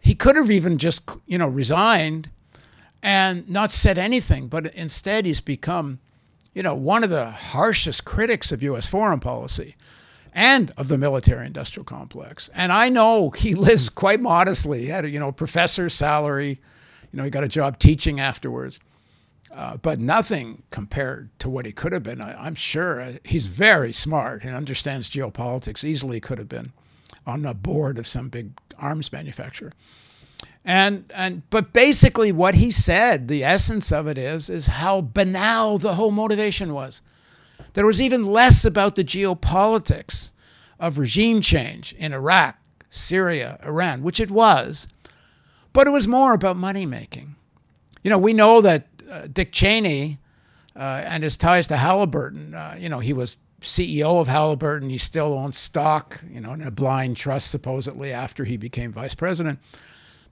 He 0.00 0.14
could 0.14 0.36
have 0.36 0.50
even 0.50 0.78
just, 0.78 1.02
you 1.26 1.38
know, 1.38 1.48
resigned 1.48 2.30
and 3.02 3.48
not 3.48 3.70
said 3.70 3.98
anything, 3.98 4.48
but 4.48 4.66
instead 4.74 5.26
he's 5.26 5.40
become, 5.40 5.98
you 6.54 6.62
know, 6.62 6.74
one 6.74 7.04
of 7.04 7.10
the 7.10 7.30
harshest 7.30 8.04
critics 8.04 8.52
of 8.52 8.62
U.S. 8.62 8.86
foreign 8.86 9.20
policy 9.20 9.76
and 10.34 10.72
of 10.76 10.88
the 10.88 10.98
military 10.98 11.46
industrial 11.46 11.84
complex. 11.84 12.50
And 12.52 12.72
I 12.72 12.88
know 12.88 13.30
he 13.30 13.54
lives 13.54 13.88
quite 13.88 14.20
modestly. 14.20 14.80
He 14.82 14.86
had 14.88 15.04
a 15.04 15.10
you 15.10 15.20
know 15.20 15.32
professor's 15.32 15.94
salary, 15.94 16.60
you 17.12 17.16
know 17.16 17.24
he 17.24 17.30
got 17.30 17.44
a 17.44 17.48
job 17.48 17.78
teaching 17.78 18.20
afterwards, 18.20 18.80
uh, 19.54 19.76
but 19.76 20.00
nothing 20.00 20.64
compared 20.70 21.30
to 21.38 21.48
what 21.48 21.64
he 21.64 21.72
could 21.72 21.92
have 21.92 22.02
been. 22.02 22.20
I, 22.20 22.46
am 22.46 22.56
sure 22.56 23.00
uh, 23.00 23.12
he's 23.24 23.46
very 23.46 23.92
smart 23.92 24.42
and 24.42 24.54
understands 24.54 25.08
geopolitics. 25.08 25.84
Easily 25.84 26.20
could 26.20 26.38
have 26.38 26.48
been 26.48 26.72
on 27.26 27.42
the 27.42 27.54
board 27.54 27.96
of 27.96 28.06
some 28.06 28.28
big 28.28 28.50
arms 28.78 29.12
manufacturer. 29.12 29.72
And 30.64 31.12
and 31.14 31.48
but 31.50 31.72
basically 31.72 32.32
what 32.32 32.56
he 32.56 32.72
said, 32.72 33.28
the 33.28 33.44
essence 33.44 33.92
of 33.92 34.08
it 34.08 34.18
is 34.18 34.50
is 34.50 34.66
how 34.66 35.02
banal 35.02 35.78
the 35.78 35.94
whole 35.94 36.10
motivation 36.10 36.72
was. 36.72 37.02
There 37.74 37.86
was 37.86 38.00
even 38.00 38.22
less 38.22 38.64
about 38.64 38.94
the 38.94 39.04
geopolitics 39.04 40.32
of 40.78 40.98
regime 40.98 41.40
change 41.40 41.92
in 41.94 42.12
Iraq, 42.12 42.56
Syria, 42.88 43.58
Iran, 43.64 44.02
which 44.02 44.20
it 44.20 44.30
was, 44.30 44.86
but 45.72 45.86
it 45.86 45.90
was 45.90 46.06
more 46.06 46.34
about 46.34 46.56
money 46.56 46.86
making. 46.86 47.34
You 48.02 48.10
know, 48.10 48.18
we 48.18 48.32
know 48.32 48.60
that 48.60 48.86
uh, 49.10 49.26
Dick 49.32 49.50
Cheney 49.52 50.18
uh, 50.76 51.02
and 51.04 51.24
his 51.24 51.36
ties 51.36 51.66
to 51.68 51.76
Halliburton, 51.76 52.54
uh, 52.54 52.76
you 52.78 52.88
know, 52.88 53.00
he 53.00 53.12
was 53.12 53.38
CEO 53.60 54.20
of 54.20 54.28
Halliburton. 54.28 54.90
He 54.90 54.98
still 54.98 55.32
owns 55.32 55.56
stock, 55.56 56.20
you 56.30 56.40
know, 56.40 56.52
in 56.52 56.62
a 56.62 56.70
blind 56.70 57.16
trust, 57.16 57.50
supposedly, 57.50 58.12
after 58.12 58.44
he 58.44 58.56
became 58.56 58.92
vice 58.92 59.14
president. 59.14 59.58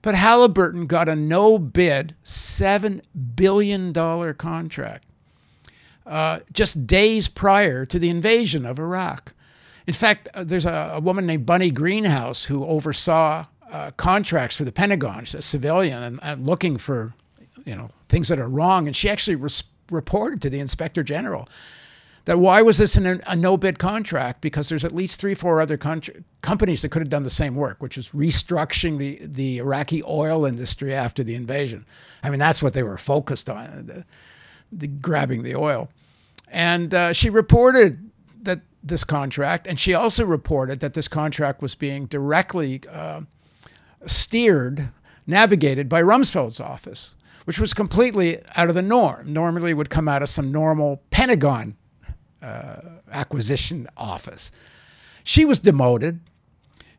But 0.01 0.15
Halliburton 0.15 0.85
got 0.87 1.09
a 1.09 1.15
no 1.15 1.57
bid 1.57 2.15
$7 2.23 3.01
billion 3.35 3.93
contract 4.33 5.07
uh, 6.05 6.39
just 6.51 6.85
days 6.85 7.27
prior 7.27 7.85
to 7.85 7.99
the 7.99 8.09
invasion 8.09 8.65
of 8.65 8.79
Iraq. 8.79 9.33
In 9.87 9.93
fact, 9.93 10.29
uh, 10.33 10.43
there's 10.43 10.65
a, 10.65 10.91
a, 10.95 10.99
woman 10.99 11.25
named 11.25 11.45
Bunny 11.45 11.71
Greenhouse 11.71 12.45
who 12.45 12.65
oversaw 12.65 13.45
uh, 13.71 13.91
contracts 13.97 14.55
for 14.55 14.63
the 14.63 14.71
Pentagon. 14.71 15.23
A 15.33 15.41
civilian 15.41 16.03
and, 16.03 16.19
and, 16.21 16.45
looking 16.45 16.77
for, 16.77 17.13
you 17.65 17.75
know, 17.75 17.89
things 18.09 18.27
that 18.27 18.39
are 18.39 18.47
wrong. 18.47 18.87
And 18.87 18.95
she 18.95 19.09
actually 19.09 19.35
res- 19.35 19.63
reported 19.89 20.41
to 20.43 20.49
the 20.49 20.59
Inspector 20.59 21.01
General 21.03 21.47
that 22.25 22.39
why 22.39 22.61
was 22.61 22.77
this 22.77 22.95
a, 22.95 23.19
a 23.27 23.35
no 23.35 23.57
bid 23.57 23.79
contract? 23.79 24.41
Because 24.41 24.69
there's 24.69 24.85
at 24.85 24.93
least 24.93 25.19
three, 25.19 25.35
four 25.35 25.59
other 25.59 25.77
companies 25.77 26.81
that 26.81 26.89
could 26.89 27.01
have 27.01 27.09
done 27.09 27.23
the 27.23 27.29
same 27.29 27.55
work, 27.55 27.81
which 27.81 27.97
is 27.97 28.09
restructuring 28.09 28.97
the, 28.97 29.19
the 29.21 29.57
Iraqi 29.57 30.01
oil 30.03 30.45
industry 30.45 30.93
after 30.93 31.23
the 31.23 31.35
invasion. 31.35 31.85
I 32.21 32.29
mean, 32.29 32.39
that's 32.39 32.63
what 32.63 32.73
they 32.73 32.83
were 32.83 32.97
focused 32.97 33.49
on. 33.49 34.05
The, 34.79 34.87
grabbing 34.87 35.43
the 35.43 35.55
oil. 35.55 35.89
And 36.47 36.93
uh, 36.93 37.13
she 37.13 37.29
reported 37.29 38.11
that 38.41 38.61
this 38.83 39.03
contract, 39.03 39.67
and 39.67 39.79
she 39.79 39.93
also 39.93 40.25
reported 40.25 40.79
that 40.81 40.93
this 40.93 41.07
contract 41.07 41.61
was 41.61 41.75
being 41.75 42.05
directly 42.05 42.81
uh, 42.91 43.21
steered, 44.05 44.89
navigated 45.25 45.87
by 45.87 46.01
Rumsfeld's 46.01 46.59
office, 46.59 47.15
which 47.45 47.59
was 47.59 47.73
completely 47.73 48.39
out 48.55 48.69
of 48.69 48.75
the 48.75 48.81
norm. 48.81 49.31
Normally, 49.31 49.73
would 49.73 49.89
come 49.89 50.07
out 50.07 50.21
of 50.21 50.29
some 50.29 50.51
normal 50.51 51.01
Pentagon 51.11 51.75
uh, 52.41 52.81
acquisition 53.11 53.87
office. 53.95 54.51
She 55.23 55.45
was 55.45 55.59
demoted 55.59 56.19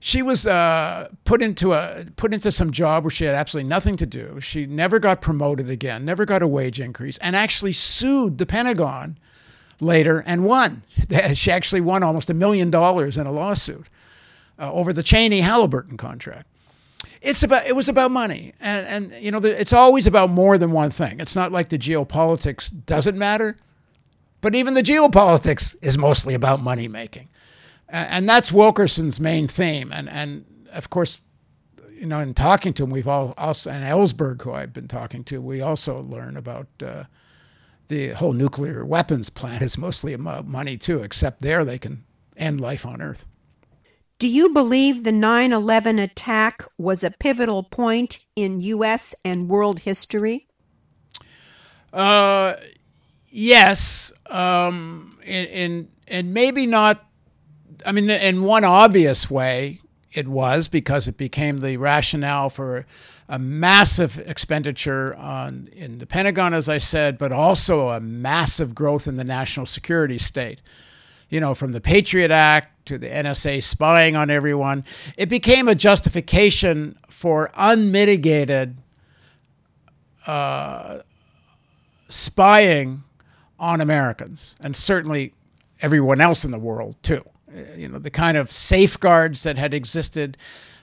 she 0.06 0.20
was 0.20 0.46
uh, 0.46 1.08
put 1.24 1.40
into 1.40 1.72
a 1.72 2.04
put 2.16 2.34
into 2.34 2.52
some 2.52 2.70
job 2.70 3.04
where 3.04 3.10
she 3.10 3.24
had 3.24 3.34
absolutely 3.34 3.70
nothing 3.70 3.96
to 3.96 4.04
do. 4.04 4.38
She 4.38 4.66
never 4.66 4.98
got 4.98 5.22
promoted 5.22 5.70
again, 5.70 6.04
never 6.04 6.26
got 6.26 6.42
a 6.42 6.46
wage 6.46 6.78
increase, 6.78 7.16
and 7.18 7.34
actually 7.34 7.72
sued 7.72 8.36
the 8.36 8.44
Pentagon 8.44 9.16
later 9.80 10.22
and 10.26 10.44
won. 10.44 10.82
She 11.32 11.50
actually 11.50 11.80
won 11.80 12.02
almost 12.02 12.28
a 12.28 12.34
million 12.34 12.70
dollars 12.70 13.16
in 13.16 13.26
a 13.26 13.32
lawsuit 13.32 13.86
uh, 14.58 14.70
over 14.70 14.92
the 14.92 15.02
Cheney 15.02 15.40
Halliburton 15.40 15.96
contract. 15.96 16.48
It's 17.22 17.42
about 17.42 17.66
it 17.66 17.74
was 17.74 17.88
about 17.88 18.10
money, 18.10 18.52
and 18.60 18.86
and 18.86 19.24
you 19.24 19.30
know 19.30 19.38
it's 19.38 19.72
always 19.72 20.06
about 20.06 20.28
more 20.28 20.58
than 20.58 20.70
one 20.70 20.90
thing. 20.90 21.18
It's 21.18 21.34
not 21.34 21.50
like 21.50 21.70
the 21.70 21.78
geopolitics 21.78 22.70
doesn't 22.84 23.16
matter, 23.16 23.56
but 24.42 24.54
even 24.54 24.74
the 24.74 24.82
geopolitics 24.82 25.76
is 25.80 25.96
mostly 25.96 26.34
about 26.34 26.60
money 26.60 26.88
making 26.88 27.30
and 27.94 28.28
that's 28.28 28.52
Wilkerson's 28.52 29.20
main 29.20 29.48
theme. 29.48 29.92
And 29.92 30.08
and 30.08 30.44
of 30.72 30.90
course, 30.90 31.20
you 31.92 32.06
know, 32.06 32.18
in 32.18 32.34
talking 32.34 32.72
to 32.74 32.84
him, 32.84 32.90
we've 32.90 33.08
all 33.08 33.34
also 33.38 33.70
and 33.70 33.84
Ellsberg, 33.84 34.42
who 34.42 34.52
I've 34.52 34.72
been 34.72 34.88
talking 34.88 35.24
to, 35.24 35.40
we 35.40 35.60
also 35.60 36.02
learn 36.02 36.36
about 36.36 36.66
uh, 36.84 37.04
the 37.88 38.10
whole 38.10 38.32
nuclear 38.32 38.84
weapons 38.84 39.30
plant 39.30 39.62
is 39.62 39.78
mostly 39.78 40.12
about 40.12 40.46
money 40.46 40.76
too. 40.76 41.02
Except 41.02 41.40
there, 41.40 41.64
they 41.64 41.78
can 41.78 42.04
end 42.36 42.60
life 42.60 42.84
on 42.84 43.00
Earth. 43.00 43.26
Do 44.18 44.28
you 44.28 44.52
believe 44.52 45.04
the 45.04 45.12
9 45.12 45.52
11 45.52 45.98
attack 45.98 46.64
was 46.78 47.04
a 47.04 47.10
pivotal 47.18 47.64
point 47.64 48.24
in 48.36 48.60
U.S. 48.60 49.14
and 49.24 49.48
world 49.48 49.80
history? 49.80 50.46
Uh, 51.92 52.54
yes. 53.28 54.12
Um, 54.26 55.18
and, 55.24 55.88
and 56.08 56.32
maybe 56.32 56.66
not 56.66 57.04
I 57.84 57.92
mean, 57.92 58.08
in 58.08 58.42
one 58.42 58.64
obvious 58.64 59.30
way, 59.30 59.80
it 60.12 60.28
was 60.28 60.68
because 60.68 61.08
it 61.08 61.16
became 61.16 61.58
the 61.58 61.76
rationale 61.76 62.48
for 62.48 62.86
a 63.28 63.38
massive 63.38 64.18
expenditure 64.26 65.14
on 65.16 65.68
in 65.72 65.98
the 65.98 66.06
Pentagon, 66.06 66.54
as 66.54 66.68
I 66.68 66.78
said, 66.78 67.18
but 67.18 67.32
also 67.32 67.90
a 67.90 68.00
massive 68.00 68.74
growth 68.74 69.06
in 69.06 69.16
the 69.16 69.24
national 69.24 69.66
security 69.66 70.18
state. 70.18 70.60
You 71.30 71.40
know, 71.40 71.54
from 71.54 71.72
the 71.72 71.80
Patriot 71.80 72.30
Act 72.30 72.86
to 72.86 72.98
the 72.98 73.08
NSA 73.08 73.62
spying 73.62 74.14
on 74.14 74.30
everyone, 74.30 74.84
it 75.16 75.28
became 75.28 75.68
a 75.68 75.74
justification 75.74 76.96
for 77.08 77.50
unmitigated 77.54 78.76
uh, 80.26 81.00
spying 82.08 83.02
on 83.58 83.80
Americans 83.80 84.54
and 84.60 84.76
certainly 84.76 85.32
everyone 85.80 86.20
else 86.20 86.44
in 86.44 86.50
the 86.50 86.58
world 86.58 86.96
too. 87.02 87.24
Uh, 87.54 87.76
you 87.76 87.88
know, 87.88 87.98
the 87.98 88.10
kind 88.10 88.36
of 88.36 88.50
safeguards 88.50 89.42
that 89.42 89.56
had 89.56 89.74
existed. 89.74 90.36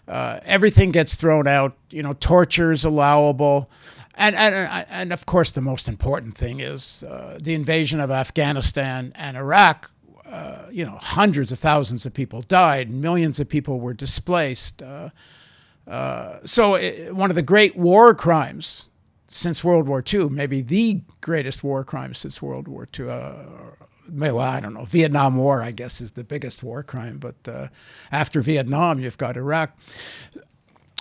Uh, 0.07 0.39
everything 0.45 0.91
gets 0.91 1.15
thrown 1.15 1.47
out. 1.47 1.75
You 1.89 2.03
know, 2.03 2.13
torture 2.13 2.71
is 2.71 2.83
allowable. 2.83 3.69
And, 4.15 4.35
and, 4.35 4.85
and 4.89 5.13
of 5.13 5.25
course, 5.25 5.51
the 5.51 5.61
most 5.61 5.87
important 5.87 6.37
thing 6.37 6.59
is 6.59 7.03
uh, 7.03 7.39
the 7.41 7.53
invasion 7.53 7.99
of 7.99 8.11
Afghanistan 8.11 9.13
and 9.15 9.37
Iraq. 9.37 9.91
Uh, 10.25 10.67
you 10.71 10.85
know, 10.85 10.97
hundreds 11.01 11.51
of 11.51 11.59
thousands 11.59 12.05
of 12.05 12.13
people 12.13 12.41
died, 12.43 12.89
millions 12.89 13.39
of 13.39 13.49
people 13.49 13.81
were 13.81 13.93
displaced. 13.93 14.81
Uh, 14.81 15.09
uh, 15.87 16.39
so, 16.45 16.75
it, 16.75 17.13
one 17.13 17.29
of 17.29 17.35
the 17.35 17.41
great 17.41 17.75
war 17.75 18.15
crimes 18.15 18.87
since 19.27 19.63
World 19.63 19.87
War 19.87 20.03
II, 20.13 20.29
maybe 20.29 20.61
the 20.61 21.01
greatest 21.19 21.63
war 21.63 21.83
crime 21.83 22.13
since 22.13 22.41
World 22.41 22.67
War 22.67 22.87
II. 22.97 23.07
Well, 24.13 24.39
I 24.39 24.59
don't 24.59 24.73
know. 24.73 24.85
Vietnam 24.85 25.37
War, 25.37 25.61
I 25.61 25.71
guess, 25.71 26.01
is 26.01 26.11
the 26.11 26.23
biggest 26.23 26.63
war 26.63 26.83
crime, 26.83 27.17
but 27.17 27.35
uh, 27.47 27.67
after 28.11 28.41
Vietnam, 28.41 28.99
you've 28.99 29.17
got 29.17 29.37
Iraq. 29.37 29.77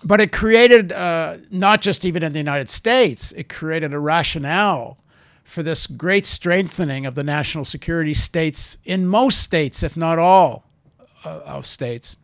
But 0.05 0.21
it 0.21 0.33
created, 0.33 0.93
uh, 0.93 1.39
not 1.51 1.81
just 1.81 2.05
even 2.05 2.23
in 2.23 2.33
the 2.33 2.39
United 2.39 2.69
States, 2.69 3.33
it 3.33 3.49
created 3.49 3.93
a 3.93 3.99
rationale 3.99 4.99
for 5.45 5.63
this 5.63 5.87
great 5.89 6.25
strengthening 6.25 7.05
of 7.07 7.17
the 7.17 7.25
national 7.25 7.65
security 7.65 8.15
states 8.15 8.79
in 8.85 9.07
most 9.07 9.43
states, 9.43 9.83
if 9.83 9.97
not 9.97 10.19
all 10.19 10.65
uh, 11.25 11.41
of 11.45 11.67
states. 11.67 12.17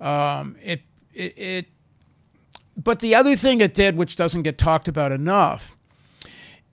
Um, 0.00 0.56
it, 0.62 0.82
it, 1.12 1.38
it, 1.38 1.66
but 2.76 3.00
the 3.00 3.14
other 3.14 3.34
thing 3.36 3.60
it 3.60 3.74
did, 3.74 3.96
which 3.96 4.16
doesn't 4.16 4.42
get 4.42 4.56
talked 4.56 4.86
about 4.86 5.10
enough, 5.12 5.76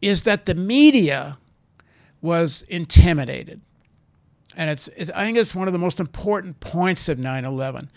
is 0.02 0.24
that 0.24 0.46
the 0.46 0.56
media 0.56 1.38
was 2.22 2.64
intimidated. 2.64 3.62
And 4.56 4.70
it's, 4.70 4.88
it, 4.90 5.10
I 5.16 5.26
think 5.26 5.38
it's 5.38 5.56
one 5.56 5.68
of 5.68 5.74
the 5.74 5.80
most 5.80 6.00
important 6.00 6.60
points 6.60 7.10
of 7.10 7.18
9 7.18 7.46
11 7.46 7.90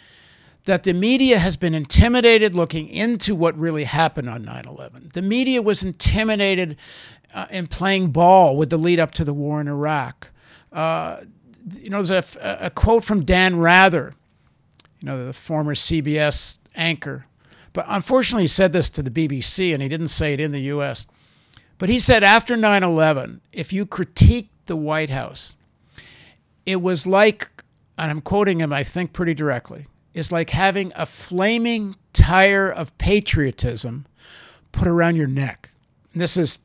that 0.66 0.84
the 0.84 0.94
media 0.94 1.38
has 1.38 1.56
been 1.56 1.74
intimidated 1.74 2.54
looking 2.54 2.88
into 2.88 3.34
what 3.34 3.56
really 3.58 3.84
happened 3.84 4.30
on 4.30 4.44
9 4.44 4.64
11. 4.66 5.10
The 5.12 5.22
media 5.22 5.60
was 5.60 5.84
intimidated 5.84 6.76
uh, 7.34 7.46
in 7.50 7.66
playing 7.66 8.10
ball 8.10 8.56
with 8.56 8.70
the 8.70 8.78
lead 8.78 8.98
up 8.98 9.10
to 9.12 9.24
the 9.24 9.34
war 9.34 9.60
in 9.60 9.68
Iraq. 9.68 10.30
Uh, 10.72 11.20
you 11.78 11.90
know, 11.90 12.02
there's 12.02 12.36
a, 12.36 12.58
a 12.60 12.70
quote 12.70 13.04
from 13.04 13.24
Dan 13.24 13.58
Rather, 13.58 14.14
you 15.00 15.06
know, 15.06 15.26
the 15.26 15.32
former 15.32 15.74
CBS 15.74 16.58
anchor. 16.74 17.26
But 17.72 17.86
unfortunately, 17.88 18.44
he 18.44 18.48
said 18.48 18.72
this 18.72 18.88
to 18.90 19.02
the 19.02 19.10
BBC 19.10 19.72
and 19.72 19.82
he 19.82 19.88
didn't 19.88 20.08
say 20.08 20.32
it 20.32 20.40
in 20.40 20.52
the 20.52 20.60
US. 20.60 21.06
But 21.78 21.88
he 21.88 21.98
said 21.98 22.22
after 22.22 22.56
9 22.56 22.82
11, 22.82 23.40
if 23.52 23.72
you 23.72 23.86
critique 23.86 24.50
the 24.66 24.76
White 24.76 25.10
House, 25.10 25.56
it 26.66 26.80
was 26.80 27.06
like, 27.06 27.48
and 27.98 28.10
I'm 28.10 28.20
quoting 28.20 28.60
him, 28.60 28.72
I 28.72 28.84
think 28.84 29.12
pretty 29.12 29.34
directly, 29.34 29.86
it's 30.14 30.30
like 30.30 30.50
having 30.50 30.92
a 30.94 31.06
flaming 31.06 31.96
tire 32.12 32.70
of 32.70 32.96
patriotism 32.98 34.06
put 34.72 34.88
around 34.88 35.16
your 35.16 35.26
neck. 35.26 35.70
And 36.12 36.22
this 36.22 36.36
is 36.36 36.58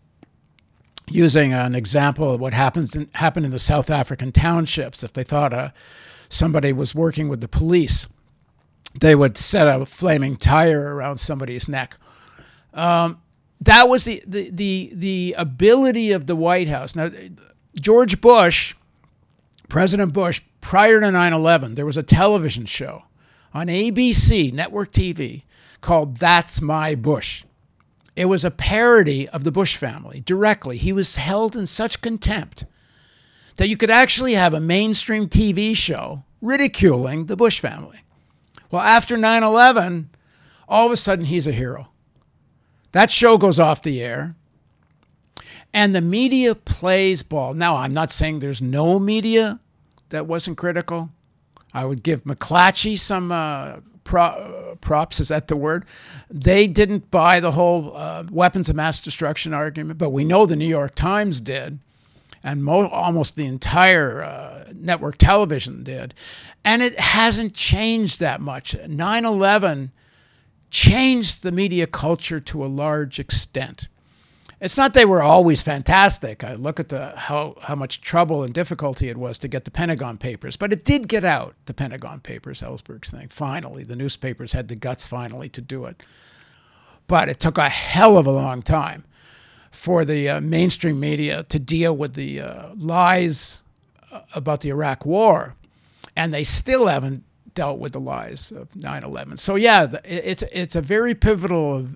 using 1.10 1.54
an 1.54 1.74
example 1.74 2.32
of 2.32 2.40
what 2.40 2.54
happens 2.54 2.96
in, 2.96 3.10
happened 3.16 3.46
in 3.46 3.52
the 3.52 3.60
South 3.60 3.90
African 3.90 4.32
townships. 4.32 5.04
If 5.04 5.14
they 5.14 5.24
thought 5.24 5.54
uh, 5.54 5.72
somebody 6.30 6.72
was 6.72 6.94
working 6.94 7.28
with 7.28 7.42
the 7.42 7.48
police, 7.48 8.08
they 9.00 9.16
would 9.16 9.38
set 9.38 9.68
a 9.68 9.86
flaming 9.86 10.36
tire 10.36 10.96
around 10.96 11.20
somebody's 11.20 11.68
neck. 11.68 11.98
Um, 12.74 13.22
that 13.62 13.90
was 13.90 14.06
the, 14.06 14.24
the, 14.26 14.50
the, 14.52 14.92
the 14.94 15.36
ability 15.38 16.12
of 16.12 16.28
the 16.28 16.36
White 16.36 16.68
House. 16.68 16.96
Now, 16.96 17.10
George 17.76 18.22
Bush, 18.22 18.76
President 19.68 20.14
Bush, 20.14 20.42
prior 20.62 21.00
to 21.00 21.12
9 21.12 21.34
11, 21.34 21.76
there 21.76 21.86
was 21.86 21.98
a 21.98 22.04
television 22.04 22.66
show 22.66 23.04
on 23.54 23.68
ABC, 23.68 24.54
network 24.54 24.92
TV, 24.92 25.44
called 25.82 26.18
That's 26.18 26.62
My 26.62 26.96
Bush. 26.96 27.44
It 28.16 28.26
was 28.26 28.44
a 28.44 28.52
parody 28.52 29.28
of 29.30 29.44
the 29.44 29.52
Bush 29.52 29.78
family 29.78 30.22
directly. 30.26 30.78
He 30.78 30.92
was 30.92 31.16
held 31.16 31.56
in 31.56 31.68
such 31.68 32.02
contempt 32.02 32.66
that 33.58 33.70
you 33.70 33.78
could 33.78 33.90
actually 33.90 34.34
have 34.34 34.54
a 34.54 34.60
mainstream 34.60 35.28
TV 35.28 35.76
show 35.76 36.24
ridiculing 36.42 37.26
the 37.26 37.36
Bush 37.36 37.60
family. 37.60 38.00
Well, 38.72 38.82
after 38.82 39.18
9 39.18 39.44
11, 39.44 40.10
all 40.68 40.86
of 40.86 40.92
a 40.92 40.98
sudden 40.98 41.26
he's 41.26 41.48
a 41.48 41.52
hero. 41.52 41.90
That 42.92 43.12
show 43.12 43.38
goes 43.38 43.60
off 43.60 43.82
the 43.82 44.02
air. 44.02 44.36
And 45.74 45.94
the 45.94 46.02
media 46.02 46.56
plays 46.56 47.22
ball. 47.22 47.54
Now, 47.54 47.78
I'm 47.78 47.94
not 47.94 48.12
saying 48.12 48.40
there's 48.40 48.62
no 48.62 48.98
media 48.98 49.60
that 50.10 50.26
wasn't 50.26 50.58
critical. 50.58 51.10
I 51.74 51.86
would 51.86 52.02
give 52.02 52.24
McClatchy 52.24 52.98
some 52.98 53.32
uh, 53.32 53.78
pro- 54.04 54.78
props. 54.82 55.20
Is 55.20 55.28
that 55.28 55.48
the 55.48 55.56
word? 55.56 55.86
They 56.30 56.66
didn't 56.66 57.12
buy 57.12 57.40
the 57.40 57.52
whole 57.52 57.96
uh, 57.96 58.24
weapons 58.32 58.70
of 58.70 58.76
mass 58.76 59.00
destruction 59.00 59.54
argument, 59.54 60.00
but 60.00 60.10
we 60.10 60.24
know 60.24 60.48
the 60.48 60.56
New 60.56 60.68
York 60.68 60.96
Times 60.96 61.40
did, 61.40 61.78
and 62.44 62.64
mo- 62.64 62.88
almost 62.88 63.36
the 63.36 63.46
entire 63.46 64.24
uh, 64.24 64.72
network 64.74 65.20
television 65.20 65.84
did. 65.84 66.16
And 66.66 66.82
it 66.82 67.00
hasn't 67.00 67.54
changed 67.54 68.20
that 68.20 68.42
much. 68.42 68.76
9 68.76 69.26
11 69.26 69.92
changed 70.70 71.44
the 71.44 71.52
media 71.52 71.88
culture 71.88 72.40
to 72.40 72.64
a 72.64 72.68
large 72.68 73.20
extent. 73.20 73.88
It's 74.62 74.76
not 74.76 74.94
they 74.94 75.06
were 75.06 75.22
always 75.22 75.62
fantastic. 75.62 76.44
I 76.44 76.56
look 76.56 76.80
at 76.80 76.90
the 76.90 77.16
how 77.16 77.56
how 77.62 77.76
much 77.76 78.02
trouble 78.02 78.44
and 78.44 78.54
difficulty 78.54 79.08
it 79.08 79.16
was 79.16 79.40
to 79.40 79.48
get 79.48 79.64
the 79.64 79.72
Pentagon 79.72 80.18
Papers, 80.18 80.58
but 80.58 80.74
it 80.74 80.84
did 80.84 81.08
get 81.08 81.24
out. 81.24 81.56
The 81.66 81.74
Pentagon 81.74 82.20
Papers, 82.20 82.62
Ellsberg's 82.62 83.10
thing. 83.10 83.30
Finally, 83.30 83.84
the 83.84 83.96
newspapers 83.96 84.52
had 84.52 84.68
the 84.68 84.76
guts 84.76 85.08
finally 85.08 85.48
to 85.50 85.62
do 85.62 85.86
it. 85.86 86.04
But 87.08 87.30
it 87.30 87.40
took 87.40 87.58
a 87.58 87.70
hell 87.70 88.18
of 88.18 88.28
a 88.28 88.32
long 88.32 88.62
time 88.62 89.06
for 89.72 90.04
the 90.04 90.28
uh, 90.28 90.42
mainstream 90.42 91.00
media 91.00 91.44
to 91.44 91.58
deal 91.58 91.96
with 91.96 92.16
the 92.16 92.42
uh, 92.42 92.70
lies 92.76 93.64
uh, 94.12 94.22
about 94.36 94.60
the 94.60 94.70
Iraq 94.70 95.06
War, 95.06 95.56
and 96.18 96.34
they 96.34 96.44
still 96.44 96.88
haven't 96.88 97.24
dealt 97.60 97.80
with 97.80 97.94
the 97.94 98.00
lies 98.00 98.52
of 98.52 98.70
9/11. 98.72 99.38
So 99.38 99.56
yeah, 99.56 99.88
it's 100.06 100.44
it's 100.62 100.76
a 100.76 100.82
very 100.82 101.14
pivotal 101.14 101.88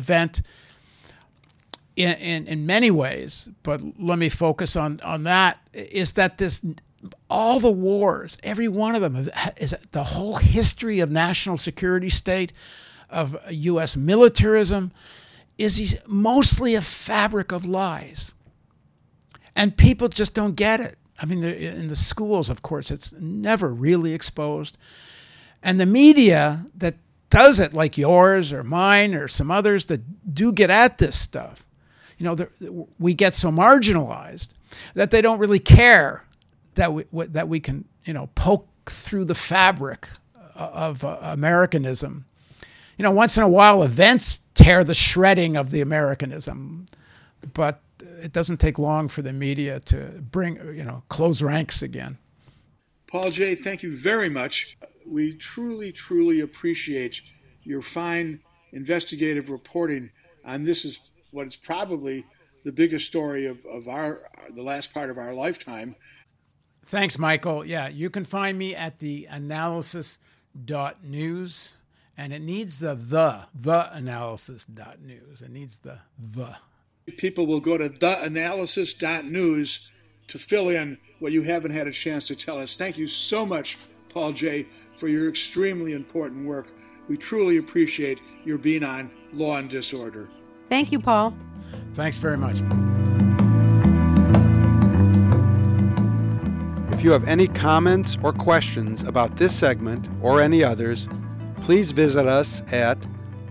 event 0.00 0.42
in, 1.96 2.16
in, 2.16 2.46
in 2.46 2.66
many 2.66 2.90
ways, 2.90 3.48
but 3.62 3.82
let 3.98 4.18
me 4.18 4.28
focus 4.28 4.76
on, 4.76 5.00
on 5.00 5.24
that, 5.24 5.58
is 5.72 6.12
that 6.12 6.38
this 6.38 6.64
all 7.28 7.60
the 7.60 7.70
wars, 7.70 8.38
every 8.42 8.68
one 8.68 8.94
of 8.94 9.02
them 9.02 9.30
is 9.56 9.74
the 9.90 10.04
whole 10.04 10.36
history 10.36 11.00
of 11.00 11.10
national 11.10 11.56
security 11.56 12.10
state, 12.10 12.52
of 13.08 13.36
U.S. 13.50 13.96
militarism, 13.96 14.92
is 15.58 15.98
mostly 16.06 16.74
a 16.74 16.80
fabric 16.80 17.52
of 17.52 17.66
lies. 17.66 18.34
And 19.56 19.76
people 19.76 20.08
just 20.08 20.34
don't 20.34 20.54
get 20.54 20.80
it. 20.80 20.96
I 21.20 21.26
mean, 21.26 21.42
in 21.44 21.88
the 21.88 21.96
schools, 21.96 22.48
of 22.48 22.62
course, 22.62 22.90
it's 22.90 23.12
never 23.12 23.68
really 23.68 24.14
exposed. 24.14 24.78
And 25.62 25.78
the 25.78 25.86
media 25.86 26.64
that 26.76 26.96
does 27.28 27.60
it, 27.60 27.74
like 27.74 27.98
yours 27.98 28.52
or 28.52 28.64
mine 28.64 29.14
or 29.14 29.28
some 29.28 29.50
others 29.50 29.86
that 29.86 30.34
do 30.34 30.52
get 30.52 30.70
at 30.70 30.98
this 30.98 31.18
stuff, 31.18 31.66
you 32.18 32.24
know, 32.24 32.88
we 32.98 33.14
get 33.14 33.34
so 33.34 33.50
marginalized 33.50 34.48
that 34.94 35.10
they 35.10 35.22
don't 35.22 35.38
really 35.38 35.58
care 35.58 36.24
that 36.74 36.92
we 36.92 37.04
that 37.12 37.48
we 37.48 37.60
can 37.60 37.84
you 38.04 38.12
know 38.12 38.28
poke 38.34 38.68
through 38.86 39.24
the 39.24 39.34
fabric 39.34 40.08
of 40.54 41.04
uh, 41.04 41.18
Americanism. 41.22 42.24
You 42.98 43.04
know, 43.04 43.10
once 43.10 43.36
in 43.36 43.42
a 43.42 43.48
while, 43.48 43.82
events 43.82 44.38
tear 44.54 44.84
the 44.84 44.94
shredding 44.94 45.56
of 45.56 45.70
the 45.70 45.80
Americanism, 45.80 46.86
but 47.54 47.80
it 48.22 48.32
doesn't 48.32 48.58
take 48.58 48.78
long 48.78 49.08
for 49.08 49.22
the 49.22 49.32
media 49.32 49.80
to 49.80 50.22
bring 50.30 50.56
you 50.76 50.84
know 50.84 51.02
close 51.08 51.42
ranks 51.42 51.82
again. 51.82 52.18
Paul 53.06 53.30
Jay, 53.30 53.54
thank 53.54 53.82
you 53.82 53.96
very 53.96 54.30
much. 54.30 54.78
We 55.06 55.34
truly, 55.34 55.90
truly 55.90 56.40
appreciate 56.40 57.22
your 57.64 57.82
fine 57.82 58.40
investigative 58.72 59.50
reporting 59.50 60.10
on 60.44 60.64
this 60.64 60.84
is 60.84 61.10
what 61.32 61.46
is 61.46 61.56
probably 61.56 62.24
the 62.64 62.72
biggest 62.72 63.06
story 63.06 63.46
of, 63.46 63.64
of 63.66 63.88
our 63.88 64.22
the 64.54 64.62
last 64.62 64.94
part 64.94 65.10
of 65.10 65.18
our 65.18 65.34
lifetime. 65.34 65.96
Thanks, 66.86 67.18
Michael. 67.18 67.64
Yeah, 67.64 67.88
you 67.88 68.10
can 68.10 68.24
find 68.24 68.56
me 68.58 68.74
at 68.74 68.98
the 68.98 69.28
analysis.news 69.30 71.76
and 72.16 72.32
it 72.32 72.42
needs 72.42 72.80
the 72.80 72.94
the 72.94 73.44
the 73.54 73.96
analysis.news. 73.96 75.42
It 75.42 75.50
needs 75.50 75.76
the 75.78 75.98
the. 76.18 76.56
People 77.16 77.46
will 77.46 77.60
go 77.60 77.76
to 77.76 77.88
the 77.88 78.22
analysis.news 78.22 79.90
to 80.28 80.38
fill 80.38 80.68
in 80.68 80.98
what 81.18 81.32
you 81.32 81.42
haven't 81.42 81.72
had 81.72 81.86
a 81.86 81.92
chance 81.92 82.26
to 82.28 82.36
tell 82.36 82.58
us. 82.58 82.76
Thank 82.76 82.98
you 82.98 83.06
so 83.06 83.44
much, 83.44 83.78
Paul 84.08 84.32
Jay, 84.32 84.66
for 84.96 85.08
your 85.08 85.28
extremely 85.28 85.92
important 85.92 86.46
work. 86.46 86.68
We 87.08 87.16
truly 87.16 87.56
appreciate 87.56 88.20
your 88.44 88.58
being 88.58 88.84
on 88.84 89.10
Law 89.32 89.56
and 89.56 89.68
Disorder. 89.68 90.30
Thank 90.68 90.92
you, 90.92 91.00
Paul. 91.00 91.34
Thanks 91.94 92.18
very 92.18 92.36
much. 92.36 92.60
If 96.92 97.02
you 97.02 97.12
have 97.12 97.26
any 97.26 97.48
comments 97.48 98.18
or 98.22 98.32
questions 98.32 99.02
about 99.02 99.36
this 99.36 99.54
segment 99.54 100.06
or 100.22 100.40
any 100.40 100.62
others, 100.62 101.08
please 101.62 101.92
visit 101.92 102.26
us 102.26 102.62
at 102.70 102.98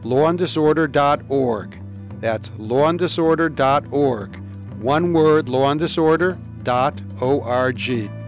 lawanddisorder.org. 0.04 1.82
That's 2.20 2.50
lawanddisorder.org. 2.50 4.36
One 4.82 5.14
word, 5.14 5.46
lawanddisorder.org. 5.48 8.19